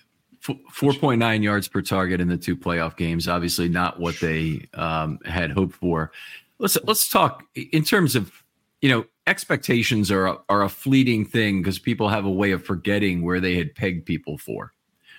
Four 0.73 0.93
point 0.95 1.19
nine 1.19 1.43
yards 1.43 1.69
per 1.69 1.81
target 1.81 2.21
in 2.21 2.29
the 2.29 2.37
two 2.37 2.57
playoff 2.57 2.97
games. 2.97 3.29
Obviously, 3.29 3.69
not 3.69 4.01
what 4.01 4.19
they 4.21 4.67
um, 4.75 5.19
had 5.25 5.53
hoped 5.53 5.75
for. 5.75 6.11
Let's 6.59 6.77
let's 6.85 7.09
talk 7.09 7.45
in 7.55 7.85
terms 7.85 8.17
of 8.17 8.33
you 8.81 8.89
know 8.89 9.05
expectations 9.27 10.11
are 10.11 10.27
a, 10.27 10.39
are 10.49 10.63
a 10.63 10.69
fleeting 10.69 11.25
thing 11.25 11.61
because 11.61 11.79
people 11.79 12.09
have 12.09 12.25
a 12.25 12.31
way 12.31 12.51
of 12.51 12.65
forgetting 12.65 13.23
where 13.23 13.41
they 13.41 13.57
had 13.57 13.75
pegged 13.75 14.07
people 14.07 14.39
for. 14.39 14.73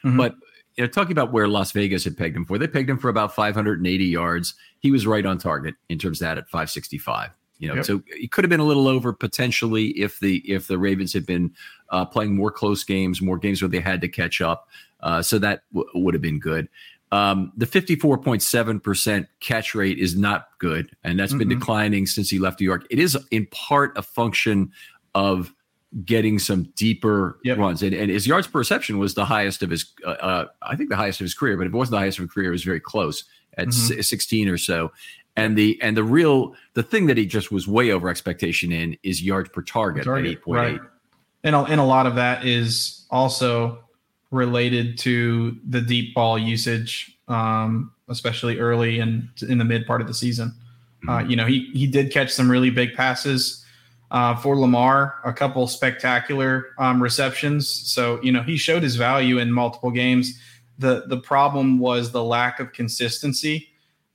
Mhm. 0.03 0.17
But 0.17 0.35
you 0.75 0.83
know, 0.83 0.87
talking 0.87 1.11
about 1.11 1.31
where 1.31 1.47
Las 1.47 1.71
Vegas 1.71 2.03
had 2.03 2.17
pegged 2.17 2.35
him 2.35 2.45
for, 2.45 2.57
they 2.57 2.67
pegged 2.67 2.89
him 2.89 2.97
for 2.97 3.09
about 3.09 3.35
580 3.35 4.05
yards. 4.05 4.55
He 4.79 4.91
was 4.91 5.05
right 5.05 5.25
on 5.25 5.37
target 5.37 5.75
in 5.89 5.97
terms 5.97 6.21
of 6.21 6.25
that 6.25 6.37
at 6.37 6.49
565. 6.49 7.29
You 7.59 7.67
know, 7.67 7.75
Yep. 7.75 7.85
so 7.85 8.01
it 8.07 8.31
could 8.31 8.43
have 8.45 8.49
been 8.49 8.59
a 8.61 8.65
little 8.65 8.87
over 8.87 9.11
potentially 9.13 9.87
if 9.99 10.19
the 10.19 10.37
if 10.49 10.67
the 10.67 10.77
Ravens 10.79 11.11
had 11.13 11.25
been 11.25 11.51
uh, 11.89 12.05
playing 12.05 12.35
more 12.35 12.51
close 12.51 12.83
games, 12.83 13.21
more 13.21 13.37
games 13.37 13.61
where 13.61 13.69
they 13.69 13.81
had 13.81 13.99
to 14.01 14.07
catch 14.07 14.39
up. 14.41 14.67
Uh, 15.01 15.21
so 15.21 15.37
that 15.39 15.63
w- 15.73 15.89
would 15.95 16.13
have 16.13 16.21
been 16.21 16.39
good. 16.39 16.69
Um, 17.11 17.51
the 17.57 17.65
54.7% 17.65 19.27
catch 19.39 19.75
rate 19.75 19.97
is 19.97 20.15
not 20.15 20.49
good, 20.59 20.95
and 21.03 21.19
that's 21.19 21.33
been 21.33 21.49
declining 21.49 22.05
since 22.05 22.29
he 22.29 22.39
left 22.39 22.59
New 22.59 22.65
York. 22.65 22.85
It 22.89 22.99
is 22.99 23.17
in 23.31 23.47
part 23.47 23.97
a 23.97 24.01
function 24.01 24.71
of 25.15 25.53
getting 26.05 26.37
some 26.37 26.63
deeper 26.75 27.39
Yep. 27.43 27.57
runs, 27.57 27.81
and, 27.81 27.93
and 27.95 28.11
his 28.11 28.27
yards 28.27 28.45
per 28.47 28.59
reception 28.59 28.99
was 28.99 29.15
the 29.15 29.25
highest 29.25 29.63
of 29.63 29.71
his, 29.71 29.91
uh, 30.05 30.09
uh, 30.09 30.45
I 30.61 30.75
think 30.75 30.89
the 30.89 30.95
highest 30.95 31.19
of 31.19 31.25
his 31.25 31.33
career, 31.33 31.57
but 31.57 31.63
if 31.65 31.73
it 31.73 31.75
wasn't 31.75 31.93
the 31.93 31.99
highest 31.99 32.19
of 32.19 32.25
his 32.25 32.31
career, 32.33 32.49
it 32.49 32.51
was 32.51 32.63
very 32.63 32.79
close 32.79 33.23
at 33.57 33.69
Mhm. 33.69 33.73
si- 33.73 34.01
16 34.03 34.47
or 34.47 34.57
so. 34.59 34.91
And 35.39 35.57
the 35.57 35.79
and 35.81 35.95
the 35.95 36.03
real 36.03 36.55
the 36.73 36.83
thing 36.83 37.07
that 37.07 37.17
he 37.17 37.25
just 37.25 37.51
was 37.51 37.67
way 37.67 37.91
over 37.91 38.09
expectation 38.09 38.71
in 38.71 38.97
is 39.03 39.21
yards 39.21 39.49
per 39.49 39.61
target, 39.61 40.03
Target, 40.03 40.37
at 40.37 40.43
8.8. 40.43 40.55
right. 40.55 40.81
and 41.43 41.55
a, 41.55 41.59
and 41.59 41.79
a 41.79 41.83
lot 41.83 42.05
of 42.05 42.15
that 42.15 42.45
is 42.45 43.05
also 43.09 43.83
related 44.31 44.97
to 44.99 45.57
the 45.67 45.81
deep 45.81 46.13
ball 46.13 46.37
usage, 46.37 47.17
um, 47.27 47.91
especially 48.09 48.59
early 48.59 48.99
and 48.99 49.29
in 49.47 49.57
the 49.57 49.65
mid 49.65 49.85
part 49.85 50.01
of 50.01 50.07
the 50.07 50.13
season. 50.13 50.53
Uh, 51.07 51.19
you 51.19 51.35
know, 51.35 51.45
he 51.45 51.69
he 51.73 51.87
did 51.87 52.11
catch 52.11 52.31
some 52.31 52.51
really 52.51 52.69
big 52.69 52.93
passes 52.93 53.65
uh, 54.11 54.35
for 54.35 54.57
Lamar, 54.57 55.15
a 55.23 55.31
couple 55.31 55.65
spectacular 55.67 56.67
um, 56.77 57.01
receptions. 57.01 57.69
So 57.69 58.21
you 58.21 58.31
know, 58.31 58.43
he 58.43 58.57
showed 58.57 58.83
his 58.83 58.95
value 58.97 59.37
in 59.37 59.51
multiple 59.51 59.91
games. 59.91 60.37
the 60.77 61.03
The 61.07 61.17
problem 61.17 61.79
was 61.79 62.11
the 62.11 62.23
lack 62.23 62.59
of 62.59 62.73
consistency 62.73 63.68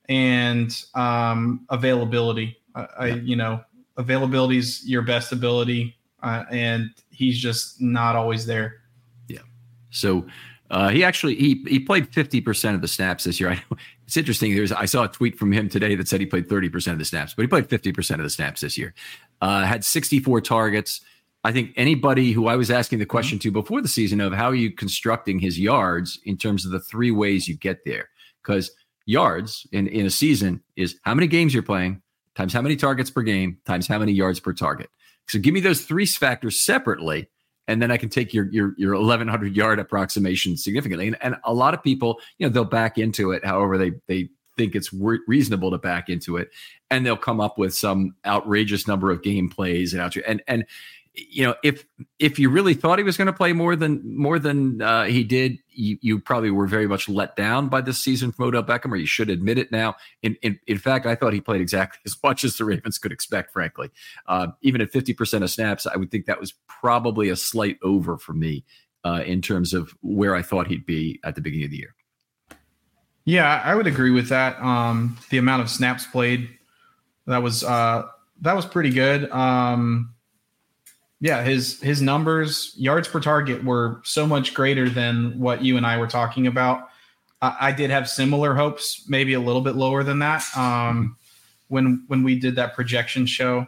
and 0.09 0.85
um, 0.95 1.67
availability. 1.71 2.57
I, 2.75 2.87
I 2.99 3.07
you 3.07 3.37
know, 3.37 3.63
availability 3.97 4.59
is 4.59 4.87
your 4.87 5.03
best 5.03 5.33
ability, 5.33 5.97
uh, 6.23 6.45
and 6.51 6.91
he's 7.11 7.39
just 7.39 7.81
not 7.81 8.17
always 8.17 8.47
there. 8.47 8.83
Yeah. 9.29 9.39
So 9.91 10.27
uh, 10.71 10.89
he 10.89 11.05
actually 11.05 11.37
he 11.37 11.65
he 11.69 11.79
played 11.79 12.13
fifty 12.13 12.41
percent 12.41 12.75
of 12.75 12.83
the 12.83 12.89
snaps 12.89 13.25
this 13.25 13.39
year. 13.39 13.51
I 13.51 13.55
know 13.55 13.77
it's 14.07 14.17
interesting. 14.17 14.55
There's 14.55 14.73
I 14.73 14.87
saw 14.87 15.05
a 15.05 15.09
tweet 15.09 15.39
from 15.39 15.53
him 15.53 15.69
today 15.69 15.95
that 15.95 16.09
said 16.09 16.21
he 16.21 16.27
played 16.27 16.49
thirty 16.49 16.69
percent 16.69 16.95
of 16.95 16.99
the 16.99 17.05
snaps, 17.05 17.35
but 17.35 17.43
he 17.43 17.49
played 17.49 17.69
fifty 17.69 17.93
percent 17.93 18.21
of 18.21 18.25
the 18.25 18.31
snaps 18.31 18.61
this 18.61 18.77
year. 18.77 18.95
Uh, 19.41 19.65
had 19.65 19.85
sixty 19.85 20.19
four 20.19 20.41
targets. 20.41 21.01
I 21.47 21.53
think 21.53 21.73
anybody 21.77 22.33
who 22.33 22.47
I 22.47 22.57
was 22.57 22.71
asking 22.71 23.01
the 23.01 23.07
question 23.07 23.39
to 23.41 23.51
before 23.51 23.83
the 23.83 23.89
season 23.89 24.23
of 24.23 24.33
how 24.33 24.47
are 24.47 24.55
you 24.55 24.73
constructing 24.73 25.39
his 25.39 25.61
yards 25.61 26.19
in 26.25 26.39
terms 26.39 26.65
of 26.65 26.73
the 26.73 26.81
three 26.81 27.11
ways 27.11 27.47
you 27.47 27.55
get 27.55 27.85
there, 27.85 28.09
because 28.43 28.71
yards 29.07 29.67
in, 29.73 29.87
in 29.89 30.07
a 30.07 30.11
season 30.11 30.63
is 30.77 30.99
how 31.03 31.15
many 31.15 31.27
games 31.27 31.53
you're 31.53 31.63
playing 31.63 32.03
times 32.35 32.53
how 32.53 32.63
many 32.63 32.77
targets 32.77 33.11
per 33.11 33.23
game 33.23 33.59
times 33.65 33.87
how 33.87 33.99
many 33.99 34.13
yards 34.13 34.41
per 34.41 34.53
target. 34.53 34.91
So 35.29 35.39
give 35.39 35.55
me 35.55 35.61
those 35.61 35.83
three 35.83 36.07
factors 36.07 36.65
separately, 36.65 37.31
and 37.67 37.81
then 37.81 37.91
I 37.91 37.97
can 37.97 38.09
take 38.09 38.35
your 38.35 38.47
your 38.51 38.75
your 38.77 38.95
1100 38.95 39.57
yard 39.57 39.79
approximation 39.79 40.57
significantly. 40.57 41.07
And, 41.07 41.17
and 41.23 41.37
a 41.45 41.55
lot 41.55 41.75
of 41.75 41.83
people, 41.83 42.21
you 42.39 42.47
know, 42.47 42.53
they'll 42.53 42.65
back 42.65 42.99
into 42.99 43.33
it 43.33 43.45
however 43.45 43.79
they 43.79 43.93
they 44.07 44.29
think 44.57 44.77
it's 44.77 44.93
reasonable 44.93 45.71
to 45.71 45.79
back 45.79 46.09
into 46.09 46.37
it, 46.37 46.51
and 46.91 47.05
they'll 47.05 47.17
come 47.17 47.41
up 47.41 47.59
with 47.59 47.75
some 47.75 48.15
outrageous 48.27 48.87
number 48.87 49.11
of 49.11 49.23
game 49.23 49.49
plays 49.49 49.93
and 49.93 50.03
out 50.03 50.17
and 50.27 50.43
and 50.47 50.67
you 51.15 51.45
know, 51.45 51.55
if 51.63 51.85
if 52.19 52.39
you 52.39 52.51
really 52.51 52.75
thought 52.75 52.99
he 52.99 53.05
was 53.05 53.17
going 53.17 53.27
to 53.27 53.33
play 53.33 53.53
more 53.53 53.77
than 53.77 54.03
more 54.17 54.39
than 54.39 54.83
uh, 54.83 55.05
he 55.05 55.23
did, 55.23 55.59
you, 55.69 55.97
you 56.01 56.19
probably 56.19 56.51
were 56.51 56.67
very 56.67 56.89
much 56.89 57.09
let 57.09 57.37
down 57.37 57.69
by 57.69 57.81
this 57.81 57.99
season 57.99 58.33
from 58.33 58.47
Odell 58.47 58.65
Beckham, 58.65 58.91
or 58.91 58.97
you 58.97 59.07
should 59.07 59.31
admit 59.31 59.57
it 59.57 59.71
now. 59.71 59.95
In 60.23 60.37
in, 60.43 60.59
in 60.67 60.79
fact, 60.79 61.07
I 61.07 61.15
thought 61.15 61.33
he 61.33 61.41
played 61.41 61.61
exactly 61.61 62.01
as 62.07 62.17
much 62.23 62.43
as 62.43 62.57
the 62.57 62.65
Ravens 62.65 62.99
could 62.99 63.13
expect. 63.13 63.53
Frankly, 63.53 63.91
uh, 64.27 64.49
even 64.63 64.81
at 64.81 64.91
fifty 64.91 65.15
percent 65.15 65.45
of 65.45 65.51
snaps, 65.51 65.87
I 65.87 65.97
would 65.97 66.11
think 66.11 66.27
that 66.27 66.41
was 66.41 66.55
probably 66.67 67.29
a 67.29 67.37
slight 67.37 67.79
over 67.83 68.19
for 68.19 68.33
me 68.33 68.65
uh, 69.05 69.23
in 69.25 69.41
terms 69.41 69.73
of 69.73 69.95
where 70.03 70.35
I 70.35 70.43
thought 70.43 70.67
he'd 70.67 70.87
be 70.87 71.21
at 71.23 71.37
the 71.37 71.41
beginning 71.41 71.67
of 71.67 71.71
the 71.71 71.79
year. 71.79 71.95
Yeah, 73.25 73.63
I 73.65 73.75
would 73.75 73.87
agree 73.87 74.11
with 74.11 74.29
that. 74.31 74.61
Um, 74.61 75.17
the 75.31 75.39
amount 75.39 75.63
of 75.63 75.71
snaps 75.71 76.07
played 76.07 76.51
that 77.27 77.43
was 77.43 77.63
uh, 77.63 78.07
that 78.41 78.57
was 78.57 78.67
pretty 78.67 78.91
good. 78.91 79.31
Um, 79.31 80.14
yeah, 81.21 81.43
his 81.43 81.81
his 81.81 82.03
numbers, 82.03 82.75
yards 82.77 83.09
per 83.09 83.21
target, 83.21 83.65
were 83.65 84.01
so 84.05 84.27
much 84.27 84.53
greater 84.53 84.89
than 84.89 85.39
what 85.39 85.63
you 85.63 85.77
and 85.77 85.87
I 85.87 85.97
were 85.97 86.07
talking 86.07 86.47
about. 86.47 86.89
I, 87.41 87.57
I 87.61 87.73
did 87.73 87.91
have 87.91 88.09
similar 88.09 88.55
hopes, 88.55 89.05
maybe 89.09 89.35
a 89.35 89.41
little 89.41 89.63
bit 89.63 89.77
lower 89.77 90.03
than 90.03 90.19
that 90.19 90.45
um, 90.57 91.17
when 91.69 92.05
when 92.09 92.25
we 92.25 92.39
did 92.39 92.57
that 92.57 92.75
projection 92.75 93.27
show, 93.27 93.67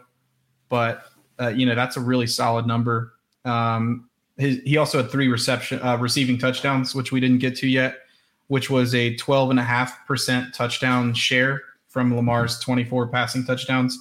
but 0.69 1.05
uh, 1.39 1.47
you 1.49 1.65
know 1.65 1.75
that's 1.75 1.97
a 1.97 2.01
really 2.01 2.27
solid 2.27 2.67
number. 2.67 3.13
Um, 3.45 4.09
his, 4.37 4.59
he 4.63 4.77
also 4.77 5.01
had 5.01 5.09
three 5.09 5.29
reception 5.29 5.81
uh, 5.81 5.97
receiving 5.97 6.37
touchdowns, 6.37 6.93
which 6.93 7.11
we 7.11 7.19
didn't 7.19 7.39
get 7.39 7.55
to 7.57 7.67
yet, 7.67 7.99
which 8.47 8.69
was 8.69 8.93
a 8.93 9.15
twelve 9.15 9.49
and 9.49 9.59
a 9.59 9.63
half 9.63 10.05
percent 10.05 10.53
touchdown 10.53 11.13
share 11.13 11.63
from 11.87 12.15
Lamar's 12.15 12.59
twenty 12.59 12.83
four 12.83 13.07
passing 13.07 13.45
touchdowns, 13.45 13.97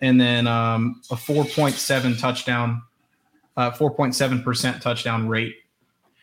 and 0.00 0.20
then 0.20 0.46
um, 0.46 1.00
a 1.10 1.16
four 1.16 1.44
point 1.44 1.74
seven 1.74 2.14
touchdown 2.16 2.82
uh, 3.56 3.70
4.7% 3.70 4.80
touchdown 4.80 5.28
rate, 5.28 5.54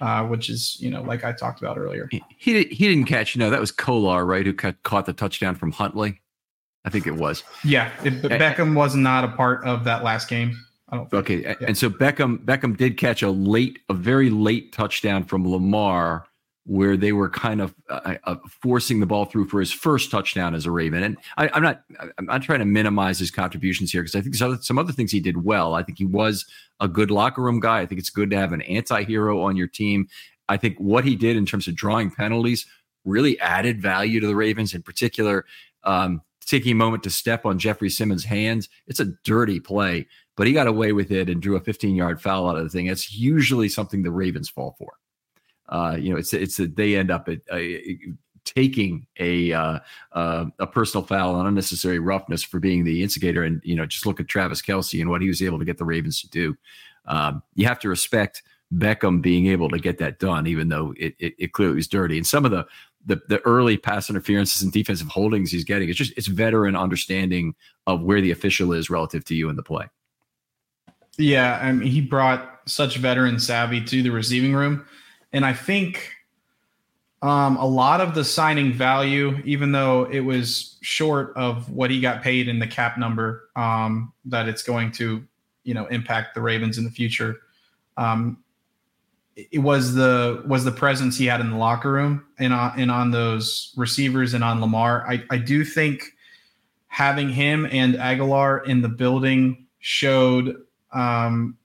uh, 0.02 0.26
which 0.26 0.50
is, 0.50 0.78
you 0.80 0.90
know, 0.90 1.02
like 1.02 1.24
I 1.24 1.34
talked 1.34 1.62
about 1.62 1.78
earlier. 1.78 2.08
He, 2.12 2.24
he, 2.38 2.64
he 2.66 2.88
didn't 2.88 3.06
catch, 3.06 3.36
you 3.36 3.40
know, 3.40 3.50
that 3.50 3.60
was 3.60 3.72
Kolar, 3.72 4.26
right? 4.26 4.46
Who 4.46 4.54
cut, 4.54 4.82
caught 4.84 5.06
the 5.06 5.14
touchdown 5.14 5.56
from 5.56 5.72
Huntley. 5.72 6.22
I 6.86 6.90
think 6.90 7.06
it 7.06 7.16
was. 7.16 7.44
Yeah. 7.66 7.92
It, 8.04 8.22
Beckham 8.22 8.74
was 8.74 8.96
not 8.96 9.24
a 9.26 9.30
part 9.30 9.66
of 9.66 9.84
that 9.84 10.04
last 10.04 10.30
game. 10.30 10.58
I 10.90 10.96
don't 10.96 11.10
think, 11.10 11.24
okay. 11.24 11.42
Yeah. 11.42 11.56
And 11.68 11.78
so 11.78 11.90
Beckham, 11.90 12.46
Beckham 12.46 12.78
did 12.78 12.98
catch 12.98 13.22
a 13.22 13.30
late, 13.30 13.80
a 13.90 13.94
very 13.94 14.30
late 14.30 14.72
touchdown 14.72 15.26
from 15.26 15.50
Lamar 15.50 16.27
where 16.68 16.97
they 16.97 17.13
were 17.13 17.30
kind 17.30 17.61
of 17.61 17.74
uh, 17.89 18.15
uh, 18.26 18.36
forcing 18.61 18.99
the 18.99 19.05
ball 19.05 19.24
through 19.24 19.47
for 19.47 19.61
his 19.61 19.72
first 19.72 20.11
touchdown 20.11 20.53
as 20.53 20.65
a 20.65 20.72
Raven. 20.72 21.01
And 21.01 21.18
I, 21.38 21.47
am 21.55 21.63
not 21.63 21.82
I'm 22.18 22.26
not 22.26 22.41
trying 22.41 22.59
to 22.59 22.65
minimize 22.65 23.18
his 23.18 23.32
contributions 23.32 23.89
here 23.89 24.01
because 24.01 24.15
I 24.15 24.22
think 24.22 24.36
some 24.36 24.51
other, 24.51 24.61
some 24.61 24.78
other 24.78 24.91
things 24.91 25.11
he 25.11 25.22
did 25.22 25.45
well. 25.45 25.76
I 25.76 25.84
think 25.84 25.97
he 25.97 26.05
was 26.05 26.45
a 26.82 26.89
good 26.89 27.09
locker 27.09 27.41
room 27.41 27.61
guy. 27.61 27.80
I 27.80 27.86
think 27.86 27.99
it's 27.99 28.09
good 28.09 28.30
to 28.32 28.38
have 28.38 28.51
an 28.51 28.61
anti-hero 28.63 29.41
on 29.41 29.55
your 29.55 29.68
team. 29.68 30.09
I 30.49 30.57
think 30.57 30.78
what 30.78 31.05
he 31.05 31.15
did 31.15 31.38
in 31.38 31.45
terms 31.45 31.70
of 31.70 31.76
drawing 31.76 32.11
penalties 32.11 32.65
really 33.05 33.39
added 33.39 33.82
value 33.82 34.20
to 34.20 34.28
the 34.28 34.36
Ravens, 34.36 34.74
in 34.74 34.82
particular. 34.82 35.45
Um, 35.86 36.22
taking 36.45 36.74
a 36.74 36.76
moment 36.76 37.03
to 37.03 37.09
step 37.09 37.45
on 37.45 37.59
Jeffery 37.59 37.89
Simmons' 37.89 38.26
hands. 38.26 38.68
It's 38.88 38.99
a 38.99 39.13
dirty 39.24 39.61
play, 39.61 40.07
but 40.36 40.47
he 40.47 40.53
got 40.53 40.68
away 40.68 40.91
with 40.91 41.11
it 41.11 41.30
and 41.30 41.41
drew 41.41 41.55
a 41.55 41.61
15 41.61 41.95
yard 41.95 42.22
foul 42.22 42.49
out 42.49 42.57
of 42.57 42.63
the 42.63 42.70
thing. 42.70 42.88
It's 42.88 43.13
usually 43.13 43.70
something 43.70 44.03
the 44.03 44.11
Ravens 44.11 44.49
fall 44.49 44.76
for 44.78 44.93
uh, 45.70 45.97
you 45.99 46.11
know, 46.11 46.18
it's 46.18 46.34
it's 46.34 46.59
a, 46.59 46.68
they 46.68 46.95
end 46.95 47.11
up 47.11 47.28
at, 47.28 47.39
uh, 47.51 47.59
taking 48.45 49.05
a 49.20 49.51
uh, 49.51 49.80
uh, 50.13 50.45
a 50.59 50.68
personal 50.68 51.05
foul 51.05 51.38
and 51.39 51.47
unnecessary 51.47 51.99
roughness 51.99 52.41
for 52.43 52.59
being 52.59 52.84
the 52.84 53.03
instigator. 53.03 53.43
And 53.43 53.61
you 53.63 53.76
know, 53.76 53.86
just 53.86 54.05
look 54.05 54.20
at 54.20 54.28
Travis 54.28 54.61
Kelce 54.61 55.01
and 55.01 55.09
what 55.09 55.22
he 55.22 55.28
was 55.28 55.41
able 55.41 55.59
to 55.59 55.65
get 55.65 55.78
the 55.78 55.86
Ravens 55.86 56.22
to 56.22 56.30
do. 56.30 56.57
Um, 57.05 57.43
you 57.55 57.68
have 57.68 57.80
to 57.80 57.89
respect 57.89 58.43
Beckham 58.74 59.22
being 59.22 59.47
able 59.47 59.70
to 59.70 59.80
get 59.80 59.97
that 59.99 60.20
done, 60.20 60.47
even 60.47 60.70
though 60.70 60.93
it, 60.97 61.15
it, 61.20 61.34
it 61.38 61.53
clearly 61.53 61.76
was 61.76 61.88
dirty. 61.88 62.18
And 62.18 62.28
some 62.28 62.45
of 62.45 62.51
the, 62.51 62.65
the 63.05 63.22
the 63.28 63.39
early 63.45 63.78
pass 63.78 64.09
interferences 64.09 64.61
and 64.61 64.72
defensive 64.72 65.07
holdings 65.07 65.51
he's 65.51 65.63
getting, 65.63 65.89
it's 65.89 65.97
just 65.97 66.13
it's 66.18 66.28
veteran 66.28 66.76
understanding 66.76 67.55
of 67.86 68.03
where 68.03 68.22
the 68.22 68.32
official 68.32 68.74
is 68.74 68.89
relative 68.89 69.26
to 69.26 69.36
you 69.36 69.49
in 69.49 69.55
the 69.55 69.63
play. 69.63 69.86
Yeah, 71.18 71.59
I 71.61 71.72
mean, 71.72 71.89
he 71.89 72.01
brought 72.01 72.61
such 72.65 72.97
veteran 72.97 73.39
savvy 73.39 73.84
to 73.84 74.03
the 74.03 74.11
receiving 74.11 74.53
room 74.53 74.86
and 75.34 75.46
I 75.46 75.54
think 75.54 76.12
um, 77.22 77.58
a 77.58 77.66
lot 77.66 78.00
of 78.00 78.14
the 78.14 78.24
signing 78.24 78.72
value, 78.72 79.42
even 79.44 79.72
though 79.72 80.06
it 80.06 80.20
was 80.20 80.78
short 80.82 81.34
of 81.36 81.70
what 81.70 81.90
he 81.90 82.00
got 82.00 82.22
paid 82.22 82.48
in 82.48 82.60
the 82.60 82.68
cap 82.68 82.98
number, 82.98 83.50
um, 83.56 84.14
that 84.26 84.48
it's 84.48 84.64
going 84.64 84.92
to, 84.94 85.24
you 85.64 85.74
know, 85.74 85.88
impact 85.88 86.36
the 86.36 86.42
Ravens 86.42 86.78
in 86.78 86.84
the 86.84 86.92
future. 86.92 87.38
Um, 87.98 88.44
it 89.36 89.60
was 89.60 89.94
the 89.94 90.44
was 90.48 90.64
the 90.64 90.72
presence 90.72 91.18
he 91.18 91.26
had 91.26 91.42
in 91.42 91.52
the 91.52 91.58
locker 91.58 91.92
room 91.92 92.26
and 92.40 92.54
on, 92.54 92.80
and 92.80 92.90
on 92.90 93.12
those 93.12 93.74
receivers 93.78 94.34
and 94.34 94.44
on 94.44 94.62
Lamar. 94.62 95.06
I, 95.08 95.24
I 95.30 95.38
do 95.38 95.64
think 95.64 96.04
having 96.88 97.30
him 97.30 97.68
and 97.72 97.96
Agholor 97.96 98.66
in 98.66 98.82
the 98.82 98.90
building 98.90 99.68
showed 99.80 100.56
um, 100.92 101.58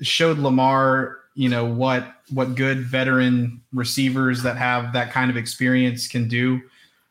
showed 0.00 0.38
Lamar 0.38 1.23
you 1.34 1.48
know 1.48 1.64
what 1.64 2.06
what 2.30 2.54
good 2.54 2.80
veteran 2.80 3.60
receivers 3.72 4.42
that 4.42 4.56
have 4.56 4.92
that 4.92 5.10
kind 5.12 5.30
of 5.30 5.36
experience 5.36 6.08
can 6.08 6.28
do. 6.28 6.60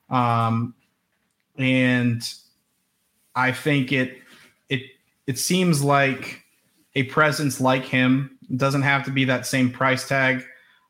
Um, 0.10 0.74
and 1.58 2.34
i 3.36 3.52
think 3.52 3.92
it 3.92 4.18
it 4.70 4.82
it 5.28 5.38
seems 5.38 5.84
like 5.84 6.44
a 6.96 7.04
presence 7.04 7.62
like 7.62 7.86
him 7.86 8.38
doesn't 8.56 8.82
have 8.82 9.06
to 9.06 9.12
be 9.12 9.26
that 9.26 9.46
same 9.46 9.72
price 9.72 10.08
tag. 10.08 10.44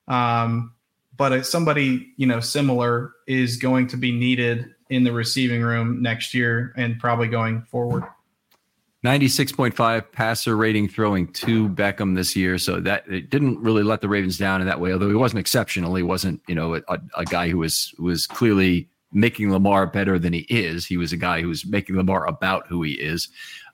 Um, 0.08 0.74
but 1.16 1.46
somebody 1.46 2.12
you 2.18 2.28
know 2.28 2.40
similar 2.40 3.14
is 3.28 3.58
going 3.58 3.88
to 3.88 3.98
be 3.98 4.12
needed 4.12 4.74
in 4.90 5.04
the 5.04 5.12
receiving 5.12 5.62
room 5.62 6.02
next 6.02 6.34
year 6.34 6.74
and 6.76 7.00
probably 7.00 7.28
going 7.28 7.62
forward 7.64 8.04
96.5 9.04 10.12
passer 10.12 10.56
rating 10.56 10.88
throwing 10.88 11.28
to 11.34 11.68
Beckham 11.70 12.16
this 12.16 12.36
year. 12.36 12.58
So 12.58 12.80
that 12.80 13.08
it 13.08 13.30
didn't 13.30 13.60
really 13.60 13.84
let 13.84 14.02
the 14.02 14.08
Ravens 14.08 14.38
down 14.38 14.62
in 14.62 14.68
that 14.68 14.80
way, 14.80 14.94
although 14.94 15.10
he 15.10 15.16
wasn't 15.16 15.40
exceptional. 15.40 15.96
He 15.96 16.04
wasn't, 16.04 16.42
you 16.48 16.56
know, 16.56 16.76
a, 16.76 17.00
a 17.18 17.26
guy 17.26 17.50
who 17.50 17.58
was 17.58 17.94
was 18.00 18.26
clearly 18.28 18.88
making 19.12 19.52
Lamar 19.52 19.86
better 19.88 20.18
than 20.18 20.34
he 20.34 20.46
is. 20.50 20.86
He 20.86 20.98
was 20.98 21.12
a 21.12 21.18
guy 21.18 21.42
who 21.42 21.50
was 21.50 21.66
making 21.66 21.98
Lamar 21.98 22.26
about 22.26 22.68
who 22.68 22.82
he 22.82 22.94
is. 22.94 23.30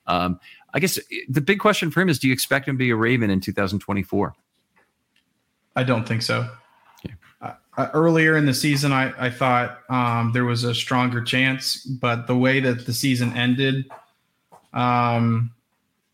Um, 0.06 0.40
I 0.74 0.80
guess 0.80 0.98
the 1.28 1.40
big 1.40 1.58
question 1.58 1.90
for 1.90 2.00
him 2.00 2.08
is 2.08 2.18
do 2.18 2.26
you 2.26 2.32
expect 2.32 2.68
him 2.68 2.76
to 2.76 2.78
be 2.78 2.90
a 2.90 2.96
Raven 2.96 3.30
in 3.30 3.40
2024? 3.40 4.34
I 5.76 5.82
don't 5.84 6.06
think 6.06 6.22
so. 6.22 6.48
Uh, 7.40 7.54
uh, 7.78 7.88
earlier 7.94 8.36
in 8.36 8.44
the 8.44 8.52
season, 8.52 8.92
I, 8.92 9.12
I 9.18 9.30
thought 9.30 9.78
um, 9.88 10.32
there 10.32 10.44
was 10.44 10.64
a 10.64 10.74
stronger 10.74 11.22
chance, 11.22 11.84
but 11.84 12.26
the 12.26 12.36
way 12.36 12.60
that 12.60 12.84
the 12.84 12.92
season 12.92 13.32
ended, 13.32 13.90
um, 14.72 15.52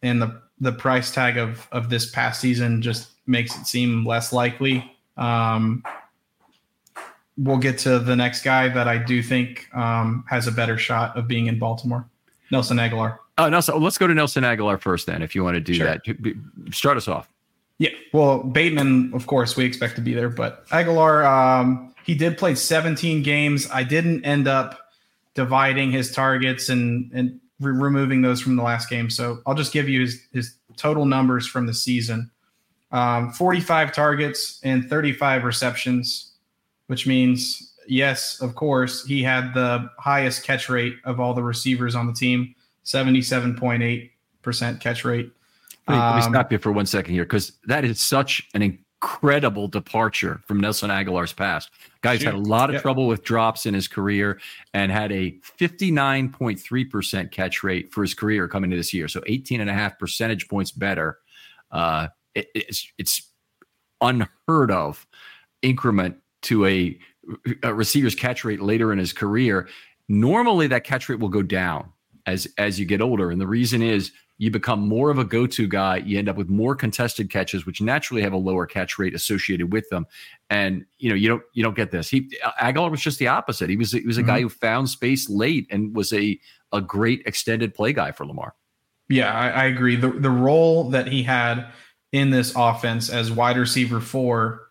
and 0.03 0.21
the 0.21 0.41
the 0.61 0.73
price 0.73 1.13
tag 1.13 1.37
of 1.37 1.69
of 1.73 1.91
this 1.91 2.11
past 2.11 2.41
season 2.41 2.83
just 2.83 3.11
makes 3.27 3.57
it 3.57 3.67
seem 3.67 4.05
less 4.05 4.33
likely. 4.33 4.91
Um, 5.17 5.83
we'll 7.37 7.59
get 7.59 7.79
to 7.79 7.99
the 7.99 8.17
next 8.17 8.43
guy 8.43 8.69
that 8.69 8.89
I 8.89 8.99
do 8.99 9.23
think 9.23 9.69
um, 9.75 10.25
has 10.29 10.47
a 10.47 10.53
better 10.53 10.79
shot 10.79 11.17
of 11.17 11.29
being 11.29 11.47
in 11.47 11.59
Baltimore, 11.59 12.09
Nelson 12.51 12.79
Agholor. 12.79 13.19
Oh, 13.39 13.49
Nelson, 13.49 13.81
let's 13.83 13.99
go 13.99 14.07
to 14.07 14.15
Nelson 14.15 14.45
Agholor 14.45 14.81
first, 14.81 15.07
then, 15.07 15.23
if 15.23 15.35
you 15.35 15.45
want 15.45 15.57
to 15.57 15.61
do 15.61 15.75
sure. 15.75 15.87
that. 15.87 16.73
Start 16.73 16.97
us 16.97 17.07
off. 17.07 17.29
Yeah, 17.79 17.91
well, 18.15 18.43
Bateman, 18.43 19.13
of 19.13 19.27
course, 19.27 19.57
we 19.57 19.67
expect 19.67 19.97
to 19.97 20.01
be 20.01 20.15
there, 20.15 20.31
but 20.31 20.67
Agholor, 20.69 21.27
um, 21.27 21.95
he 22.05 22.15
did 22.15 22.39
play 22.39 22.55
17 22.55 23.23
games. 23.23 23.69
I 23.71 23.83
didn't 23.83 24.25
end 24.25 24.49
up 24.49 24.81
dividing 25.35 25.93
his 25.93 26.11
targets 26.11 26.71
and 26.71 27.11
and 27.13 27.41
re- 27.61 27.73
removing 27.73 28.23
those 28.23 28.41
from 28.41 28.57
the 28.57 28.63
last 28.63 28.89
game. 28.89 29.11
So 29.11 29.41
I'll 29.47 29.55
just 29.55 29.73
give 29.73 29.89
you 29.89 30.01
his, 30.01 30.21
his 30.33 30.57
total 30.77 31.07
numbers 31.07 31.47
from 31.47 31.67
the 31.67 31.75
season 31.75 32.31
um, 32.93 33.33
45 33.33 33.93
targets 33.93 34.61
and 34.63 34.89
35 34.89 35.45
receptions, 35.45 36.33
which 36.87 37.07
means, 37.07 37.75
yes, 37.87 38.41
of 38.41 38.55
course, 38.55 39.05
he 39.05 39.23
had 39.23 39.53
the 39.55 39.91
highest 39.99 40.45
catch 40.45 40.69
rate 40.69 40.95
of 41.05 41.21
all 41.21 41.35
the 41.35 41.43
receivers 41.43 41.95
on 41.95 42.07
the 42.07 42.13
team 42.13 42.55
77.8% 42.85 44.81
catch 44.81 45.05
rate. 45.05 45.31
Wait, 45.89 45.95
let 45.95 46.17
me 46.17 46.23
um, 46.23 46.33
stop 46.33 46.53
you 46.53 46.59
for 46.59 46.73
one 46.73 46.87
second 46.87 47.15
here 47.15 47.25
because 47.25 47.53
that 47.67 47.85
is 47.85 48.01
such 48.01 48.49
an 48.55 48.63
incredible 49.07 49.69
departure 49.69 50.41
from 50.47 50.59
Nelson 50.59 50.91
Agholor's 50.91 51.33
past. 51.33 51.71
Guy's 52.01 52.23
had 52.23 52.35
a 52.35 52.39
lot 52.39 52.71
of 52.71 52.75
yep. 52.75 52.83
trouble 52.83 53.07
with 53.07 53.23
drops 53.23 53.65
in 53.65 53.73
his 53.73 53.87
career 53.87 54.41
and 54.75 54.91
had 54.91 55.13
a 55.13 55.39
59.3% 55.59 57.31
catch 57.31 57.63
rate 57.63 57.93
for 57.93 58.03
his 58.03 58.15
career 58.15 58.49
coming 58.49 58.71
to 58.71 58.77
this 58.77 58.93
year. 58.93 59.07
So 59.07 59.23
18 59.27 59.61
and 59.61 59.71
a 59.71 59.73
half 59.73 59.97
percentage 59.99 60.49
points 60.49 60.73
better. 60.73 61.19
Uh, 61.71 62.09
it, 62.35 62.49
it's, 62.55 62.93
it's 62.99 63.31
unheard 64.01 64.73
of 64.73 65.07
increment 65.63 66.17
to 66.43 66.67
a, 66.67 66.99
a 67.63 67.73
receiver's 67.73 68.17
catch 68.17 68.45
rate 68.45 68.61
later 68.61 68.93
in 68.93 68.99
his 68.99 69.13
career. 69.13 69.69
Normally 70.09 70.67
that 70.69 70.83
catch 70.83 71.09
rate 71.09 71.21
will 71.21 71.29
go 71.29 71.43
down 71.43 71.93
as 72.27 72.49
as 72.59 72.81
you 72.81 72.85
get 72.85 73.01
older 73.01 73.31
and 73.31 73.41
the 73.41 73.47
reason 73.47 73.83
is 73.83 74.11
you 74.39 74.51
become 74.51 74.87
more 74.87 75.11
of 75.11 75.19
a 75.19 75.25
go-to 75.25 75.67
guy 75.67 75.97
you 75.97 76.19
end 76.19 76.29
up 76.29 76.37
with 76.37 76.49
more 76.49 76.75
contested 76.75 77.31
catches 77.31 77.65
which 77.65 77.81
naturally 77.81 78.23
have 78.23 78.33
a 78.33 78.37
lower 78.37 78.67
catch 78.67 78.99
rate 78.99 79.15
associated 79.15 79.73
with 79.73 79.89
them. 79.89 80.07
And 80.51 80.85
you 80.99 81.09
know 81.09 81.15
you 81.15 81.29
don't 81.29 81.43
you 81.53 81.63
don't 81.63 81.77
get 81.77 81.91
this. 81.91 82.09
He 82.09 82.31
Agholor 82.61 82.91
was 82.91 83.01
just 83.01 83.19
the 83.19 83.29
opposite. 83.29 83.71
He 83.71 83.77
was 83.77 83.93
he 83.93 84.07
was 84.07 84.19
a 84.19 84.21
mm-hmm. 84.21 84.31
guy 84.31 84.41
who 84.41 84.49
found 84.49 84.89
space 84.89 85.29
late 85.29 85.67
and 85.71 85.95
was 85.95 86.13
a 86.13 86.39
a 86.73 86.81
great 86.81 87.23
extended 87.27 87.75
play 87.75 87.93
guy 87.93 88.13
for 88.13 88.27
Lamar. 88.27 88.55
Yeah 89.09 89.33
I, 89.33 89.49
I 89.49 89.65
agree. 89.65 89.97
The 89.97 90.11
the 90.11 90.31
role 90.31 90.91
that 90.91 91.09
he 91.09 91.23
had 91.23 91.67
in 92.13 92.31
this 92.31 92.53
offense 92.57 93.11
as 93.11 93.33
wide 93.33 93.57
receiver 93.57 94.01
four 94.01 94.63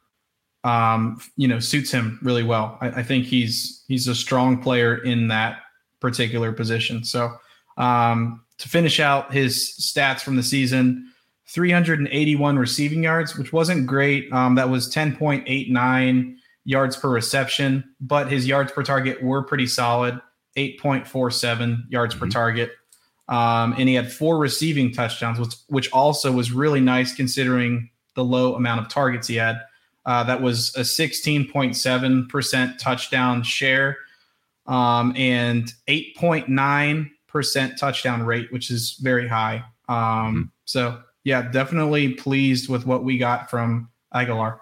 um 0.63 1.20
you 1.36 1.47
know 1.47 1.59
suits 1.59 1.91
him 1.91 2.20
really 2.22 2.43
well. 2.43 2.78
I, 2.82 2.88
I 2.88 3.03
think 3.03 3.26
he's 3.26 3.84
he's 3.88 4.07
a 4.07 4.16
strong 4.16 4.61
player 4.61 4.97
in 4.97 5.28
that 5.30 5.59
particular 5.99 6.51
position. 6.51 7.03
So 7.03 7.36
um 7.78 8.45
to 8.58 8.70
finish 8.70 8.99
out 8.99 9.34
his 9.34 9.76
stats 9.80 10.22
from 10.22 10.36
the 10.36 10.43
season 10.43 11.12
381 11.47 12.58
receiving 12.58 13.03
yards, 13.03 13.38
which 13.38 13.53
wasn't 13.53 13.86
great. 13.86 14.32
Um, 14.34 14.56
that 14.56 14.70
was 14.70 14.93
10.89 14.93 16.36
yards 16.64 16.97
per 16.97 17.10
reception, 17.10 17.84
but 18.01 18.32
his 18.32 18.47
yards 18.47 18.72
per 18.72 18.84
target 18.84 19.22
were 19.22 19.43
pretty 19.43 19.68
solid 19.68 20.20
8.47 20.58 21.84
yards 21.89 22.16
mm-hmm. 22.16 22.24
per 22.24 22.30
target. 22.30 22.72
Um, 23.28 23.74
and 23.78 23.89
he 23.89 23.95
had 23.95 24.12
four 24.12 24.38
receiving 24.38 24.91
touchdowns, 24.91 25.39
which, 25.39 25.53
which 25.68 25.91
also 25.91 26.32
was 26.32 26.51
really 26.51 26.82
nice 26.82 27.16
considering 27.16 27.89
the 28.16 28.24
low 28.24 28.56
amount 28.56 28.82
of 28.82 28.88
targets 28.89 29.28
he 29.28 29.36
had. 29.36 29.60
Uh, 30.06 30.24
that 30.24 30.41
was 30.41 30.76
a 30.76 30.82
16.7% 30.82 32.78
touchdown 32.78 33.43
share 33.43 33.97
um, 34.68 35.14
and 35.16 35.74
8.9 35.88 37.10
percent 37.36 37.78
touchdown 37.78 38.24
rate, 38.24 38.50
which 38.54 38.72
is 38.72 38.94
very 39.02 39.28
high. 39.28 39.56
Um, 39.90 39.98
mm-hmm. 39.98 40.42
So 40.64 41.02
yeah, 41.26 41.42
definitely 41.42 42.14
pleased 42.14 42.70
with 42.70 42.86
what 42.86 43.04
we 43.04 43.18
got 43.18 43.50
from 43.50 43.90
Agholor. 44.14 44.60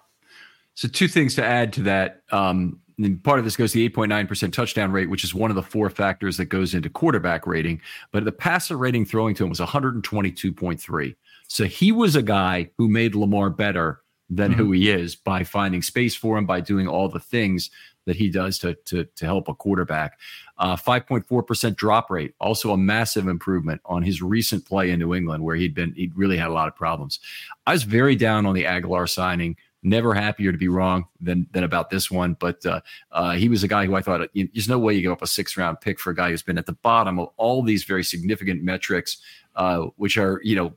So 0.73 0.87
two 0.87 1.07
things 1.07 1.35
to 1.35 1.45
add 1.45 1.71
to 1.73 1.83
that. 1.83 2.23
Um, 2.31 2.79
part 3.21 3.37
of 3.37 3.45
this 3.45 3.55
goes 3.55 3.73
to 3.73 3.77
the 3.77 3.89
8.9% 3.89 4.51
touchdown 4.51 4.91
rate, 4.91 5.07
which 5.07 5.23
is 5.23 5.35
one 5.35 5.51
of 5.51 5.55
the 5.55 5.61
four 5.61 5.91
factors 5.91 6.37
that 6.37 6.45
goes 6.45 6.73
into 6.73 6.89
quarterback 6.89 7.45
rating. 7.45 7.79
But 8.11 8.25
the 8.25 8.31
passer 8.31 8.75
rating 8.75 9.05
throwing 9.05 9.35
to 9.35 9.43
him 9.43 9.49
was 9.51 9.59
122.3. 9.59 11.15
So 11.47 11.65
he 11.65 11.91
was 11.91 12.15
a 12.15 12.23
guy 12.23 12.71
who 12.79 12.87
made 12.87 13.13
Lamar 13.13 13.51
better 13.51 14.01
than 14.31 14.53
mm-hmm. 14.53 14.59
who 14.59 14.71
he 14.71 14.89
is 14.89 15.15
by 15.15 15.43
finding 15.43 15.83
space 15.83 16.15
for 16.15 16.39
him, 16.39 16.47
by 16.47 16.59
doing 16.59 16.87
all 16.87 17.07
the 17.07 17.19
things 17.19 17.69
that 18.05 18.15
he 18.15 18.29
does 18.29 18.57
to 18.59 18.75
to, 18.85 19.05
to 19.15 19.25
help 19.25 19.47
a 19.47 19.53
quarterback. 19.53 20.19
Uh, 20.59 20.75
5.4% 20.75 21.75
drop 21.75 22.11
rate, 22.11 22.35
also 22.39 22.71
a 22.71 22.77
massive 22.77 23.27
improvement 23.27 23.81
on 23.85 24.03
his 24.03 24.21
recent 24.21 24.65
play 24.65 24.91
in 24.91 24.99
New 24.99 25.15
England, 25.15 25.43
where 25.43 25.55
he'd 25.55 25.73
been 25.73 25.93
he'd 25.93 26.15
really 26.15 26.37
had 26.37 26.49
a 26.49 26.53
lot 26.53 26.67
of 26.67 26.75
problems. 26.75 27.19
I 27.65 27.73
was 27.73 27.83
very 27.83 28.15
down 28.15 28.45
on 28.45 28.53
the 28.53 28.63
Agholor 28.63 29.09
signing. 29.09 29.57
Never 29.85 30.13
happier 30.13 30.51
to 30.51 30.57
be 30.57 30.69
wrong 30.69 31.05
than 31.19 31.47
than 31.51 31.63
about 31.63 31.89
this 31.89 32.09
one. 32.09 32.37
But 32.39 32.65
uh, 32.65 32.81
uh, 33.11 33.31
he 33.31 33.49
was 33.49 33.63
a 33.63 33.67
guy 33.67 33.85
who 33.85 33.95
I 33.95 34.01
thought 34.01 34.29
you 34.33 34.47
there's 34.53 34.69
no 34.69 34.79
way 34.79 34.93
you 34.93 35.01
give 35.01 35.11
up 35.11 35.21
a 35.21 35.27
six 35.27 35.57
round 35.57 35.81
pick 35.81 35.99
for 35.99 36.11
a 36.11 36.15
guy 36.15 36.29
who's 36.29 36.43
been 36.43 36.57
at 36.57 36.65
the 36.65 36.73
bottom 36.73 37.19
of 37.19 37.29
all 37.35 37.63
these 37.63 37.83
very 37.83 38.03
significant 38.03 38.63
metrics, 38.63 39.17
uh, 39.55 39.79
which 39.97 40.17
are 40.17 40.39
you 40.43 40.55
know 40.55 40.73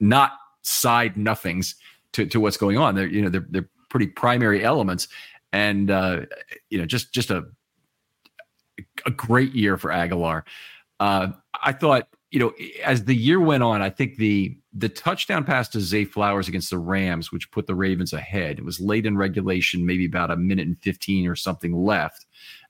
not 0.00 0.32
side 0.62 1.16
nothings 1.16 1.76
to, 2.12 2.26
to 2.26 2.40
what's 2.40 2.56
going 2.56 2.76
on. 2.76 2.94
They're 2.96 3.06
you 3.06 3.22
know 3.22 3.28
they're 3.28 3.46
they're 3.50 3.68
pretty 3.88 4.08
primary 4.08 4.64
elements 4.64 5.06
and 5.56 5.90
uh, 5.90 6.20
you 6.68 6.78
know 6.78 6.84
just 6.84 7.12
just 7.14 7.30
a 7.30 7.46
a 9.06 9.10
great 9.10 9.54
year 9.54 9.78
for 9.78 9.90
Agholor. 9.90 10.42
Uh, 11.00 11.28
I 11.62 11.72
thought 11.72 12.08
you 12.30 12.38
know 12.38 12.52
as 12.84 13.04
the 13.04 13.14
year 13.14 13.40
went 13.40 13.62
on, 13.62 13.80
I 13.80 13.88
think 13.88 14.16
the 14.16 14.58
the 14.74 14.90
touchdown 14.90 15.44
pass 15.44 15.68
to 15.70 15.80
Zay 15.80 16.04
Flowers 16.04 16.46
against 16.46 16.68
the 16.68 16.78
Rams, 16.78 17.32
which 17.32 17.50
put 17.50 17.66
the 17.66 17.74
Ravens 17.74 18.12
ahead. 18.12 18.58
It 18.58 18.66
was 18.66 18.80
late 18.80 19.06
in 19.06 19.16
regulation, 19.16 19.86
maybe 19.86 20.04
about 20.04 20.30
a 20.30 20.36
minute 20.36 20.66
and 20.66 20.78
fifteen 20.82 21.26
or 21.26 21.34
something 21.34 21.72
left. 21.72 22.26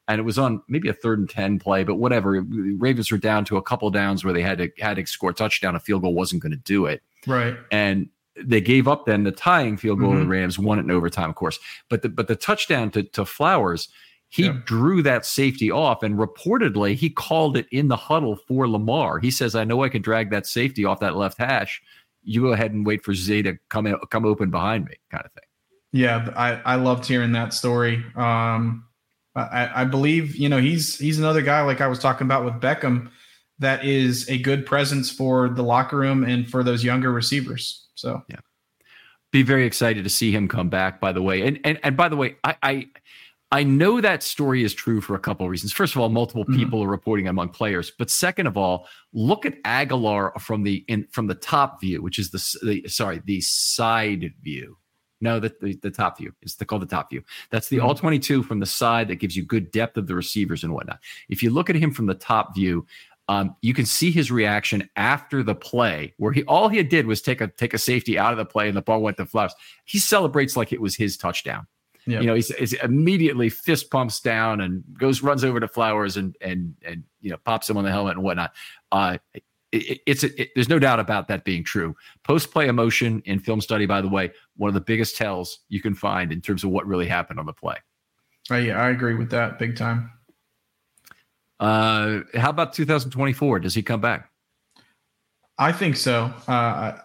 And 0.08 0.20
it 0.20 0.22
was 0.22 0.38
on 0.38 0.62
maybe 0.68 0.88
a 0.88 0.92
third 0.92 1.18
and 1.18 1.28
ten 1.28 1.58
play, 1.58 1.82
but 1.82 1.96
whatever. 1.96 2.40
Ravens 2.40 3.10
were 3.10 3.18
down 3.18 3.44
to 3.46 3.56
a 3.56 3.62
couple 3.62 3.90
downs 3.90 4.24
where 4.24 4.32
they 4.32 4.42
had 4.42 4.58
to 4.58 4.70
had 4.78 4.94
to 4.94 5.06
score 5.06 5.30
a 5.30 5.34
touchdown. 5.34 5.74
A 5.74 5.80
field 5.80 6.02
goal 6.02 6.14
wasn't 6.14 6.42
going 6.42 6.52
to 6.52 6.58
do 6.58 6.86
it. 6.86 7.02
Right. 7.26 7.56
And 7.72 8.08
they 8.44 8.60
gave 8.60 8.86
up 8.88 9.06
then 9.06 9.24
the 9.24 9.32
tying 9.32 9.76
field 9.76 10.00
goal. 10.00 10.10
Mm-hmm. 10.10 10.20
The 10.20 10.26
Rams 10.26 10.58
won 10.58 10.78
it 10.78 10.82
in 10.82 10.90
overtime, 10.90 11.30
of 11.30 11.36
course. 11.36 11.58
But 11.88 12.02
the 12.02 12.08
but 12.08 12.28
the 12.28 12.36
touchdown 12.36 12.90
to, 12.92 13.02
to 13.02 13.24
Flowers, 13.24 13.88
he 14.28 14.44
yeah. 14.44 14.58
drew 14.64 15.02
that 15.02 15.24
safety 15.24 15.70
off, 15.70 16.02
and 16.02 16.18
reportedly 16.18 16.94
he 16.94 17.10
called 17.10 17.56
it 17.56 17.66
in 17.70 17.88
the 17.88 17.96
huddle 17.96 18.36
for 18.48 18.68
Lamar. 18.68 19.18
He 19.18 19.30
says, 19.30 19.54
"I 19.54 19.64
know 19.64 19.82
I 19.82 19.88
can 19.88 20.02
drag 20.02 20.30
that 20.30 20.46
safety 20.46 20.84
off 20.84 21.00
that 21.00 21.16
left 21.16 21.38
hash. 21.38 21.82
You 22.22 22.42
go 22.42 22.52
ahead 22.52 22.72
and 22.72 22.84
wait 22.84 23.04
for 23.04 23.14
Zay 23.14 23.42
to 23.42 23.56
come 23.68 23.86
in, 23.86 23.96
come 24.10 24.24
open 24.24 24.50
behind 24.50 24.84
me," 24.84 24.96
kind 25.10 25.24
of 25.24 25.32
thing. 25.32 25.44
Yeah, 25.92 26.30
I 26.36 26.72
I 26.72 26.74
loved 26.76 27.06
hearing 27.06 27.32
that 27.32 27.54
story. 27.54 28.04
Um, 28.16 28.84
I, 29.34 29.82
I 29.82 29.84
believe 29.84 30.36
you 30.36 30.48
know 30.48 30.60
he's 30.60 30.98
he's 30.98 31.18
another 31.18 31.42
guy 31.42 31.62
like 31.62 31.80
I 31.80 31.86
was 31.86 31.98
talking 31.98 32.26
about 32.26 32.44
with 32.44 32.54
Beckham 32.54 33.10
that 33.58 33.84
is 33.84 34.28
a 34.28 34.38
good 34.38 34.66
presence 34.66 35.10
for 35.10 35.48
the 35.48 35.62
locker 35.62 35.96
room 35.96 36.24
and 36.24 36.48
for 36.48 36.62
those 36.62 36.84
younger 36.84 37.10
receivers. 37.10 37.85
So 37.96 38.22
yeah, 38.28 38.40
be 39.32 39.42
very 39.42 39.66
excited 39.66 40.04
to 40.04 40.10
see 40.10 40.30
him 40.30 40.46
come 40.46 40.68
back. 40.68 41.00
By 41.00 41.12
the 41.12 41.22
way, 41.22 41.42
and 41.46 41.58
and 41.64 41.80
and 41.82 41.96
by 41.96 42.08
the 42.08 42.16
way, 42.16 42.36
I 42.44 42.56
I, 42.62 42.88
I 43.52 43.62
know 43.64 44.00
that 44.00 44.22
story 44.22 44.62
is 44.62 44.74
true 44.74 45.00
for 45.00 45.14
a 45.14 45.18
couple 45.18 45.46
of 45.46 45.50
reasons. 45.50 45.72
First 45.72 45.94
of 45.94 46.00
all, 46.00 46.08
multiple 46.08 46.44
mm-hmm. 46.44 46.56
people 46.56 46.80
mm-hmm. 46.80 46.88
are 46.88 46.92
reporting 46.92 47.28
among 47.28 47.50
players, 47.50 47.92
but 47.98 48.10
second 48.10 48.46
of 48.46 48.56
all, 48.56 48.86
look 49.12 49.44
at 49.44 49.60
Agholor 49.64 50.38
from 50.40 50.62
the 50.62 50.84
in 50.88 51.06
from 51.10 51.26
the 51.26 51.34
top 51.34 51.80
view, 51.80 52.02
which 52.02 52.18
is 52.18 52.30
the, 52.30 52.58
the 52.64 52.88
sorry 52.88 53.20
the 53.24 53.40
side 53.40 54.32
view. 54.42 54.76
No, 55.22 55.40
the, 55.40 55.54
the, 55.62 55.74
the 55.76 55.90
top 55.90 56.18
view. 56.18 56.30
It's 56.42 56.56
the, 56.56 56.66
called 56.66 56.82
the 56.82 56.86
top 56.86 57.08
view. 57.08 57.22
That's 57.50 57.68
the 57.70 57.78
mm-hmm. 57.78 57.86
all 57.86 57.94
22 57.94 58.42
from 58.42 58.60
the 58.60 58.66
side 58.66 59.08
that 59.08 59.16
gives 59.16 59.34
you 59.34 59.44
good 59.44 59.70
depth 59.70 59.96
of 59.96 60.06
the 60.06 60.14
receivers 60.14 60.62
and 60.62 60.74
whatnot. 60.74 60.98
If 61.30 61.42
you 61.42 61.48
look 61.48 61.70
at 61.70 61.76
him 61.76 61.90
from 61.90 62.04
the 62.04 62.14
top 62.14 62.54
view, 62.54 62.86
um, 63.28 63.56
you 63.60 63.74
can 63.74 63.86
see 63.86 64.10
his 64.10 64.30
reaction 64.30 64.88
after 64.96 65.42
the 65.42 65.54
play, 65.54 66.14
where 66.18 66.32
he 66.32 66.44
all 66.44 66.68
he 66.68 66.82
did 66.82 67.06
was 67.06 67.20
take 67.20 67.40
a 67.40 67.48
take 67.48 67.74
a 67.74 67.78
safety 67.78 68.18
out 68.18 68.32
of 68.32 68.38
the 68.38 68.44
play, 68.44 68.68
and 68.68 68.76
the 68.76 68.82
ball 68.82 69.02
went 69.02 69.16
to 69.16 69.26
Flowers. 69.26 69.54
He 69.84 69.98
celebrates 69.98 70.56
like 70.56 70.72
it 70.72 70.80
was 70.80 70.94
his 70.94 71.16
touchdown. 71.16 71.66
Yep. 72.06 72.20
You 72.20 72.26
know, 72.28 72.34
he's, 72.34 72.54
he's, 72.54 72.72
immediately 72.74 73.48
fist 73.48 73.90
pumps 73.90 74.20
down 74.20 74.60
and 74.60 74.84
goes 74.96 75.22
runs 75.22 75.42
over 75.42 75.58
to 75.58 75.66
Flowers 75.66 76.16
and 76.16 76.36
and 76.40 76.74
and 76.82 77.02
you 77.20 77.30
know 77.30 77.36
pops 77.38 77.68
him 77.68 77.76
on 77.76 77.84
the 77.84 77.90
helmet 77.90 78.14
and 78.14 78.24
whatnot. 78.24 78.54
Uh, 78.92 79.18
it, 79.72 80.00
it's 80.06 80.22
it, 80.22 80.50
there's 80.54 80.68
no 80.68 80.78
doubt 80.78 81.00
about 81.00 81.26
that 81.26 81.44
being 81.44 81.64
true. 81.64 81.96
Post 82.22 82.52
play 82.52 82.68
emotion 82.68 83.22
in 83.24 83.40
film 83.40 83.60
study, 83.60 83.86
by 83.86 84.00
the 84.00 84.08
way, 84.08 84.30
one 84.56 84.68
of 84.68 84.74
the 84.74 84.80
biggest 84.80 85.16
tells 85.16 85.60
you 85.68 85.80
can 85.80 85.96
find 85.96 86.32
in 86.32 86.40
terms 86.40 86.62
of 86.62 86.70
what 86.70 86.86
really 86.86 87.08
happened 87.08 87.40
on 87.40 87.46
the 87.46 87.52
play. 87.52 87.76
Uh, 88.52 88.56
yeah, 88.56 88.80
I 88.80 88.90
agree 88.90 89.14
with 89.14 89.30
that 89.30 89.58
big 89.58 89.76
time. 89.76 90.12
Uh, 91.58 92.20
how 92.34 92.50
about 92.50 92.72
2024? 92.72 93.60
Does 93.60 93.74
he 93.74 93.82
come 93.82 94.00
back? 94.00 94.30
I 95.58 95.72
think 95.72 95.96
so. 95.96 96.32
Uh, 96.46 96.98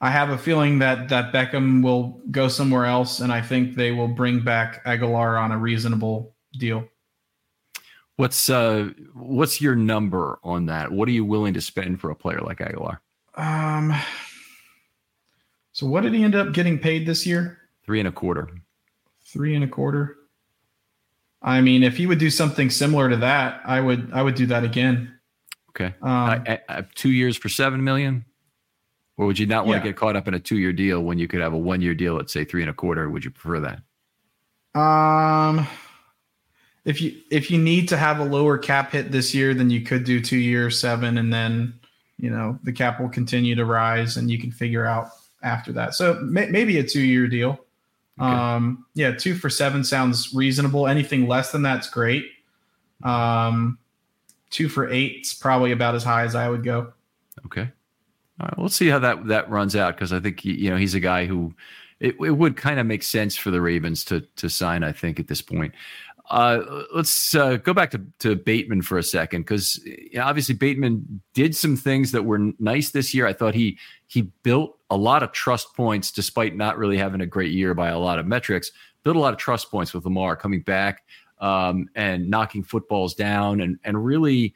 I 0.00 0.10
have 0.10 0.30
a 0.30 0.38
feeling 0.38 0.78
that 0.78 1.08
that 1.08 1.32
Beckham 1.32 1.82
will 1.82 2.20
go 2.30 2.48
somewhere 2.48 2.86
else, 2.86 3.20
and 3.20 3.32
I 3.32 3.40
think 3.40 3.74
they 3.74 3.90
will 3.90 4.08
bring 4.08 4.40
back 4.40 4.84
Agholor 4.84 5.40
on 5.40 5.50
a 5.50 5.58
reasonable 5.58 6.34
deal. 6.58 6.88
What's 8.16 8.48
uh 8.48 8.90
what's 9.14 9.60
your 9.60 9.76
number 9.76 10.38
on 10.42 10.66
that? 10.66 10.90
What 10.90 11.08
are 11.08 11.12
you 11.12 11.24
willing 11.24 11.54
to 11.54 11.60
spend 11.60 12.00
for 12.00 12.10
a 12.10 12.16
player 12.16 12.40
like 12.40 12.58
Agholor? 12.58 12.98
Um. 13.34 13.94
So 15.72 15.86
what 15.86 16.02
did 16.02 16.14
he 16.14 16.24
end 16.24 16.34
up 16.34 16.52
getting 16.52 16.78
paid 16.78 17.06
this 17.06 17.24
year? 17.26 17.58
Three 17.84 18.00
and 18.00 18.08
a 18.08 18.12
quarter. 18.12 18.48
Three 19.24 19.54
and 19.54 19.64
a 19.64 19.68
quarter. 19.68 20.16
I 21.40 21.60
mean, 21.60 21.82
if 21.82 21.96
he 21.96 22.06
would 22.06 22.18
do 22.18 22.30
something 22.30 22.70
similar 22.70 23.08
to 23.08 23.16
that, 23.18 23.60
I 23.64 23.80
would 23.80 24.10
I 24.12 24.22
would 24.22 24.34
do 24.34 24.46
that 24.46 24.64
again. 24.64 25.14
Okay. 25.70 25.94
Um, 26.02 26.44
two 26.94 27.10
years 27.10 27.36
for 27.36 27.48
seven 27.48 27.84
million, 27.84 28.24
or 29.16 29.26
would 29.26 29.38
you 29.38 29.46
not 29.46 29.66
want 29.66 29.76
yeah. 29.76 29.82
to 29.82 29.88
get 29.90 29.96
caught 29.96 30.16
up 30.16 30.26
in 30.26 30.34
a 30.34 30.40
two-year 30.40 30.72
deal 30.72 31.00
when 31.02 31.18
you 31.18 31.28
could 31.28 31.40
have 31.40 31.52
a 31.52 31.58
one-year 31.58 31.94
deal 31.94 32.18
at 32.18 32.30
say 32.30 32.44
three 32.44 32.62
and 32.62 32.70
a 32.70 32.74
quarter? 32.74 33.08
Would 33.08 33.24
you 33.24 33.30
prefer 33.30 33.60
that? 33.60 34.80
Um, 34.80 35.66
if 36.84 37.00
you 37.00 37.20
if 37.30 37.50
you 37.50 37.58
need 37.58 37.88
to 37.90 37.96
have 37.96 38.18
a 38.18 38.24
lower 38.24 38.58
cap 38.58 38.92
hit 38.92 39.12
this 39.12 39.34
year, 39.34 39.54
then 39.54 39.70
you 39.70 39.82
could 39.82 40.04
do 40.04 40.20
two 40.20 40.38
years, 40.38 40.80
seven, 40.80 41.18
and 41.18 41.32
then 41.32 41.74
you 42.16 42.30
know 42.30 42.58
the 42.64 42.72
cap 42.72 43.00
will 43.00 43.08
continue 43.08 43.54
to 43.54 43.64
rise, 43.64 44.16
and 44.16 44.30
you 44.30 44.38
can 44.38 44.50
figure 44.50 44.84
out 44.84 45.10
after 45.42 45.72
that. 45.72 45.94
So 45.94 46.14
may, 46.14 46.46
maybe 46.46 46.78
a 46.78 46.82
two-year 46.82 47.28
deal. 47.28 47.64
Okay. 48.20 48.30
Um, 48.30 48.84
yeah, 48.94 49.12
two 49.12 49.34
for 49.34 49.48
seven 49.48 49.84
sounds 49.84 50.34
reasonable. 50.34 50.86
Anything 50.86 51.28
less 51.28 51.52
than 51.52 51.62
that's 51.62 51.88
great. 51.88 52.24
Um, 53.04 53.78
two 54.50 54.68
for 54.68 54.88
eight 54.90 55.20
is 55.22 55.34
probably 55.34 55.72
about 55.72 55.94
as 55.94 56.04
high 56.04 56.24
as 56.24 56.34
I 56.34 56.48
would 56.48 56.64
go. 56.64 56.92
Okay. 57.46 57.70
All 58.40 58.46
right. 58.46 58.58
We'll 58.58 58.68
see 58.68 58.88
how 58.88 58.98
that 59.00 59.26
that 59.28 59.50
runs 59.50 59.76
out 59.76 59.94
because 59.94 60.12
I 60.12 60.20
think 60.20 60.44
you 60.44 60.70
know 60.70 60.76
he's 60.76 60.94
a 60.94 61.00
guy 61.00 61.26
who 61.26 61.54
it, 62.00 62.16
it 62.20 62.32
would 62.32 62.56
kind 62.56 62.80
of 62.80 62.86
make 62.86 63.02
sense 63.02 63.36
for 63.36 63.50
the 63.50 63.60
Ravens 63.60 64.04
to 64.06 64.20
to 64.36 64.48
sign. 64.48 64.82
I 64.82 64.92
think 64.92 65.20
at 65.20 65.28
this 65.28 65.42
point. 65.42 65.74
Uh, 66.30 66.82
let's 66.94 67.34
uh, 67.34 67.56
go 67.56 67.72
back 67.72 67.90
to, 67.90 68.02
to 68.18 68.36
Bateman 68.36 68.82
for 68.82 68.98
a 68.98 69.02
second 69.02 69.42
because 69.42 69.80
you 69.86 70.10
know, 70.18 70.24
obviously 70.24 70.54
Bateman 70.54 71.22
did 71.32 71.56
some 71.56 71.74
things 71.74 72.12
that 72.12 72.22
were 72.22 72.38
nice 72.58 72.90
this 72.90 73.14
year. 73.14 73.26
I 73.26 73.32
thought 73.32 73.54
he 73.54 73.78
he 74.08 74.22
built 74.42 74.77
a 74.90 74.96
lot 74.96 75.22
of 75.22 75.32
trust 75.32 75.74
points 75.74 76.10
despite 76.10 76.56
not 76.56 76.78
really 76.78 76.96
having 76.96 77.20
a 77.20 77.26
great 77.26 77.52
year 77.52 77.74
by 77.74 77.88
a 77.88 77.98
lot 77.98 78.18
of 78.18 78.26
metrics. 78.26 78.72
Built 79.02 79.16
a 79.16 79.20
lot 79.20 79.32
of 79.32 79.38
trust 79.38 79.70
points 79.70 79.92
with 79.92 80.04
Lamar 80.04 80.36
coming 80.36 80.62
back 80.62 81.04
um, 81.40 81.88
and 81.94 82.28
knocking 82.28 82.62
footballs 82.62 83.14
down 83.14 83.60
and 83.60 83.78
and 83.84 84.04
really 84.04 84.54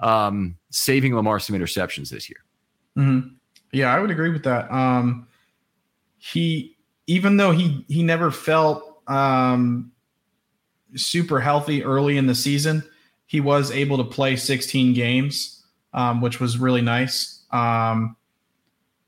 um, 0.00 0.56
saving 0.70 1.14
Lamar 1.14 1.38
some 1.38 1.56
interceptions 1.56 2.10
this 2.10 2.28
year. 2.28 2.44
Mm-hmm. 2.96 3.28
Yeah, 3.72 3.94
I 3.94 3.98
would 3.98 4.10
agree 4.10 4.30
with 4.30 4.44
that. 4.44 4.70
Um, 4.70 5.26
he 6.18 6.76
even 7.06 7.36
though 7.36 7.50
he 7.50 7.84
he 7.88 8.02
never 8.02 8.30
felt 8.30 9.02
um, 9.08 9.92
super 10.94 11.40
healthy 11.40 11.84
early 11.84 12.16
in 12.16 12.26
the 12.26 12.34
season, 12.34 12.84
he 13.26 13.40
was 13.40 13.70
able 13.70 13.96
to 13.98 14.04
play 14.04 14.36
16 14.36 14.94
games, 14.94 15.64
um, 15.92 16.20
which 16.20 16.40
was 16.40 16.58
really 16.58 16.82
nice. 16.82 17.44
Um, 17.50 18.16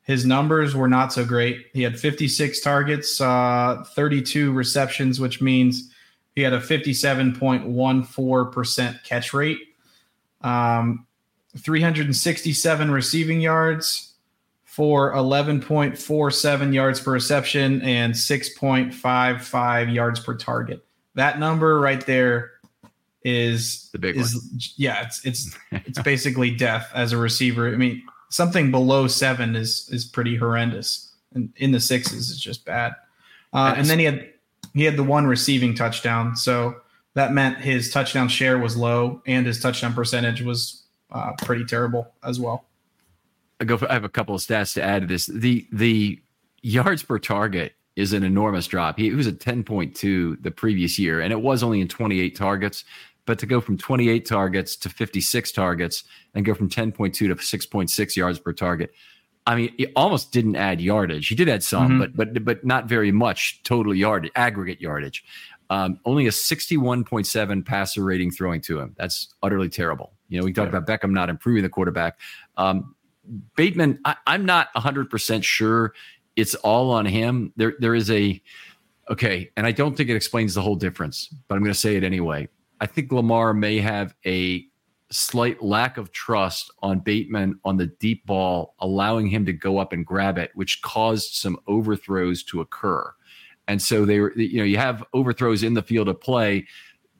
his 0.04 0.24
numbers 0.26 0.76
were 0.76 0.88
not 0.88 1.12
so 1.12 1.24
great. 1.24 1.66
He 1.72 1.82
had 1.82 1.98
56 1.98 2.60
targets, 2.60 3.20
uh, 3.20 3.82
32 3.94 4.52
receptions, 4.52 5.18
which 5.18 5.42
means 5.42 5.90
he 6.36 6.42
had 6.42 6.52
a 6.52 6.60
57.14% 6.60 9.04
catch 9.04 9.32
rate, 9.32 9.58
um, 10.42 11.06
367 11.56 12.90
receiving 12.90 13.40
yards 13.40 14.12
for 14.64 15.14
11.47 15.14 16.74
yards 16.74 17.00
per 17.00 17.12
reception 17.12 17.80
and 17.82 18.12
6.55 18.12 19.94
yards 19.94 20.20
per 20.20 20.34
target. 20.34 20.84
That 21.14 21.38
number 21.38 21.80
right 21.80 22.04
there 22.04 22.50
is 23.22 23.88
the 23.92 23.98
big 23.98 24.16
is, 24.16 24.34
one. 24.34 24.42
Yeah, 24.76 25.06
it's 25.06 25.24
it's 25.24 25.56
it's 25.70 26.02
basically 26.02 26.50
death 26.50 26.90
as 26.92 27.12
a 27.12 27.16
receiver. 27.16 27.72
I 27.72 27.76
mean, 27.76 28.02
something 28.28 28.70
below 28.70 29.06
seven 29.06 29.56
is 29.56 29.88
is 29.92 30.04
pretty 30.04 30.36
horrendous, 30.36 31.12
and 31.34 31.52
in 31.56 31.72
the 31.72 31.80
sixes 31.80 32.30
is 32.30 32.38
just 32.38 32.64
bad. 32.64 32.92
Uh, 33.52 33.74
and 33.76 33.86
then 33.86 33.98
he 33.98 34.04
had 34.04 34.28
he 34.74 34.84
had 34.84 34.96
the 34.96 35.04
one 35.04 35.26
receiving 35.26 35.74
touchdown. 35.74 36.36
So 36.36 36.76
that 37.14 37.32
meant 37.32 37.58
his 37.58 37.92
touchdown 37.92 38.28
share 38.28 38.58
was 38.58 38.76
low 38.76 39.22
and 39.26 39.46
his 39.46 39.60
touchdown 39.60 39.94
percentage 39.94 40.42
was 40.42 40.82
uh, 41.12 41.32
pretty 41.38 41.64
terrible 41.64 42.12
as 42.24 42.40
well. 42.40 42.64
I 43.60 43.64
go. 43.64 43.76
For, 43.76 43.88
I 43.88 43.94
have 43.94 44.04
a 44.04 44.08
couple 44.08 44.34
of 44.34 44.40
stats 44.40 44.74
to 44.74 44.82
add 44.82 45.02
to 45.02 45.06
this. 45.06 45.26
The 45.26 45.66
the 45.72 46.20
yards 46.62 47.02
per 47.02 47.18
target 47.18 47.74
is 47.94 48.12
an 48.12 48.24
enormous 48.24 48.66
drop. 48.66 48.98
He, 48.98 49.04
he 49.04 49.14
was 49.14 49.28
at 49.28 49.38
10.2 49.38 50.42
the 50.42 50.50
previous 50.50 50.98
year, 50.98 51.20
and 51.20 51.32
it 51.32 51.40
was 51.40 51.62
only 51.62 51.80
in 51.80 51.86
28 51.86 52.34
targets. 52.34 52.84
But 53.26 53.38
to 53.38 53.46
go 53.46 53.60
from 53.60 53.78
28 53.78 54.26
targets 54.26 54.76
to 54.76 54.88
56 54.88 55.52
targets 55.52 56.04
and 56.34 56.44
go 56.44 56.54
from 56.54 56.68
10.2 56.68 57.14
to 57.14 57.34
6.6 57.34 58.16
yards 58.16 58.38
per 58.38 58.52
target, 58.52 58.92
I 59.46 59.56
mean, 59.56 59.74
it 59.78 59.92
almost 59.96 60.32
didn't 60.32 60.56
add 60.56 60.80
yardage. 60.80 61.28
He 61.28 61.34
did 61.34 61.48
add 61.48 61.62
some, 61.62 61.88
mm-hmm. 61.88 61.98
but 61.98 62.16
but 62.16 62.44
but 62.44 62.64
not 62.64 62.86
very 62.86 63.12
much 63.12 63.62
total 63.62 63.94
yard 63.94 64.30
aggregate 64.36 64.80
yardage. 64.80 65.24
Um, 65.70 65.98
only 66.04 66.26
a 66.26 66.30
61.7 66.30 67.64
passer 67.64 68.04
rating 68.04 68.30
throwing 68.30 68.60
to 68.62 68.78
him. 68.78 68.94
That's 68.98 69.34
utterly 69.42 69.68
terrible. 69.68 70.12
You 70.28 70.38
know, 70.38 70.44
we 70.44 70.52
talked 70.52 70.72
yeah. 70.72 70.78
about 70.78 71.00
Beckham 71.00 71.12
not 71.12 71.30
improving 71.30 71.62
the 71.62 71.68
quarterback. 71.68 72.20
Um, 72.56 72.94
Bateman, 73.56 73.98
I, 74.04 74.16
I'm 74.26 74.44
not 74.44 74.72
100% 74.74 75.42
sure 75.42 75.94
it's 76.36 76.54
all 76.56 76.90
on 76.90 77.06
him. 77.06 77.52
There, 77.56 77.74
there 77.78 77.94
is 77.94 78.10
a, 78.10 78.40
okay, 79.10 79.50
and 79.56 79.66
I 79.66 79.72
don't 79.72 79.96
think 79.96 80.10
it 80.10 80.16
explains 80.16 80.54
the 80.54 80.62
whole 80.62 80.76
difference, 80.76 81.28
but 81.48 81.54
I'm 81.54 81.62
going 81.62 81.72
to 81.72 81.78
say 81.78 81.96
it 81.96 82.04
anyway. 82.04 82.48
I 82.80 82.86
think 82.86 83.12
Lamar 83.12 83.54
may 83.54 83.78
have 83.78 84.14
a 84.26 84.66
slight 85.10 85.62
lack 85.62 85.96
of 85.96 86.12
trust 86.12 86.72
on 86.82 86.98
Bateman 86.98 87.60
on 87.64 87.76
the 87.76 87.86
deep 87.86 88.26
ball, 88.26 88.74
allowing 88.80 89.28
him 89.28 89.44
to 89.46 89.52
go 89.52 89.78
up 89.78 89.92
and 89.92 90.04
grab 90.04 90.38
it, 90.38 90.50
which 90.54 90.82
caused 90.82 91.34
some 91.34 91.58
overthrows 91.66 92.42
to 92.44 92.60
occur. 92.60 93.12
And 93.68 93.80
so 93.80 94.04
they 94.04 94.20
were, 94.20 94.32
you 94.36 94.58
know, 94.58 94.64
you 94.64 94.76
have 94.76 95.04
overthrows 95.12 95.62
in 95.62 95.74
the 95.74 95.82
field 95.82 96.08
of 96.08 96.20
play. 96.20 96.66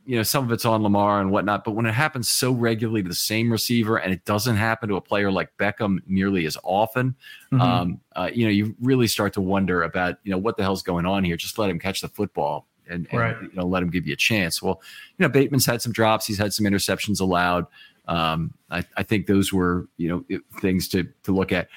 You 0.05 0.17
know, 0.17 0.23
some 0.23 0.45
of 0.45 0.53
it's 0.53 0.67
on 0.67 0.83
Lamar 0.83 1.21
and 1.21 1.31
whatnot, 1.31 1.65
but 1.65 1.71
when 1.71 1.87
it 1.87 1.93
happens 1.93 2.29
so 2.29 2.53
regularly 2.53 3.03
to 3.03 3.09
the 3.09 3.15
same 3.15 3.51
receiver 3.51 3.97
and 3.97 4.13
it 4.13 4.27
doesn't 4.27 4.57
happen 4.57 4.91
to 4.91 4.97
a 4.97 5.01
player 5.01 5.33
like 5.33 5.57
Beckham 5.57 6.01
nearly 6.07 6.45
as 6.45 6.59
often, 6.63 7.17
mm-hmm. 7.51 7.61
um, 7.61 8.01
uh, 8.15 8.29
you 8.31 8.45
know, 8.45 8.51
you 8.51 8.75
really 8.83 9.07
start 9.07 9.33
to 9.35 9.41
wonder 9.41 9.83
about, 9.83 10.17
you 10.23 10.31
know, 10.31 10.37
what 10.37 10.59
the 10.59 10.63
hell's 10.63 10.83
going 10.83 11.07
on 11.07 11.25
here. 11.25 11.39
Just 11.39 11.59
let 11.59 11.71
him 11.71 11.79
catch 11.79 12.03
the 12.03 12.09
football 12.09 12.67
and, 12.89 13.07
and 13.11 13.21
right. 13.21 13.37
you 13.41 13.51
know 13.55 13.67
let 13.67 13.83
him 13.83 13.91
give 13.91 14.07
you 14.07 14.13
a 14.13 14.17
chance. 14.17 14.63
Well, 14.63 14.81
you 15.19 15.23
know 15.25 15.29
Bateman's 15.29 15.67
had 15.67 15.83
some 15.83 15.93
drops, 15.93 16.27
he's 16.27 16.39
had 16.39 16.53
some 16.53 16.67
interceptions 16.67 17.21
allowed. 17.21 17.67
Um, 18.07 18.53
I, 18.71 18.85
I 18.97 19.03
think 19.03 19.27
those 19.27 19.53
were 19.53 19.89
you 19.97 20.09
know 20.09 20.39
things 20.61 20.89
to 20.89 21.05
to 21.25 21.33
look 21.33 21.53
at. 21.53 21.69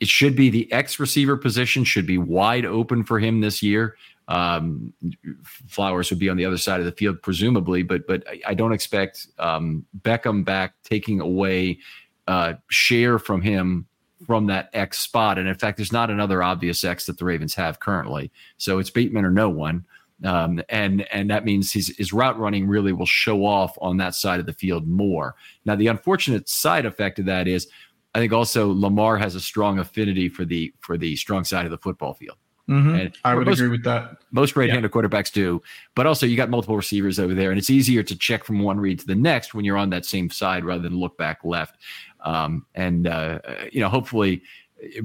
It 0.00 0.08
should 0.08 0.36
be 0.36 0.50
the 0.50 0.70
X 0.72 0.98
receiver 0.98 1.36
position 1.36 1.84
should 1.84 2.06
be 2.06 2.18
wide 2.18 2.66
open 2.66 3.04
for 3.04 3.18
him 3.18 3.40
this 3.40 3.62
year. 3.62 3.96
Um, 4.26 4.92
Flowers 5.68 6.10
would 6.10 6.18
be 6.18 6.30
on 6.30 6.36
the 6.36 6.44
other 6.44 6.56
side 6.56 6.80
of 6.80 6.86
the 6.86 6.92
field, 6.92 7.22
presumably, 7.22 7.82
but 7.82 8.06
but 8.06 8.24
I, 8.28 8.40
I 8.48 8.54
don't 8.54 8.72
expect 8.72 9.28
um, 9.38 9.84
Beckham 10.00 10.44
back 10.44 10.74
taking 10.82 11.20
away 11.20 11.78
uh, 12.26 12.54
share 12.68 13.18
from 13.18 13.42
him 13.42 13.86
from 14.26 14.46
that 14.46 14.70
X 14.72 14.98
spot. 14.98 15.38
And 15.38 15.48
in 15.48 15.54
fact, 15.54 15.76
there's 15.76 15.92
not 15.92 16.10
another 16.10 16.42
obvious 16.42 16.84
X 16.84 17.06
that 17.06 17.18
the 17.18 17.24
Ravens 17.24 17.54
have 17.54 17.80
currently. 17.80 18.30
So 18.56 18.78
it's 18.78 18.90
Bateman 18.90 19.24
or 19.24 19.30
no 19.30 19.50
one. 19.50 19.84
Um, 20.22 20.62
and 20.68 21.02
and 21.12 21.28
that 21.30 21.44
means 21.44 21.72
his 21.72 21.94
his 21.98 22.12
route 22.12 22.38
running 22.38 22.68
really 22.68 22.92
will 22.92 23.06
show 23.06 23.44
off 23.44 23.76
on 23.80 23.96
that 23.96 24.14
side 24.14 24.40
of 24.40 24.46
the 24.46 24.52
field 24.52 24.86
more. 24.86 25.34
Now, 25.64 25.74
the 25.74 25.88
unfortunate 25.88 26.48
side 26.48 26.86
effect 26.86 27.18
of 27.18 27.26
that 27.26 27.48
is, 27.48 27.68
I 28.14 28.20
think 28.20 28.32
also 28.32 28.72
Lamar 28.72 29.16
has 29.16 29.34
a 29.34 29.40
strong 29.40 29.80
affinity 29.80 30.28
for 30.28 30.44
the 30.44 30.72
for 30.80 30.96
the 30.96 31.16
strong 31.16 31.44
side 31.44 31.64
of 31.64 31.72
the 31.72 31.78
football 31.78 32.14
field. 32.14 32.38
Mm-hmm. 32.68 33.08
I 33.24 33.34
would 33.34 33.46
most, 33.46 33.58
agree 33.58 33.68
with 33.68 33.84
that. 33.84 34.16
Most 34.30 34.56
right-handed 34.56 34.90
yeah. 34.90 35.02
quarterbacks 35.02 35.30
do, 35.30 35.60
but 35.94 36.06
also 36.06 36.24
you 36.24 36.34
got 36.34 36.48
multiple 36.48 36.76
receivers 36.76 37.18
over 37.18 37.34
there, 37.34 37.50
and 37.50 37.58
it's 37.58 37.68
easier 37.68 38.02
to 38.02 38.16
check 38.16 38.44
from 38.44 38.60
one 38.60 38.80
read 38.80 39.00
to 39.00 39.06
the 39.06 39.14
next 39.14 39.52
when 39.52 39.66
you're 39.66 39.76
on 39.76 39.90
that 39.90 40.06
same 40.06 40.30
side 40.30 40.64
rather 40.64 40.82
than 40.82 40.96
look 40.96 41.18
back 41.18 41.40
left. 41.44 41.76
Um, 42.20 42.64
and 42.74 43.06
uh, 43.06 43.40
you 43.70 43.80
know, 43.80 43.90
hopefully, 43.90 44.42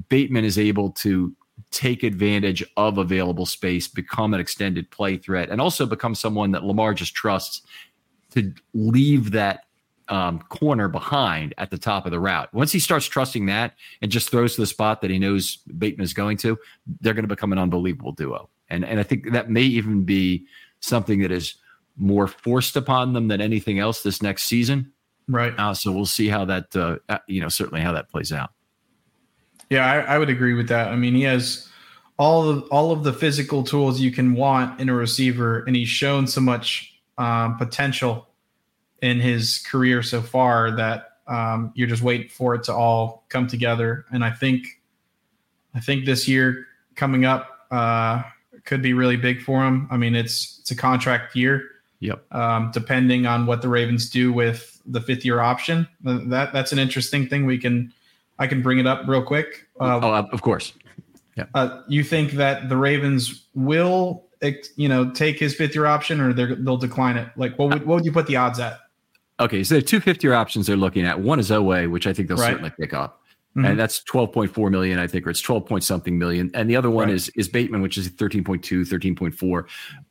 Bateman 0.08 0.46
is 0.46 0.58
able 0.58 0.92
to 0.92 1.36
take 1.72 2.04
advantage 2.04 2.64
of 2.78 2.98
available 2.98 3.46
space, 3.46 3.88
become 3.88 4.34
an 4.34 4.40
extended 4.40 4.90
play 4.92 5.18
threat, 5.18 5.50
and 5.50 5.62
also 5.62 5.86
become 5.86 6.16
someone 6.16 6.52
that 6.52 6.64
Lamar 6.64 6.94
just 6.94 7.14
trusts 7.14 7.62
to 8.32 8.54
leave 8.74 9.32
that 9.32 9.66
um, 10.10 10.40
corner 10.50 10.88
behind 10.88 11.54
at 11.58 11.70
the 11.70 11.78
top 11.78 12.06
of 12.06 12.12
the 12.12 12.20
route. 12.20 12.52
Once 12.54 12.72
he 12.72 12.80
starts 12.80 13.06
trusting 13.06 13.46
that 13.46 13.76
and 14.02 14.12
just 14.12 14.32
throws 14.32 14.56
to 14.56 14.62
the 14.62 14.68
spot 14.68 15.02
that 15.02 15.12
he 15.12 15.20
knows 15.20 15.58
Bateman 15.78 16.04
is 16.04 16.14
going 16.14 16.38
to, 16.38 16.58
they're 17.02 17.14
going 17.14 17.24
to 17.24 17.34
become 17.34 17.52
an 17.52 17.60
unbelievable 17.60 18.12
duo. 18.12 18.50
And 18.70 18.84
and 18.84 19.00
I 19.00 19.04
think 19.04 19.32
that 19.32 19.50
may 19.50 19.64
even 19.64 20.04
be 20.04 20.46
something 20.80 21.20
that 21.22 21.32
is 21.32 21.56
more 21.98 22.28
forced 22.28 22.76
upon 22.76 23.14
them 23.14 23.28
than 23.28 23.42
anything 23.42 23.80
else 23.80 24.02
this 24.02 24.22
next 24.22 24.44
season. 24.44 24.92
Right. 25.28 25.54
Uh, 25.58 25.74
so 25.74 25.92
we'll 25.92 26.06
see 26.06 26.28
how 26.28 26.46
that 26.46 26.76
uh, 26.76 26.98
uh 27.08 27.20
you 27.28 27.42
know 27.42 27.50
certainly 27.50 27.82
how 27.82 27.94
that 27.94 28.10
plays 28.10 28.32
out. 28.32 28.52
Yeah, 29.70 29.86
I, 29.86 30.16
I, 30.16 30.18
would 30.18 30.30
agree 30.30 30.54
with 30.54 30.68
that. 30.70 30.88
I 30.88 30.96
mean, 30.96 31.14
he 31.14 31.24
has 31.24 31.68
all 32.18 32.50
of 32.50 32.64
all 32.72 32.92
of 32.92 33.04
the 33.04 33.14
physical 33.14 33.64
tools 33.64 34.00
you 34.00 34.12
can 34.12 34.34
want 34.34 34.80
in 34.80 34.90
a 34.90 34.94
receiver, 34.94 35.64
and 35.66 35.76
he's 35.76 35.90
shown 35.90 36.28
so 36.28 36.42
much 36.42 36.94
um, 37.18 37.58
potential 37.58 38.28
in 39.02 39.20
his 39.20 39.60
career 39.70 40.02
so 40.02 40.22
far 40.22 40.72
that 40.72 41.18
um, 41.28 41.72
you're 41.76 41.88
just 41.88 42.02
waiting 42.02 42.30
for 42.30 42.56
it 42.56 42.64
to 42.64 42.74
all 42.74 43.24
come 43.30 43.48
together. 43.48 44.06
And 44.12 44.26
I 44.26 44.32
think, 44.32 44.82
I 45.76 45.80
think 45.80 46.06
this 46.06 46.28
year 46.28 46.66
coming 46.96 47.26
up 47.26 47.68
uh, 47.72 48.24
could 48.66 48.82
be 48.82 48.94
really 48.94 49.18
big 49.18 49.42
for 49.42 49.64
him. 49.64 49.88
I 49.92 49.98
mean, 49.98 50.16
it's 50.16 50.60
it's 50.60 50.72
a 50.72 50.76
contract 50.76 51.36
year, 51.36 51.70
Yep. 52.00 52.34
Um, 52.34 52.72
depending 52.74 53.26
on 53.26 53.46
what 53.46 53.62
the 53.62 53.68
Ravens 53.68 54.10
do 54.10 54.32
with 54.32 54.82
the 54.86 55.02
fifth 55.02 55.26
year 55.26 55.42
option, 55.42 55.88
uh, 56.06 56.20
that 56.26 56.54
that's 56.54 56.72
an 56.72 56.80
interesting 56.80 57.28
thing. 57.28 57.46
We 57.46 57.58
can, 57.58 57.94
I 58.40 58.48
can 58.48 58.62
bring 58.62 58.80
it 58.80 58.88
up 58.88 59.08
real 59.08 59.22
quick. 59.22 59.68
Uh, 59.80 60.00
oh, 60.02 60.14
of 60.32 60.42
course. 60.42 60.74
Yeah. 61.36 61.46
Uh, 61.54 61.82
you 61.88 62.04
think 62.04 62.32
that 62.32 62.70
the 62.70 62.78
Ravens 62.78 63.48
will, 63.54 64.26
you 64.76 64.90
know, 64.90 65.12
take 65.12 65.40
his 65.40 65.56
fifth 65.56 65.76
year 65.76 65.86
option, 65.86 66.20
or 66.20 66.34
they'll 66.34 66.78
decline 66.78 67.18
it? 67.18 67.30
Like, 67.36 67.58
what 67.60 67.70
would 67.70 67.86
what 67.86 67.96
would 67.96 68.06
you 68.06 68.12
put 68.12 68.28
the 68.28 68.38
odds 68.38 68.60
at? 68.60 68.80
Okay, 69.40 69.64
so 69.64 69.76
there 69.76 69.80
are 69.80 69.86
two 69.86 70.02
fifth 70.02 70.24
year 70.24 70.34
options 70.34 70.68
they're 70.68 70.76
looking 70.76 71.06
at. 71.06 71.22
One 71.22 71.40
is 71.40 71.50
Oweh, 71.50 71.90
which 71.90 72.08
I 72.08 72.14
think 72.14 72.28
they'll 72.28 72.38
right. 72.38 72.50
certainly 72.50 72.72
pick 72.78 72.94
up. 72.94 73.22
Mm-hmm. 73.56 73.66
And 73.66 73.80
that's 73.80 74.04
12.4 74.04 74.70
million, 74.70 75.00
I 75.00 75.08
think, 75.08 75.26
or 75.26 75.32
it's 75.32 75.42
12 75.42 75.66
point 75.66 75.84
something 75.84 76.18
million. 76.20 76.52
And 76.54 76.70
the 76.70 76.76
other 76.76 76.90
one 76.90 77.08
right. 77.08 77.16
is 77.16 77.30
is 77.30 77.48
Bateman, 77.48 77.82
which 77.82 77.98
is 77.98 78.10
13.2, 78.10 78.62
13.4. 78.62 79.64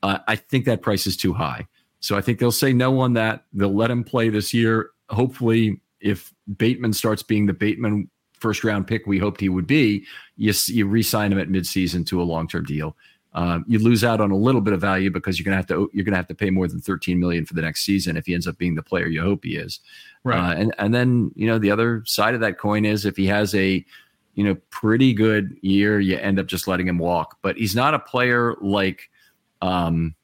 Uh, 0.02 0.18
I 0.26 0.36
think 0.36 0.64
that 0.64 0.82
price 0.82 1.06
is 1.06 1.16
too 1.16 1.32
high. 1.32 1.66
So 2.00 2.16
I 2.16 2.20
think 2.20 2.38
they'll 2.38 2.52
say 2.52 2.72
no 2.72 3.00
on 3.00 3.14
that. 3.14 3.44
They'll 3.52 3.74
let 3.74 3.90
him 3.90 4.02
play 4.02 4.28
this 4.28 4.54
year. 4.54 4.90
Hopefully, 5.10 5.80
if 6.00 6.32
Bateman 6.56 6.92
starts 6.92 7.22
being 7.22 7.46
the 7.46 7.52
Bateman 7.52 8.10
first 8.40 8.64
round 8.64 8.86
pick 8.86 9.06
we 9.06 9.18
hoped 9.18 9.40
he 9.40 9.48
would 9.48 9.66
be, 9.66 10.04
you, 10.36 10.52
you 10.66 10.86
re 10.86 11.02
sign 11.02 11.32
him 11.32 11.38
at 11.38 11.48
midseason 11.48 12.06
to 12.06 12.20
a 12.20 12.24
long 12.24 12.48
term 12.48 12.64
deal. 12.64 12.96
Um, 13.34 13.64
you 13.68 13.78
lose 13.78 14.04
out 14.04 14.20
on 14.20 14.30
a 14.30 14.36
little 14.36 14.60
bit 14.60 14.72
of 14.72 14.80
value 14.80 15.10
because 15.10 15.38
you're 15.38 15.44
gonna 15.44 15.56
have 15.56 15.66
to 15.66 15.90
you're 15.92 16.04
gonna 16.04 16.16
have 16.16 16.26
to 16.28 16.34
pay 16.34 16.50
more 16.50 16.66
than 16.66 16.80
13 16.80 17.20
million 17.20 17.44
for 17.44 17.54
the 17.54 17.62
next 17.62 17.84
season 17.84 18.16
if 18.16 18.26
he 18.26 18.34
ends 18.34 18.48
up 18.48 18.56
being 18.58 18.74
the 18.74 18.82
player 18.82 19.06
you 19.06 19.22
hope 19.22 19.44
he 19.44 19.56
is. 19.56 19.80
Right. 20.24 20.38
Uh, 20.38 20.54
and 20.54 20.74
and 20.78 20.94
then 20.94 21.30
you 21.36 21.46
know 21.46 21.58
the 21.58 21.70
other 21.70 22.02
side 22.06 22.34
of 22.34 22.40
that 22.40 22.58
coin 22.58 22.84
is 22.84 23.04
if 23.04 23.16
he 23.16 23.26
has 23.26 23.54
a 23.54 23.84
you 24.34 24.44
know 24.44 24.56
pretty 24.70 25.12
good 25.12 25.56
year, 25.60 26.00
you 26.00 26.16
end 26.16 26.38
up 26.38 26.46
just 26.46 26.66
letting 26.66 26.88
him 26.88 26.98
walk. 26.98 27.38
But 27.42 27.56
he's 27.56 27.76
not 27.76 27.94
a 27.94 27.98
player 27.98 28.54
like 28.60 29.10
um, 29.60 30.14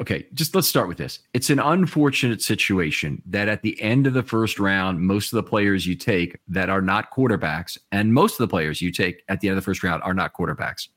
okay, 0.00 0.26
just 0.34 0.54
let's 0.54 0.68
start 0.68 0.86
with 0.86 0.98
this. 0.98 1.18
It's 1.34 1.50
an 1.50 1.58
unfortunate 1.58 2.40
situation 2.40 3.20
that 3.26 3.48
at 3.48 3.62
the 3.62 3.80
end 3.82 4.06
of 4.06 4.14
the 4.14 4.22
first 4.22 4.60
round, 4.60 5.00
most 5.00 5.32
of 5.32 5.36
the 5.36 5.42
players 5.42 5.84
you 5.84 5.96
take 5.96 6.38
that 6.48 6.70
are 6.70 6.80
not 6.80 7.10
quarterbacks, 7.10 7.76
and 7.90 8.14
most 8.14 8.34
of 8.34 8.38
the 8.38 8.48
players 8.48 8.80
you 8.80 8.92
take 8.92 9.24
at 9.28 9.40
the 9.40 9.48
end 9.48 9.58
of 9.58 9.62
the 9.62 9.68
first 9.68 9.82
round 9.82 10.02
are 10.04 10.14
not 10.14 10.32
quarterbacks, 10.32 10.88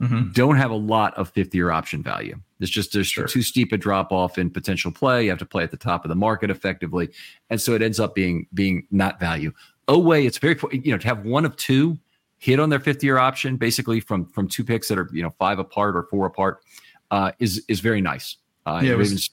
mm-hmm. 0.00 0.32
don't 0.32 0.56
have 0.56 0.70
a 0.70 0.76
lot 0.76 1.14
of 1.14 1.28
fifth 1.30 1.54
year 1.54 1.70
option 1.70 2.02
value. 2.02 2.40
It's 2.58 2.70
just 2.70 2.92
there's 2.94 3.06
sure. 3.06 3.26
too 3.26 3.42
steep 3.42 3.72
a 3.72 3.76
drop 3.76 4.12
off 4.12 4.38
in 4.38 4.48
potential 4.48 4.90
play. 4.90 5.24
You 5.24 5.30
have 5.30 5.38
to 5.40 5.46
play 5.46 5.62
at 5.62 5.70
the 5.70 5.76
top 5.76 6.04
of 6.04 6.08
the 6.08 6.16
market 6.16 6.50
effectively, 6.50 7.10
and 7.50 7.60
so 7.60 7.74
it 7.74 7.82
ends 7.82 8.00
up 8.00 8.14
being 8.14 8.46
being 8.54 8.86
not 8.90 9.20
value. 9.20 9.52
Oweh, 9.88 10.24
it's 10.24 10.38
very 10.38 10.58
you 10.72 10.90
know 10.90 10.98
to 10.98 11.06
have 11.06 11.26
one 11.26 11.44
of 11.44 11.54
two 11.56 11.98
hit 12.38 12.60
on 12.60 12.70
their 12.70 12.80
fifth 12.80 13.04
year 13.04 13.18
option, 13.18 13.58
basically 13.58 14.00
from 14.00 14.26
from 14.28 14.48
two 14.48 14.64
picks 14.64 14.88
that 14.88 14.98
are 14.98 15.10
you 15.12 15.22
know 15.22 15.34
five 15.38 15.58
apart 15.58 15.96
or 15.96 16.04
four 16.04 16.24
apart 16.24 16.62
uh, 17.10 17.32
is 17.38 17.64
is 17.68 17.80
very 17.80 18.00
nice. 18.00 18.36
Uh, 18.64 18.80
yeah, 18.82 18.92
it 18.92 18.98
was 18.98 19.30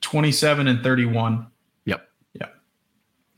27 0.00 0.68
and 0.68 0.82
31. 0.82 1.46
Yep. 1.84 2.08
Yeah. 2.34 2.46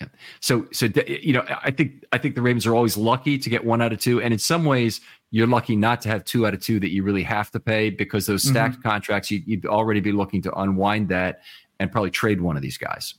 Yeah. 0.00 0.06
So 0.40 0.66
so 0.72 0.88
you 1.06 1.32
know, 1.32 1.44
I 1.62 1.70
think 1.70 2.04
I 2.12 2.18
think 2.18 2.34
the 2.34 2.42
Ravens 2.42 2.66
are 2.66 2.74
always 2.74 2.96
lucky 2.96 3.38
to 3.38 3.50
get 3.50 3.64
one 3.64 3.80
out 3.80 3.92
of 3.92 4.00
two, 4.00 4.20
and 4.20 4.32
in 4.32 4.38
some 4.38 4.64
ways, 4.64 5.00
you're 5.30 5.46
lucky 5.46 5.76
not 5.76 6.00
to 6.02 6.08
have 6.08 6.24
two 6.24 6.46
out 6.46 6.54
of 6.54 6.60
two 6.60 6.80
that 6.80 6.90
you 6.90 7.02
really 7.02 7.22
have 7.22 7.50
to 7.52 7.60
pay 7.60 7.90
because 7.90 8.26
those 8.26 8.42
mm-hmm. 8.42 8.52
stacked 8.52 8.74
mm-hmm. 8.74 8.88
contracts, 8.88 9.30
you, 9.30 9.42
would 9.48 9.66
already 9.66 10.00
be 10.00 10.12
looking 10.12 10.42
to 10.42 10.54
unwind 10.54 11.08
that 11.08 11.40
and 11.80 11.92
probably 11.92 12.10
trade 12.10 12.40
one 12.40 12.56
of 12.56 12.62
these 12.62 12.78
guys. 12.78 13.14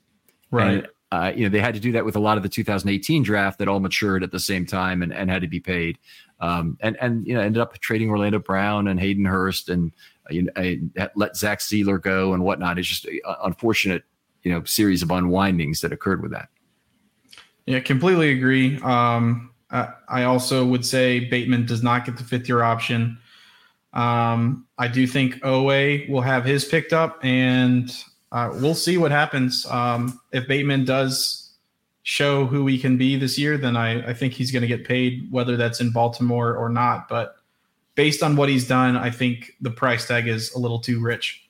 Right. 0.52 0.72
And, 0.72 0.88
uh, 1.12 1.32
you 1.36 1.44
know, 1.44 1.50
they 1.50 1.60
had 1.60 1.74
to 1.74 1.80
do 1.80 1.92
that 1.94 2.06
with 2.06 2.16
a 2.16 2.20
lot 2.20 2.38
of 2.38 2.44
the 2.44 2.50
2018 2.50 3.24
draft 3.24 3.60
that 3.60 3.68
all 3.68 3.80
matured 3.80 4.24
at 4.24 4.32
the 4.32 4.40
same 4.40 4.66
time 4.66 5.02
and, 5.02 5.14
and 5.14 5.30
had 5.30 5.42
to 5.42 5.48
be 5.48 5.60
paid. 5.60 5.98
Um, 6.40 6.78
and 6.80 6.96
and 7.02 7.28
you 7.28 7.34
know 7.34 7.42
ended 7.42 7.62
up 7.62 7.78
trading 7.80 8.10
Orlando 8.10 8.40
Brown 8.40 8.88
and 8.88 9.00
Hayden 9.00 9.26
Hurst 9.26 9.70
and 9.70 9.92
you 10.32 10.44
know, 10.44 11.08
let 11.16 11.36
Zach 11.36 11.60
Sieler 11.60 12.02
go 12.02 12.34
and 12.34 12.44
whatnot. 12.44 12.80
It's 12.80 12.88
just 12.88 13.06
an 13.06 13.20
unfortunate, 13.44 14.04
you 14.44 14.52
know, 14.52 14.64
series 14.64 15.02
of 15.02 15.12
unwindings 15.12 15.82
that 15.82 15.92
occurred 15.92 16.22
with 16.22 16.32
that. 16.32 16.50
Yeah, 17.66 17.80
completely 17.80 18.32
agree. 18.32 18.80
Um, 18.82 19.52
I, 19.70 19.90
I 20.08 20.24
also 20.24 20.66
would 20.66 20.86
say 20.86 21.20
Bateman 21.20 21.66
does 21.66 21.84
not 21.84 22.06
get 22.06 22.18
the 22.18 22.24
fifth 22.24 22.48
year 22.48 22.64
option. 22.64 23.20
Um, 23.94 24.66
I 24.78 24.88
do 24.88 25.06
think 25.08 25.36
Oweh 25.42 26.10
will 26.10 26.22
have 26.22 26.46
his 26.46 26.66
picked 26.66 26.94
up, 26.94 27.24
and 27.24 27.92
uh, 28.32 28.52
we'll 28.54 28.76
see 28.76 28.98
what 28.98 29.12
happens. 29.12 29.66
Um, 29.66 30.20
if 30.32 30.48
Bateman 30.48 30.86
does 30.86 31.52
show 32.04 32.46
who 32.46 32.66
he 32.68 32.80
can 32.80 32.98
be 32.98 33.16
this 33.16 33.38
year, 33.38 33.58
then 33.58 33.76
I, 33.76 34.10
I 34.10 34.14
think 34.14 34.34
he's 34.34 34.52
going 34.52 34.62
to 34.62 34.68
get 34.68 34.86
paid, 34.86 35.32
whether 35.32 35.58
that's 35.58 35.82
in 35.82 35.92
Baltimore 35.92 36.56
or 36.56 36.70
not. 36.70 37.08
But 37.08 37.36
based 38.00 38.24
on 38.24 38.38
what 38.38 38.48
he's 38.48 38.66
done, 38.66 38.96
I 38.96 39.10
think 39.10 39.52
the 39.60 39.72
price 39.72 40.08
tag 40.08 40.30
is 40.30 40.54
a 40.54 40.58
little 40.58 40.80
too 40.80 41.02
rich. 41.02 41.50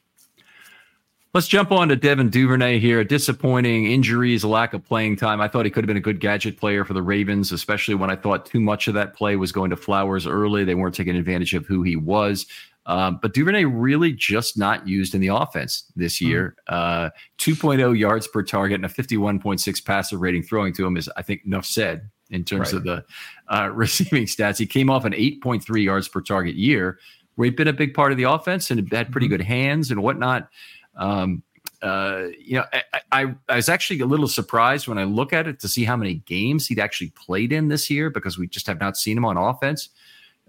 Let's 1.35 1.47
jump 1.47 1.71
on 1.71 1.89
to 1.89 1.95
Devin 1.95 2.31
Duvernay 2.31 2.79
here. 2.79 3.03
Disappointing 3.03 3.85
injuries, 3.85 4.43
lack 4.43 4.73
of 4.73 4.83
playing 4.83 5.17
time. 5.17 5.41
I 5.41 5.47
thought 5.47 5.65
he 5.65 5.69
could 5.69 5.83
have 5.83 5.87
been 5.87 5.95
a 5.95 5.99
good 6.01 6.19
gadget 6.19 6.57
player 6.57 6.83
for 6.83 6.93
the 6.93 7.03
Ravens, 7.03 7.51
especially 7.51 7.93
when 7.93 8.09
I 8.09 8.15
thought 8.15 8.47
too 8.47 8.59
much 8.59 8.87
of 8.87 8.95
that 8.95 9.13
play 9.13 9.35
was 9.35 9.51
going 9.51 9.69
to 9.69 9.75
Flowers 9.75 10.25
early. 10.25 10.63
They 10.63 10.73
weren't 10.73 10.95
taking 10.95 11.15
advantage 11.15 11.53
of 11.53 11.67
who 11.67 11.83
he 11.83 11.95
was. 11.95 12.47
Um, 12.87 13.19
but 13.21 13.35
Duvernay 13.35 13.65
really 13.65 14.11
just 14.11 14.57
not 14.57 14.87
used 14.87 15.13
in 15.13 15.21
the 15.21 15.27
offense 15.27 15.83
this 15.95 16.17
hmm. 16.17 16.29
year. 16.29 16.55
Uh, 16.65 17.11
2.0 17.37 17.95
yards 17.95 18.27
per 18.27 18.41
target 18.41 18.73
and 18.73 18.85
a 18.85 18.89
51.6 18.89 19.85
passer 19.85 20.17
rating 20.17 20.41
throwing 20.41 20.73
to 20.73 20.87
him 20.87 20.97
is, 20.97 21.11
I 21.15 21.21
think, 21.21 21.43
enough 21.45 21.67
said 21.67 22.09
in 22.29 22.43
terms 22.43 22.73
right. 22.73 22.77
of 22.77 22.83
the 22.83 23.05
uh, 23.47 23.69
receiving 23.73 24.25
stats. 24.25 24.57
He 24.57 24.65
came 24.65 24.89
off 24.89 25.05
an 25.05 25.13
8.3 25.13 25.83
yards 25.83 26.07
per 26.07 26.21
target 26.21 26.55
year, 26.55 26.99
where 27.35 27.45
he'd 27.45 27.55
been 27.55 27.67
a 27.67 27.73
big 27.73 27.93
part 27.93 28.11
of 28.11 28.17
the 28.17 28.23
offense 28.23 28.69
and 28.71 28.79
had 28.91 29.11
pretty 29.11 29.27
mm-hmm. 29.27 29.37
good 29.37 29.41
hands 29.41 29.91
and 29.91 30.01
whatnot. 30.01 30.49
Um, 30.95 31.43
uh, 31.81 32.27
you 32.37 32.55
know, 32.55 32.65
I, 32.73 32.83
I, 33.11 33.35
I, 33.47 33.55
was 33.55 33.69
actually 33.69 34.01
a 34.01 34.05
little 34.05 34.27
surprised 34.27 34.87
when 34.89 34.97
I 34.97 35.05
look 35.05 35.31
at 35.31 35.47
it 35.47 35.61
to 35.61 35.69
see 35.69 35.85
how 35.85 35.95
many 35.95 36.15
games 36.15 36.67
he'd 36.67 36.79
actually 36.79 37.11
played 37.11 37.53
in 37.53 37.69
this 37.69 37.89
year 37.89 38.09
because 38.09 38.37
we 38.37 38.47
just 38.47 38.67
have 38.67 38.81
not 38.81 38.97
seen 38.97 39.15
him 39.15 39.23
on 39.23 39.37
offense. 39.37 39.89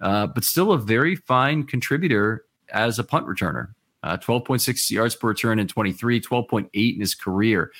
Uh, 0.01 0.26
but 0.26 0.45
still 0.45 0.72
a 0.72 0.78
very 0.78 1.14
fine 1.14 1.62
contributor 1.62 2.47
as 2.72 2.99
a 2.99 3.05
punt 3.05 3.26
returner. 3.26 3.74
Uh, 4.03 4.16
12.6 4.16 4.91
yards 4.91 5.14
per 5.14 5.28
return 5.28 5.59
in 5.59 5.68
23, 5.68 6.20
12.8 6.20 6.95
in 6.95 7.01
his 7.01 7.14
career. 7.14 7.70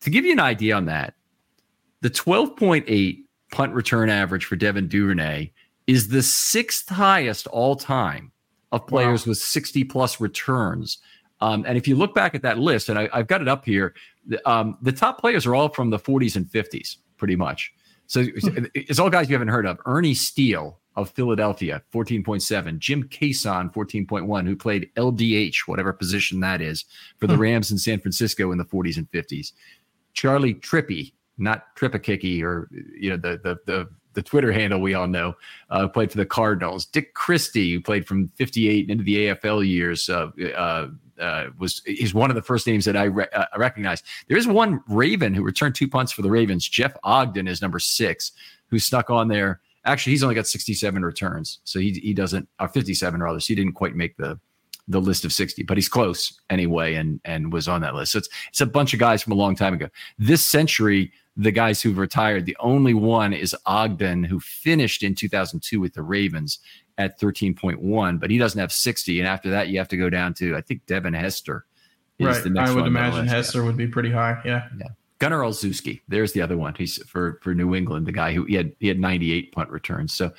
To 0.00 0.10
give 0.10 0.24
you 0.24 0.32
an 0.32 0.40
idea 0.40 0.74
on 0.74 0.86
that, 0.86 1.14
the 2.00 2.10
12.8 2.10 3.24
punt 3.50 3.74
return 3.74 4.10
average 4.10 4.44
for 4.44 4.56
Devin 4.56 4.88
Duvernay 4.88 5.50
is 5.86 6.08
the 6.08 6.22
sixth 6.22 6.88
highest 6.88 7.46
all 7.46 7.74
time 7.74 8.32
of 8.72 8.86
players 8.86 9.26
wow. 9.26 9.30
with 9.30 9.38
60 9.38 9.84
plus 9.84 10.20
returns. 10.20 10.98
Um, 11.40 11.64
and 11.66 11.78
if 11.78 11.88
you 11.88 11.96
look 11.96 12.14
back 12.14 12.34
at 12.34 12.42
that 12.42 12.58
list, 12.58 12.88
and 12.88 12.98
I, 12.98 13.08
have 13.12 13.26
got 13.26 13.40
it 13.40 13.48
up 13.48 13.64
here, 13.64 13.94
um, 14.44 14.76
the 14.82 14.92
top 14.92 15.18
players 15.20 15.46
are 15.46 15.54
all 15.54 15.68
from 15.68 15.90
the 15.90 15.98
40s 15.98 16.36
and 16.36 16.46
50s, 16.46 16.96
pretty 17.16 17.36
much. 17.36 17.72
So 18.06 18.24
hmm. 18.24 18.64
it's 18.74 18.98
all 18.98 19.10
guys 19.10 19.28
you 19.28 19.34
haven't 19.34 19.48
heard 19.48 19.66
of. 19.66 19.78
Ernie 19.86 20.14
Steele 20.14 20.78
of 20.96 21.10
Philadelphia, 21.10 21.82
14.7. 21.92 22.78
Jim 22.78 23.04
Cason, 23.04 23.72
14.1, 23.72 24.46
who 24.46 24.56
played 24.56 24.90
LDH, 24.96 25.60
whatever 25.66 25.92
position 25.92 26.40
that 26.40 26.60
is, 26.60 26.84
for 27.18 27.26
the 27.26 27.34
hmm. 27.34 27.42
Rams 27.42 27.70
in 27.70 27.78
San 27.78 28.00
Francisco 28.00 28.50
in 28.52 28.58
the 28.58 28.64
40s 28.64 28.96
and 28.96 29.10
50s. 29.10 29.52
Charlie 30.12 30.54
Trippi, 30.54 31.12
not 31.38 31.74
Trippikicky 31.76 32.42
or 32.42 32.68
you 32.98 33.10
know 33.10 33.16
the 33.16 33.40
the 33.42 33.58
the 33.66 33.88
the 34.18 34.22
Twitter 34.22 34.50
handle 34.50 34.80
we 34.80 34.94
all 34.94 35.06
know, 35.06 35.34
uh, 35.70 35.86
played 35.86 36.10
for 36.10 36.18
the 36.18 36.26
Cardinals. 36.26 36.86
Dick 36.86 37.14
Christy, 37.14 37.72
who 37.72 37.80
played 37.80 38.04
from 38.04 38.26
58 38.28 38.90
into 38.90 39.04
the 39.04 39.28
AFL 39.28 39.66
years, 39.66 40.08
uh, 40.08 40.30
uh, 40.56 40.88
uh, 41.20 41.46
was 41.58 41.82
is 41.86 42.14
one 42.14 42.30
of 42.30 42.34
the 42.34 42.42
first 42.42 42.66
names 42.66 42.84
that 42.84 42.96
I 42.96 43.04
re- 43.04 43.28
uh, 43.32 43.46
recognize. 43.56 44.02
There 44.28 44.36
is 44.36 44.46
one 44.46 44.82
Raven 44.88 45.34
who 45.34 45.42
returned 45.42 45.74
two 45.74 45.88
punts 45.88 46.12
for 46.12 46.22
the 46.22 46.30
Ravens. 46.30 46.68
Jeff 46.68 46.96
Ogden 47.04 47.46
is 47.46 47.62
number 47.62 47.78
six, 47.78 48.32
who 48.68 48.78
snuck 48.78 49.10
on 49.10 49.28
there. 49.28 49.60
Actually, 49.84 50.12
he's 50.12 50.22
only 50.22 50.34
got 50.34 50.46
67 50.46 51.04
returns, 51.04 51.60
so 51.64 51.78
he 51.78 51.92
he 51.92 52.12
doesn't, 52.12 52.48
or 52.60 52.68
57 52.68 53.22
rather. 53.22 53.40
So 53.40 53.46
he 53.46 53.54
didn't 53.54 53.72
quite 53.72 53.94
make 53.94 54.16
the 54.16 54.38
the 54.88 55.00
list 55.00 55.24
of 55.24 55.32
60, 55.32 55.62
but 55.64 55.76
he's 55.76 55.88
close 55.88 56.40
anyway, 56.50 56.94
and 56.94 57.20
and 57.24 57.52
was 57.52 57.68
on 57.68 57.82
that 57.82 57.94
list. 57.94 58.12
So 58.12 58.18
it's 58.18 58.28
it's 58.48 58.60
a 58.60 58.66
bunch 58.66 58.94
of 58.94 59.00
guys 59.00 59.22
from 59.22 59.32
a 59.32 59.36
long 59.36 59.54
time 59.54 59.74
ago. 59.74 59.88
This 60.18 60.44
century, 60.44 61.12
the 61.36 61.52
guys 61.52 61.80
who've 61.82 61.98
retired, 61.98 62.46
the 62.46 62.56
only 62.58 62.94
one 62.94 63.32
is 63.32 63.54
Ogden, 63.66 64.24
who 64.24 64.40
finished 64.40 65.02
in 65.02 65.14
2002 65.14 65.80
with 65.80 65.94
the 65.94 66.02
Ravens 66.02 66.58
at 66.96 67.20
13.1, 67.20 68.18
but 68.18 68.30
he 68.30 68.38
doesn't 68.38 68.60
have 68.60 68.72
60. 68.72 69.20
And 69.20 69.28
after 69.28 69.50
that, 69.50 69.68
you 69.68 69.78
have 69.78 69.88
to 69.88 69.96
go 69.96 70.10
down 70.10 70.34
to 70.34 70.56
I 70.56 70.60
think 70.60 70.84
Devin 70.86 71.14
Hester. 71.14 71.64
right. 72.20 72.44
I 72.56 72.72
would 72.74 72.86
imagine 72.86 73.26
Hester 73.26 73.62
would 73.62 73.76
be 73.76 73.86
pretty 73.86 74.10
high. 74.10 74.40
Yeah. 74.44 74.68
Yeah. 74.78 74.88
Gunnar 75.18 75.40
Olszewski. 75.40 76.00
There's 76.08 76.32
the 76.32 76.40
other 76.40 76.56
one. 76.56 76.74
He's 76.74 77.02
for 77.04 77.40
for 77.42 77.54
New 77.54 77.74
England, 77.74 78.06
the 78.06 78.12
guy 78.12 78.32
who 78.32 78.44
he 78.44 78.54
had 78.54 78.72
he 78.78 78.88
had 78.88 79.00
98 79.00 79.52
punt 79.52 79.70
returns. 79.70 80.14
So, 80.14 80.32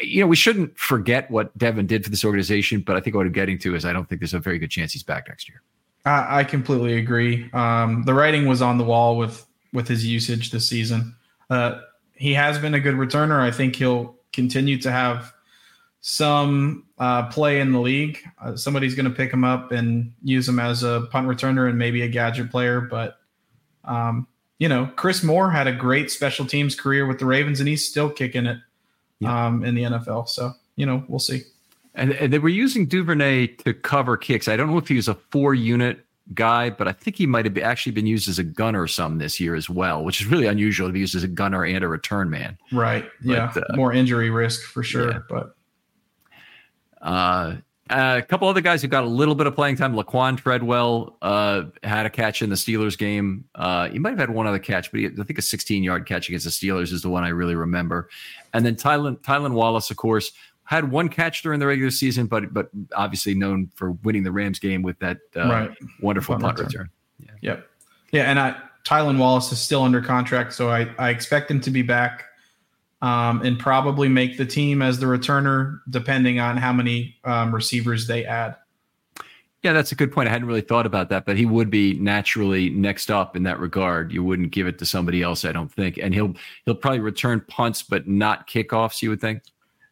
you 0.00 0.20
know, 0.20 0.26
we 0.26 0.36
shouldn't 0.36 0.78
forget 0.78 1.30
what 1.30 1.56
Devin 1.58 1.86
did 1.86 2.04
for 2.04 2.10
this 2.10 2.24
organization. 2.24 2.80
But 2.80 2.96
I 2.96 3.00
think 3.00 3.16
what 3.16 3.26
I'm 3.26 3.32
getting 3.32 3.58
to 3.58 3.74
is 3.74 3.84
I 3.84 3.92
don't 3.92 4.08
think 4.08 4.20
there's 4.20 4.34
a 4.34 4.38
very 4.38 4.58
good 4.58 4.70
chance 4.70 4.92
he's 4.92 5.02
back 5.02 5.28
next 5.28 5.48
year. 5.48 5.62
I, 6.04 6.40
I 6.40 6.44
completely 6.44 6.98
agree. 6.98 7.50
Um, 7.52 8.04
the 8.04 8.14
writing 8.14 8.46
was 8.46 8.62
on 8.62 8.78
the 8.78 8.84
wall 8.84 9.16
with 9.16 9.46
with 9.72 9.88
his 9.88 10.06
usage 10.06 10.50
this 10.50 10.68
season. 10.68 11.16
Uh, 11.50 11.80
he 12.14 12.34
has 12.34 12.58
been 12.58 12.74
a 12.74 12.80
good 12.80 12.94
returner. 12.94 13.40
I 13.40 13.50
think 13.50 13.76
he'll 13.76 14.16
continue 14.32 14.78
to 14.78 14.92
have 14.92 15.32
some 16.00 16.84
uh, 16.98 17.28
play 17.28 17.60
in 17.60 17.72
the 17.72 17.80
league. 17.80 18.18
Uh, 18.40 18.56
somebody's 18.56 18.94
going 18.94 19.08
to 19.08 19.10
pick 19.10 19.32
him 19.32 19.44
up 19.44 19.72
and 19.72 20.12
use 20.22 20.48
him 20.48 20.58
as 20.58 20.82
a 20.82 21.08
punt 21.10 21.26
returner 21.26 21.68
and 21.68 21.78
maybe 21.78 22.02
a 22.02 22.08
gadget 22.08 22.50
player. 22.50 22.80
But, 22.80 23.18
um, 23.84 24.26
you 24.58 24.68
know, 24.68 24.90
Chris 24.96 25.22
Moore 25.22 25.50
had 25.50 25.66
a 25.66 25.72
great 25.72 26.10
special 26.10 26.46
teams 26.46 26.74
career 26.74 27.06
with 27.06 27.18
the 27.18 27.26
Ravens 27.26 27.58
and 27.58 27.68
he's 27.68 27.86
still 27.86 28.08
kicking 28.08 28.46
it 28.46 28.58
yeah. 29.18 29.46
um, 29.46 29.64
in 29.64 29.74
the 29.74 29.82
NFL. 29.82 30.28
So, 30.28 30.52
you 30.76 30.86
know, 30.86 31.04
we'll 31.08 31.18
see. 31.18 31.42
And, 31.94 32.12
and, 32.12 32.32
they 32.32 32.38
were 32.38 32.48
using 32.48 32.86
Duvernay 32.86 33.48
to 33.48 33.74
cover 33.74 34.16
kicks. 34.16 34.48
I 34.48 34.56
don't 34.56 34.70
know 34.70 34.78
if 34.78 34.88
he 34.88 34.94
was 34.94 35.08
a 35.08 35.14
four 35.14 35.54
unit 35.54 36.06
guy, 36.32 36.70
but 36.70 36.88
I 36.88 36.92
think 36.92 37.16
he 37.16 37.26
might 37.26 37.44
have 37.44 37.58
actually 37.58 37.92
been 37.92 38.06
used 38.06 38.28
as 38.28 38.38
a 38.38 38.44
gunner 38.44 38.86
some 38.86 39.18
this 39.18 39.40
year 39.40 39.54
as 39.54 39.68
well, 39.68 40.04
which 40.04 40.20
is 40.20 40.26
really 40.28 40.46
unusual 40.46 40.86
to 40.88 40.92
be 40.92 41.00
used 41.00 41.14
as 41.14 41.24
a 41.24 41.28
gunner 41.28 41.64
and 41.64 41.82
a 41.82 41.88
return 41.88 42.30
man. 42.30 42.56
Right. 42.70 43.04
But, 43.20 43.32
yeah. 43.32 43.52
Uh, 43.54 43.76
More 43.76 43.92
injury 43.92 44.30
risk 44.30 44.62
for 44.62 44.82
sure. 44.82 45.10
Yeah. 45.10 45.18
But 45.28 45.56
uh, 47.02 47.56
a 47.90 48.22
couple 48.22 48.48
other 48.48 48.60
guys 48.60 48.82
who 48.82 48.88
got 48.88 49.04
a 49.04 49.08
little 49.08 49.34
bit 49.34 49.46
of 49.46 49.54
playing 49.54 49.76
time. 49.76 49.94
Laquan 49.94 50.36
Treadwell 50.36 51.16
uh, 51.20 51.64
had 51.82 52.06
a 52.06 52.10
catch 52.10 52.42
in 52.42 52.50
the 52.50 52.56
Steelers 52.56 52.96
game. 52.96 53.44
Uh, 53.54 53.88
he 53.88 53.98
might 53.98 54.10
have 54.10 54.18
had 54.18 54.30
one 54.30 54.46
other 54.46 54.58
catch, 54.58 54.90
but 54.90 55.00
he, 55.00 55.06
I 55.06 55.24
think 55.24 55.38
a 55.38 55.42
16 55.42 55.82
yard 55.82 56.06
catch 56.06 56.28
against 56.28 56.44
the 56.44 56.50
Steelers 56.50 56.92
is 56.92 57.02
the 57.02 57.10
one 57.10 57.24
I 57.24 57.28
really 57.28 57.54
remember. 57.54 58.08
And 58.54 58.64
then 58.64 58.76
Tylen, 58.76 59.18
Tylan 59.18 59.52
Wallace, 59.52 59.90
of 59.90 59.96
course, 59.96 60.32
had 60.64 60.90
one 60.90 61.08
catch 61.08 61.42
during 61.42 61.60
the 61.60 61.66
regular 61.66 61.90
season, 61.90 62.26
but 62.26 62.54
but 62.54 62.70
obviously 62.94 63.34
known 63.34 63.70
for 63.74 63.92
winning 63.92 64.22
the 64.22 64.32
Rams 64.32 64.58
game 64.58 64.82
with 64.82 64.98
that 65.00 65.18
uh, 65.36 65.48
right. 65.48 65.70
wonderful 66.00 66.38
punt, 66.38 66.58
return. 66.58 66.88
Yeah. 67.18 67.30
Yep. 67.40 67.68
Yeah, 68.12 68.30
and 68.30 68.38
I, 68.38 68.56
Tylan 68.84 69.18
Wallace 69.18 69.52
is 69.52 69.60
still 69.60 69.82
under 69.82 70.00
contract, 70.00 70.52
so 70.52 70.70
I, 70.70 70.90
I 70.98 71.10
expect 71.10 71.50
him 71.50 71.60
to 71.62 71.70
be 71.70 71.82
back 71.82 72.24
um, 73.02 73.42
and 73.42 73.58
probably 73.58 74.08
make 74.08 74.38
the 74.38 74.46
team 74.46 74.80
as 74.80 75.00
the 75.00 75.06
returner, 75.06 75.80
depending 75.90 76.38
on 76.38 76.56
how 76.56 76.72
many 76.72 77.16
um, 77.24 77.54
receivers 77.54 78.06
they 78.06 78.24
add. 78.24 78.56
Yeah, 79.62 79.72
that's 79.72 79.92
a 79.92 79.94
good 79.94 80.10
point. 80.10 80.28
I 80.28 80.32
hadn't 80.32 80.48
really 80.48 80.60
thought 80.60 80.86
about 80.86 81.08
that, 81.10 81.24
but 81.24 81.36
he 81.36 81.46
would 81.46 81.70
be 81.70 81.94
naturally 81.94 82.70
next 82.70 83.10
up 83.10 83.36
in 83.36 83.44
that 83.44 83.60
regard. 83.60 84.12
You 84.12 84.24
wouldn't 84.24 84.50
give 84.50 84.66
it 84.66 84.78
to 84.78 84.86
somebody 84.86 85.22
else, 85.22 85.44
I 85.44 85.52
don't 85.52 85.70
think, 85.70 85.98
and 85.98 86.14
he'll 86.14 86.34
he'll 86.64 86.74
probably 86.74 87.00
return 87.00 87.44
punts, 87.46 87.82
but 87.82 88.08
not 88.08 88.48
kickoffs. 88.48 89.02
You 89.02 89.10
would 89.10 89.20
think. 89.20 89.42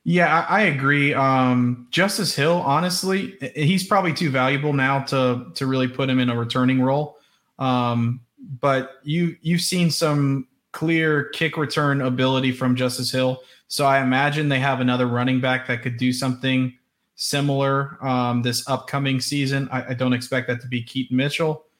Yeah, 0.03 0.45
I, 0.49 0.61
I 0.61 0.63
agree. 0.63 1.15
Um, 1.15 1.87
Justice 1.91 2.35
Hill, 2.35 2.63
honestly, 2.67 3.37
he's 3.55 3.87
probably 3.87 4.13
too 4.13 4.31
valuable 4.31 4.73
now 4.73 5.01
to 5.05 5.53
to 5.55 5.67
really 5.67 5.89
put 5.89 6.09
him 6.09 6.19
in 6.19 6.31
a 6.31 6.37
returning 6.37 6.81
role. 6.81 7.19
Um, 7.59 8.21
but 8.61 8.99
you 9.05 9.37
you've 9.41 9.61
seen 9.61 9.91
some 9.91 10.49
clear 10.73 11.25
kick 11.31 11.57
return 11.57 12.01
ability 12.01 12.53
from 12.53 12.77
Justice 12.77 13.11
Hill, 13.11 13.43
so 13.68 13.87
I 13.87 14.01
imagine 14.01 14.49
they 14.49 14.59
have 14.59 14.81
another 14.81 15.07
running 15.07 15.41
back 15.41 15.66
that 15.68 15.83
could 15.83 15.97
do 15.97 16.12
something 16.12 16.77
similar 17.14 17.99
um, 18.05 18.43
this 18.43 18.66
upcoming 18.68 19.21
season. 19.21 19.68
I, 19.71 19.91
I, 19.91 19.95
don't 19.95 20.14
expect 20.14 20.49
that 20.49 20.61
to 20.62 20.66
be 20.66 20.83
Keaton 20.83 21.16
Mitchell. 21.16 21.66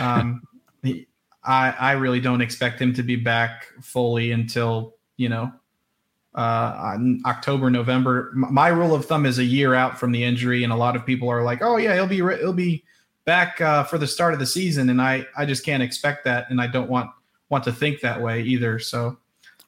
Um, 0.00 0.42
he, 0.82 1.06
I 1.44 1.70
I 1.70 1.92
really 1.92 2.18
don't 2.18 2.40
expect 2.40 2.80
him 2.80 2.92
to 2.94 3.04
be 3.04 3.14
back 3.14 3.66
fully 3.80 4.32
until 4.32 4.96
you 5.16 5.28
know 5.28 5.52
uh, 6.36 6.98
October, 7.24 7.70
November. 7.70 8.30
My 8.34 8.68
rule 8.68 8.94
of 8.94 9.06
thumb 9.06 9.24
is 9.24 9.38
a 9.38 9.44
year 9.44 9.74
out 9.74 9.98
from 9.98 10.12
the 10.12 10.22
injury, 10.22 10.64
and 10.64 10.72
a 10.72 10.76
lot 10.76 10.96
of 10.96 11.06
people 11.06 11.30
are 11.30 11.42
like, 11.42 11.62
"Oh 11.62 11.78
yeah, 11.78 11.94
he'll 11.94 12.06
be 12.06 12.16
he'll 12.16 12.52
be 12.52 12.84
back 13.24 13.60
uh, 13.60 13.84
for 13.84 13.96
the 13.96 14.06
start 14.06 14.34
of 14.34 14.40
the 14.40 14.46
season," 14.46 14.90
and 14.90 15.00
I 15.00 15.26
I 15.36 15.46
just 15.46 15.64
can't 15.64 15.82
expect 15.82 16.24
that, 16.24 16.50
and 16.50 16.60
I 16.60 16.66
don't 16.66 16.90
want 16.90 17.10
want 17.48 17.64
to 17.64 17.72
think 17.72 18.00
that 18.00 18.20
way 18.20 18.42
either. 18.42 18.78
So, 18.78 19.18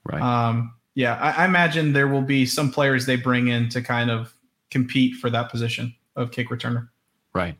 right, 0.05 0.21
um, 0.21 0.75
yeah, 0.95 1.15
I, 1.17 1.43
I 1.43 1.45
imagine 1.45 1.93
there 1.93 2.09
will 2.09 2.23
be 2.23 2.47
some 2.47 2.71
players 2.71 3.07
they 3.07 3.17
bring 3.17 3.49
in 3.49 3.69
to 3.71 3.83
kind 3.83 4.11
of 4.11 4.35
compete 4.71 5.17
for 5.17 5.31
that 5.31 5.51
position 5.51 5.95
of 6.17 6.31
kick 6.31 6.49
returner. 6.49 6.89
Right, 7.35 7.57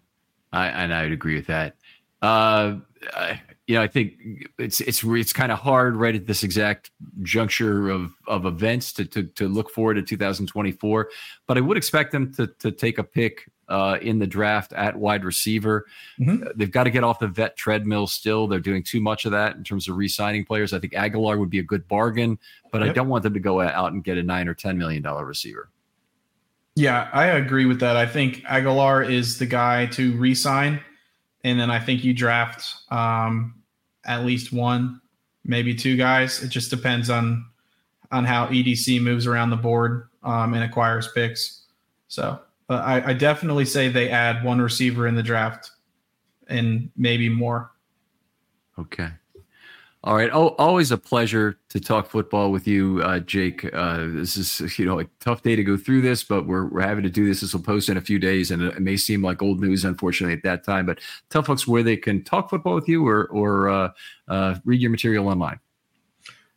I 0.53 0.69
and 0.69 0.93
I 0.93 1.05
would 1.05 1.13
agree 1.13 1.37
with 1.37 1.47
that. 1.47 1.77
Uh, 2.23 2.77
you 3.69 3.75
know, 3.75 3.83
I 3.83 3.87
think 3.87 4.15
it's 4.59 4.81
it's 4.81 5.05
it's 5.05 5.33
kind 5.33 5.53
of 5.53 5.59
hard 5.59 5.95
right 5.95 6.15
at 6.15 6.27
this 6.27 6.43
exact 6.43 6.91
juncture 7.23 7.91
of 7.91 8.15
of 8.27 8.47
events 8.47 8.93
to 8.95 9.05
to, 9.05 9.25
to 9.25 9.47
look 9.47 9.71
forward 9.71 9.95
to 9.95 10.03
2024. 10.03 11.11
But 11.47 11.59
I 11.59 11.61
would 11.61 11.77
expect 11.77 12.11
them 12.13 12.33
to 12.35 12.47
to 12.47 12.73
take 12.73 12.99
a 12.99 13.05
pick 13.05 13.51
uh, 13.69 13.99
in 14.01 14.19
the 14.19 14.27
draft 14.27 14.73
at 14.73 14.97
wide 14.97 15.25
receiver. 15.25 15.87
Mm-hmm. 16.19 16.45
Uh, 16.45 16.51
they've 16.57 16.71
got 16.71 16.85
to 16.85 16.91
get 16.91 17.05
off 17.05 17.19
the 17.19 17.29
vet 17.29 17.57
treadmill 17.57 18.07
still. 18.07 18.47
They're 18.47 18.61
doing 18.61 18.83
too 18.83 19.01
much 19.01 19.25
of 19.25 19.33
that 19.33 19.57
in 19.57 19.65
terms 19.65 19.89
of 19.89 19.97
re-signing 19.97 20.45
players. 20.45 20.73
I 20.73 20.79
think 20.79 20.95
Agholor 20.95 21.39
would 21.39 21.51
be 21.51 21.59
a 21.59 21.65
good 21.65 21.87
bargain, 21.89 22.39
but 22.73 22.81
yep. 22.81 22.91
I 22.91 22.93
don't 22.93 23.09
want 23.09 23.23
them 23.23 23.35
to 23.35 23.41
go 23.41 23.61
out 23.61 23.93
and 23.93 24.03
get 24.03 24.19
a 24.19 24.23
nine 24.23 24.49
or 24.49 24.55
ten 24.55 24.79
million 24.79 25.03
dollar 25.03 25.25
receiver. 25.25 25.71
Yeah, 26.75 27.09
I 27.13 27.27
agree 27.27 27.67
with 27.67 27.81
that. 27.81 27.97
I 27.97 28.07
think 28.07 28.45
Agholor 28.45 29.11
is 29.11 29.39
the 29.39 29.47
guy 29.47 29.87
to 29.87 30.17
re-sign, 30.17 30.81
and 31.43 31.59
then 31.59 31.71
I 31.71 31.81
think 31.81 32.05
you 32.05 32.15
draft 32.15 32.73
um, 32.93 33.63
at 34.07 34.25
least 34.25 34.53
one, 34.53 35.01
maybe 35.45 35.75
two 35.75 35.97
guys. 35.97 36.43
It 36.43 36.49
just 36.49 36.71
depends 36.71 37.11
on 37.11 37.45
on 38.11 38.25
how 38.25 38.47
EDC 38.47 39.03
moves 39.03 39.27
around 39.27 39.51
the 39.51 39.57
board 39.57 40.09
um, 40.23 40.55
and 40.55 40.65
acquires 40.65 41.09
picks. 41.15 41.67
So, 42.09 42.41
but 42.69 42.85
I, 42.85 43.09
I 43.09 43.13
definitely 43.15 43.65
say 43.65 43.89
they 43.89 44.11
add 44.11 44.45
one 44.45 44.61
receiver 44.61 45.07
in 45.07 45.15
the 45.15 45.23
draft 45.23 45.73
and 46.47 46.91
maybe 46.97 47.29
more. 47.29 47.73
Okay. 48.79 49.09
All 50.05 50.15
right. 50.15 50.31
Oh, 50.33 50.51
always 50.59 50.93
a 50.93 50.97
pleasure 50.97 51.59
to 51.71 51.81
talk 51.81 52.09
football 52.09 52.53
with 52.53 52.69
you, 52.69 53.03
uh, 53.03 53.19
Jake. 53.19 53.69
Uh, 53.75 54.07
this 54.07 54.37
is, 54.37 54.79
you 54.79 54.85
know, 54.85 55.01
a 55.01 55.07
tough 55.19 55.43
day 55.43 55.57
to 55.57 55.65
go 55.65 55.77
through 55.77 56.03
this, 56.03 56.23
but 56.23 56.47
we're, 56.47 56.67
we're 56.67 56.83
having 56.83 57.03
to 57.03 57.11
do 57.11 57.27
this. 57.27 57.41
This 57.41 57.53
will 57.53 57.63
post 57.63 57.89
in 57.89 57.97
a 57.97 58.01
few 58.01 58.21
days, 58.21 58.53
and 58.53 58.63
it 58.63 58.81
may 58.81 58.97
seem 58.97 59.23
like 59.23 59.43
old 59.43 59.61
news, 59.61 59.85
unfortunately, 59.85 60.35
at 60.35 60.45
that 60.45 60.63
time. 60.63 60.87
But 60.87 61.01
tell 61.31 61.43
folks 61.43 61.67
where 61.67 61.83
they 61.83 61.97
can 61.97 62.23
talk 62.23 62.49
football 62.49 62.77
with 62.77 62.89
you 62.89 63.07
or, 63.07 63.27
or 63.27 63.69
uh, 63.69 63.91
uh 64.29 64.55
read 64.65 64.81
your 64.81 64.93
material 64.93 65.29
online. 65.29 65.59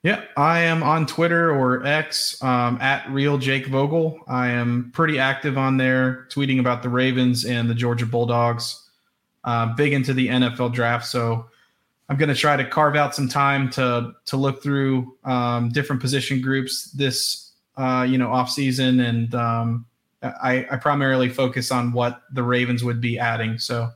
Yeah, 0.04 0.24
I 0.36 0.62
am 0.62 0.82
on 0.82 1.06
Twitter 1.06 1.52
or 1.52 1.86
X 1.86 2.42
um, 2.44 2.80
at 2.82 3.08
real 3.12 3.38
Jake 3.38 3.68
Vogel. 3.68 4.20
I 4.28 4.50
am 4.50 4.90
pretty 4.94 5.20
active 5.20 5.60
on 5.60 5.78
there, 5.78 6.28
tweeting 6.32 6.60
about 6.60 6.82
the 6.82 6.90
Ravens 6.90 7.46
and 7.46 7.70
the 7.70 7.76
Georgia 7.76 8.08
Bulldogs. 8.08 8.90
Uh, 9.44 9.74
big 9.76 9.94
into 9.94 10.14
the 10.14 10.28
NFL 10.28 10.74
draft, 10.74 11.06
so 11.06 11.48
I'm 12.10 12.18
going 12.18 12.30
to 12.30 12.36
try 12.36 12.58
to 12.58 12.66
carve 12.66 12.96
out 12.96 13.16
some 13.16 13.28
time 13.28 13.70
to 13.72 14.14
to 14.26 14.38
look 14.38 14.62
through 14.62 15.16
um, 15.24 15.70
different 15.70 16.02
position 16.02 16.42
groups 16.42 16.92
this 16.92 17.52
uh, 17.78 18.06
you 18.08 18.18
know 18.18 18.32
off 18.32 18.52
season, 18.52 19.00
and 19.00 19.34
um, 19.34 19.86
I, 20.22 20.68
I, 20.70 20.78
primarily 20.78 21.30
focus 21.30 21.72
on 21.72 21.92
what 21.92 22.22
the 22.32 22.44
Ravens 22.44 22.84
would 22.84 23.02
be 23.02 23.18
adding. 23.18 23.58
So 23.58 23.90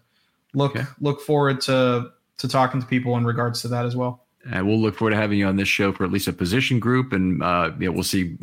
look 0.53 0.75
okay. 0.75 0.85
look 0.99 1.21
forward 1.21 1.61
to 1.61 2.11
to 2.37 2.47
talking 2.47 2.81
to 2.81 2.87
people 2.87 3.17
in 3.17 3.25
regards 3.25 3.61
to 3.61 3.67
that 3.67 3.85
as 3.85 3.95
well. 3.95 4.24
And 4.51 4.67
we'll 4.67 4.79
look 4.79 4.95
forward 4.95 5.11
to 5.11 5.17
having 5.17 5.39
you 5.39 5.47
on 5.47 5.55
this 5.55 5.67
show 5.67 5.91
for 5.91 6.03
at 6.03 6.11
least 6.11 6.27
a 6.27 6.33
position 6.33 6.79
group, 6.79 7.13
and 7.13 7.41
uh, 7.41 7.71
yeah, 7.79 7.89
we'll 7.89 8.03
see 8.03 8.37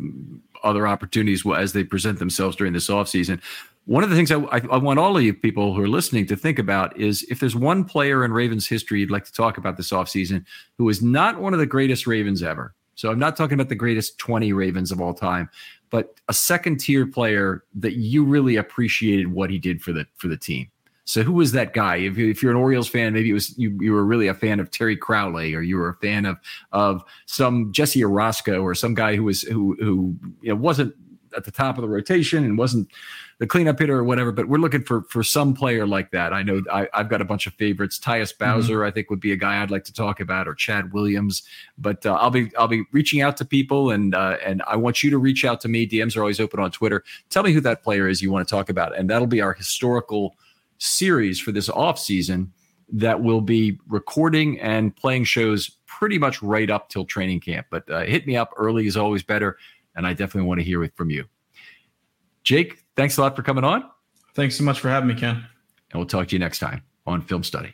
other 0.63 0.87
opportunities 0.87 1.43
as 1.45 1.73
they 1.73 1.83
present 1.83 2.19
themselves 2.19 2.55
during 2.55 2.73
this 2.73 2.87
offseason 2.87 3.41
one 3.85 4.03
of 4.03 4.09
the 4.09 4.15
things 4.15 4.31
I, 4.31 4.37
I, 4.37 4.77
want 4.77 4.99
all 4.99 5.17
of 5.17 5.23
you 5.23 5.33
people 5.33 5.73
who 5.73 5.81
are 5.81 5.89
listening 5.89 6.25
to 6.27 6.35
think 6.35 6.57
about 6.57 6.97
is 6.97 7.23
if 7.23 7.39
there's 7.39 7.55
one 7.55 7.83
player 7.83 8.23
in 8.23 8.31
Ravens 8.31 8.67
history 8.67 9.01
you'd 9.01 9.11
like 9.11 9.25
to 9.25 9.33
talk 9.33 9.57
about 9.57 9.77
this 9.77 9.91
offseason 9.91 10.45
who 10.77 10.87
is 10.87 11.01
not 11.01 11.39
one 11.39 11.53
of 11.53 11.59
the 11.59 11.65
greatest 11.65 12.07
Ravens 12.07 12.43
ever. 12.43 12.73
So 12.95 13.11
I'm 13.11 13.19
not 13.19 13.35
talking 13.35 13.55
about 13.55 13.69
the 13.69 13.75
greatest 13.75 14.17
20 14.19 14.53
Ravens 14.53 14.91
of 14.91 15.01
all 15.01 15.13
time, 15.13 15.49
but 15.89 16.15
a 16.29 16.33
second 16.33 16.79
tier 16.79 17.05
player 17.05 17.63
that 17.75 17.93
you 17.93 18.23
really 18.23 18.55
appreciated 18.55 19.27
what 19.27 19.49
he 19.49 19.57
did 19.57 19.81
for 19.81 19.91
the 19.91 20.05
for 20.15 20.27
the 20.27 20.37
team. 20.37 20.69
So 21.05 21.23
who 21.23 21.33
was 21.33 21.51
that 21.51 21.73
guy? 21.73 21.97
If, 21.97 22.17
if 22.17 22.41
you're 22.41 22.51
an 22.51 22.57
Orioles 22.57 22.87
fan, 22.87 23.13
maybe 23.13 23.29
it 23.29 23.33
was 23.33 23.57
you, 23.57 23.77
you 23.81 23.91
were 23.91 24.05
really 24.05 24.27
a 24.27 24.33
fan 24.33 24.59
of 24.59 24.71
Terry 24.71 24.95
Crowley, 24.95 25.53
or 25.53 25.61
you 25.61 25.77
were 25.77 25.89
a 25.89 25.95
fan 25.95 26.25
of 26.25 26.37
of 26.71 27.03
some 27.25 27.71
Jesse 27.73 28.01
Orosco, 28.01 28.63
or 28.63 28.73
some 28.73 28.93
guy 28.93 29.15
who 29.15 29.25
was 29.25 29.41
who 29.41 29.75
who 29.79 30.15
you 30.41 30.49
know 30.49 30.55
wasn't 30.55 30.95
at 31.35 31.45
the 31.45 31.51
top 31.51 31.77
of 31.77 31.81
the 31.81 31.87
rotation 31.87 32.43
and 32.43 32.57
wasn't 32.57 32.87
the 33.39 33.47
cleanup 33.47 33.79
hitter 33.79 33.97
or 33.97 34.03
whatever. 34.03 34.31
But 34.31 34.47
we're 34.47 34.59
looking 34.59 34.83
for 34.83 35.03
for 35.03 35.23
some 35.23 35.53
player 35.53 35.85
like 35.85 36.11
that. 36.11 36.33
I 36.33 36.43
know 36.43 36.61
I, 36.71 36.87
have 36.93 37.09
got 37.09 37.21
a 37.21 37.25
bunch 37.25 37.47
of 37.47 37.53
favorites. 37.55 37.99
Tyus 37.99 38.33
mm-hmm. 38.33 38.45
Bowser, 38.45 38.77
mm-hmm. 38.77 38.87
I 38.87 38.91
think, 38.91 39.09
would 39.09 39.19
be 39.19 39.31
a 39.31 39.35
guy 39.37 39.61
I'd 39.61 39.71
like 39.71 39.83
to 39.85 39.93
talk 39.93 40.19
about, 40.19 40.47
or 40.47 40.55
Chad 40.55 40.93
Williams. 40.93 41.43
But 41.77 42.05
uh, 42.05 42.13
I'll 42.13 42.31
be 42.31 42.51
I'll 42.57 42.67
be 42.67 42.83
reaching 42.91 43.21
out 43.21 43.37
to 43.37 43.45
people, 43.45 43.91
and 43.91 44.15
uh, 44.15 44.37
and 44.45 44.61
I 44.67 44.75
want 44.75 45.03
you 45.03 45.09
to 45.09 45.17
reach 45.17 45.43
out 45.43 45.59
to 45.61 45.67
me. 45.67 45.87
DMs 45.87 46.15
are 46.15 46.21
always 46.21 46.39
open 46.39 46.59
on 46.59 46.71
Twitter. 46.71 47.03
Tell 47.29 47.43
me 47.43 47.51
who 47.51 47.61
that 47.61 47.83
player 47.83 48.07
is 48.07 48.21
you 48.21 48.31
want 48.31 48.47
to 48.47 48.55
talk 48.55 48.69
about, 48.69 48.97
and 48.97 49.09
that'll 49.09 49.27
be 49.27 49.41
our 49.41 49.53
historical 49.53 50.35
series 50.83 51.39
for 51.39 51.51
this 51.51 51.69
off 51.69 51.97
season 51.97 52.51
that 52.91 53.21
will 53.21 53.41
be 53.41 53.79
recording 53.87 54.59
and 54.59 54.95
playing 54.95 55.23
shows 55.23 55.69
pretty 55.87 56.19
much 56.19 56.41
right 56.41 56.69
up 56.69 56.89
till 56.89 57.05
training 57.05 57.39
camp. 57.39 57.67
But 57.69 57.89
uh, 57.89 58.01
hit 58.01 58.27
me 58.27 58.35
up 58.35 58.53
early 58.57 58.85
is 58.85 58.97
always 58.97 59.23
better, 59.23 59.57
and 59.95 60.05
I 60.05 60.13
definitely 60.13 60.47
want 60.47 60.59
to 60.59 60.65
hear 60.65 60.83
it 60.83 60.95
from 60.95 61.09
you. 61.09 61.25
Jake, 62.43 62.83
thanks 62.95 63.17
a 63.17 63.21
lot 63.21 63.35
for 63.35 63.43
coming 63.43 63.63
on. 63.63 63.89
Thanks 64.35 64.57
so 64.57 64.63
much 64.63 64.79
for 64.79 64.89
having 64.89 65.07
me, 65.07 65.15
Ken. 65.15 65.35
And 65.91 65.99
we'll 65.99 66.05
talk 66.05 66.27
to 66.27 66.35
you 66.35 66.39
next 66.39 66.59
time 66.59 66.83
on 67.05 67.21
Film 67.21 67.43
Study. 67.43 67.73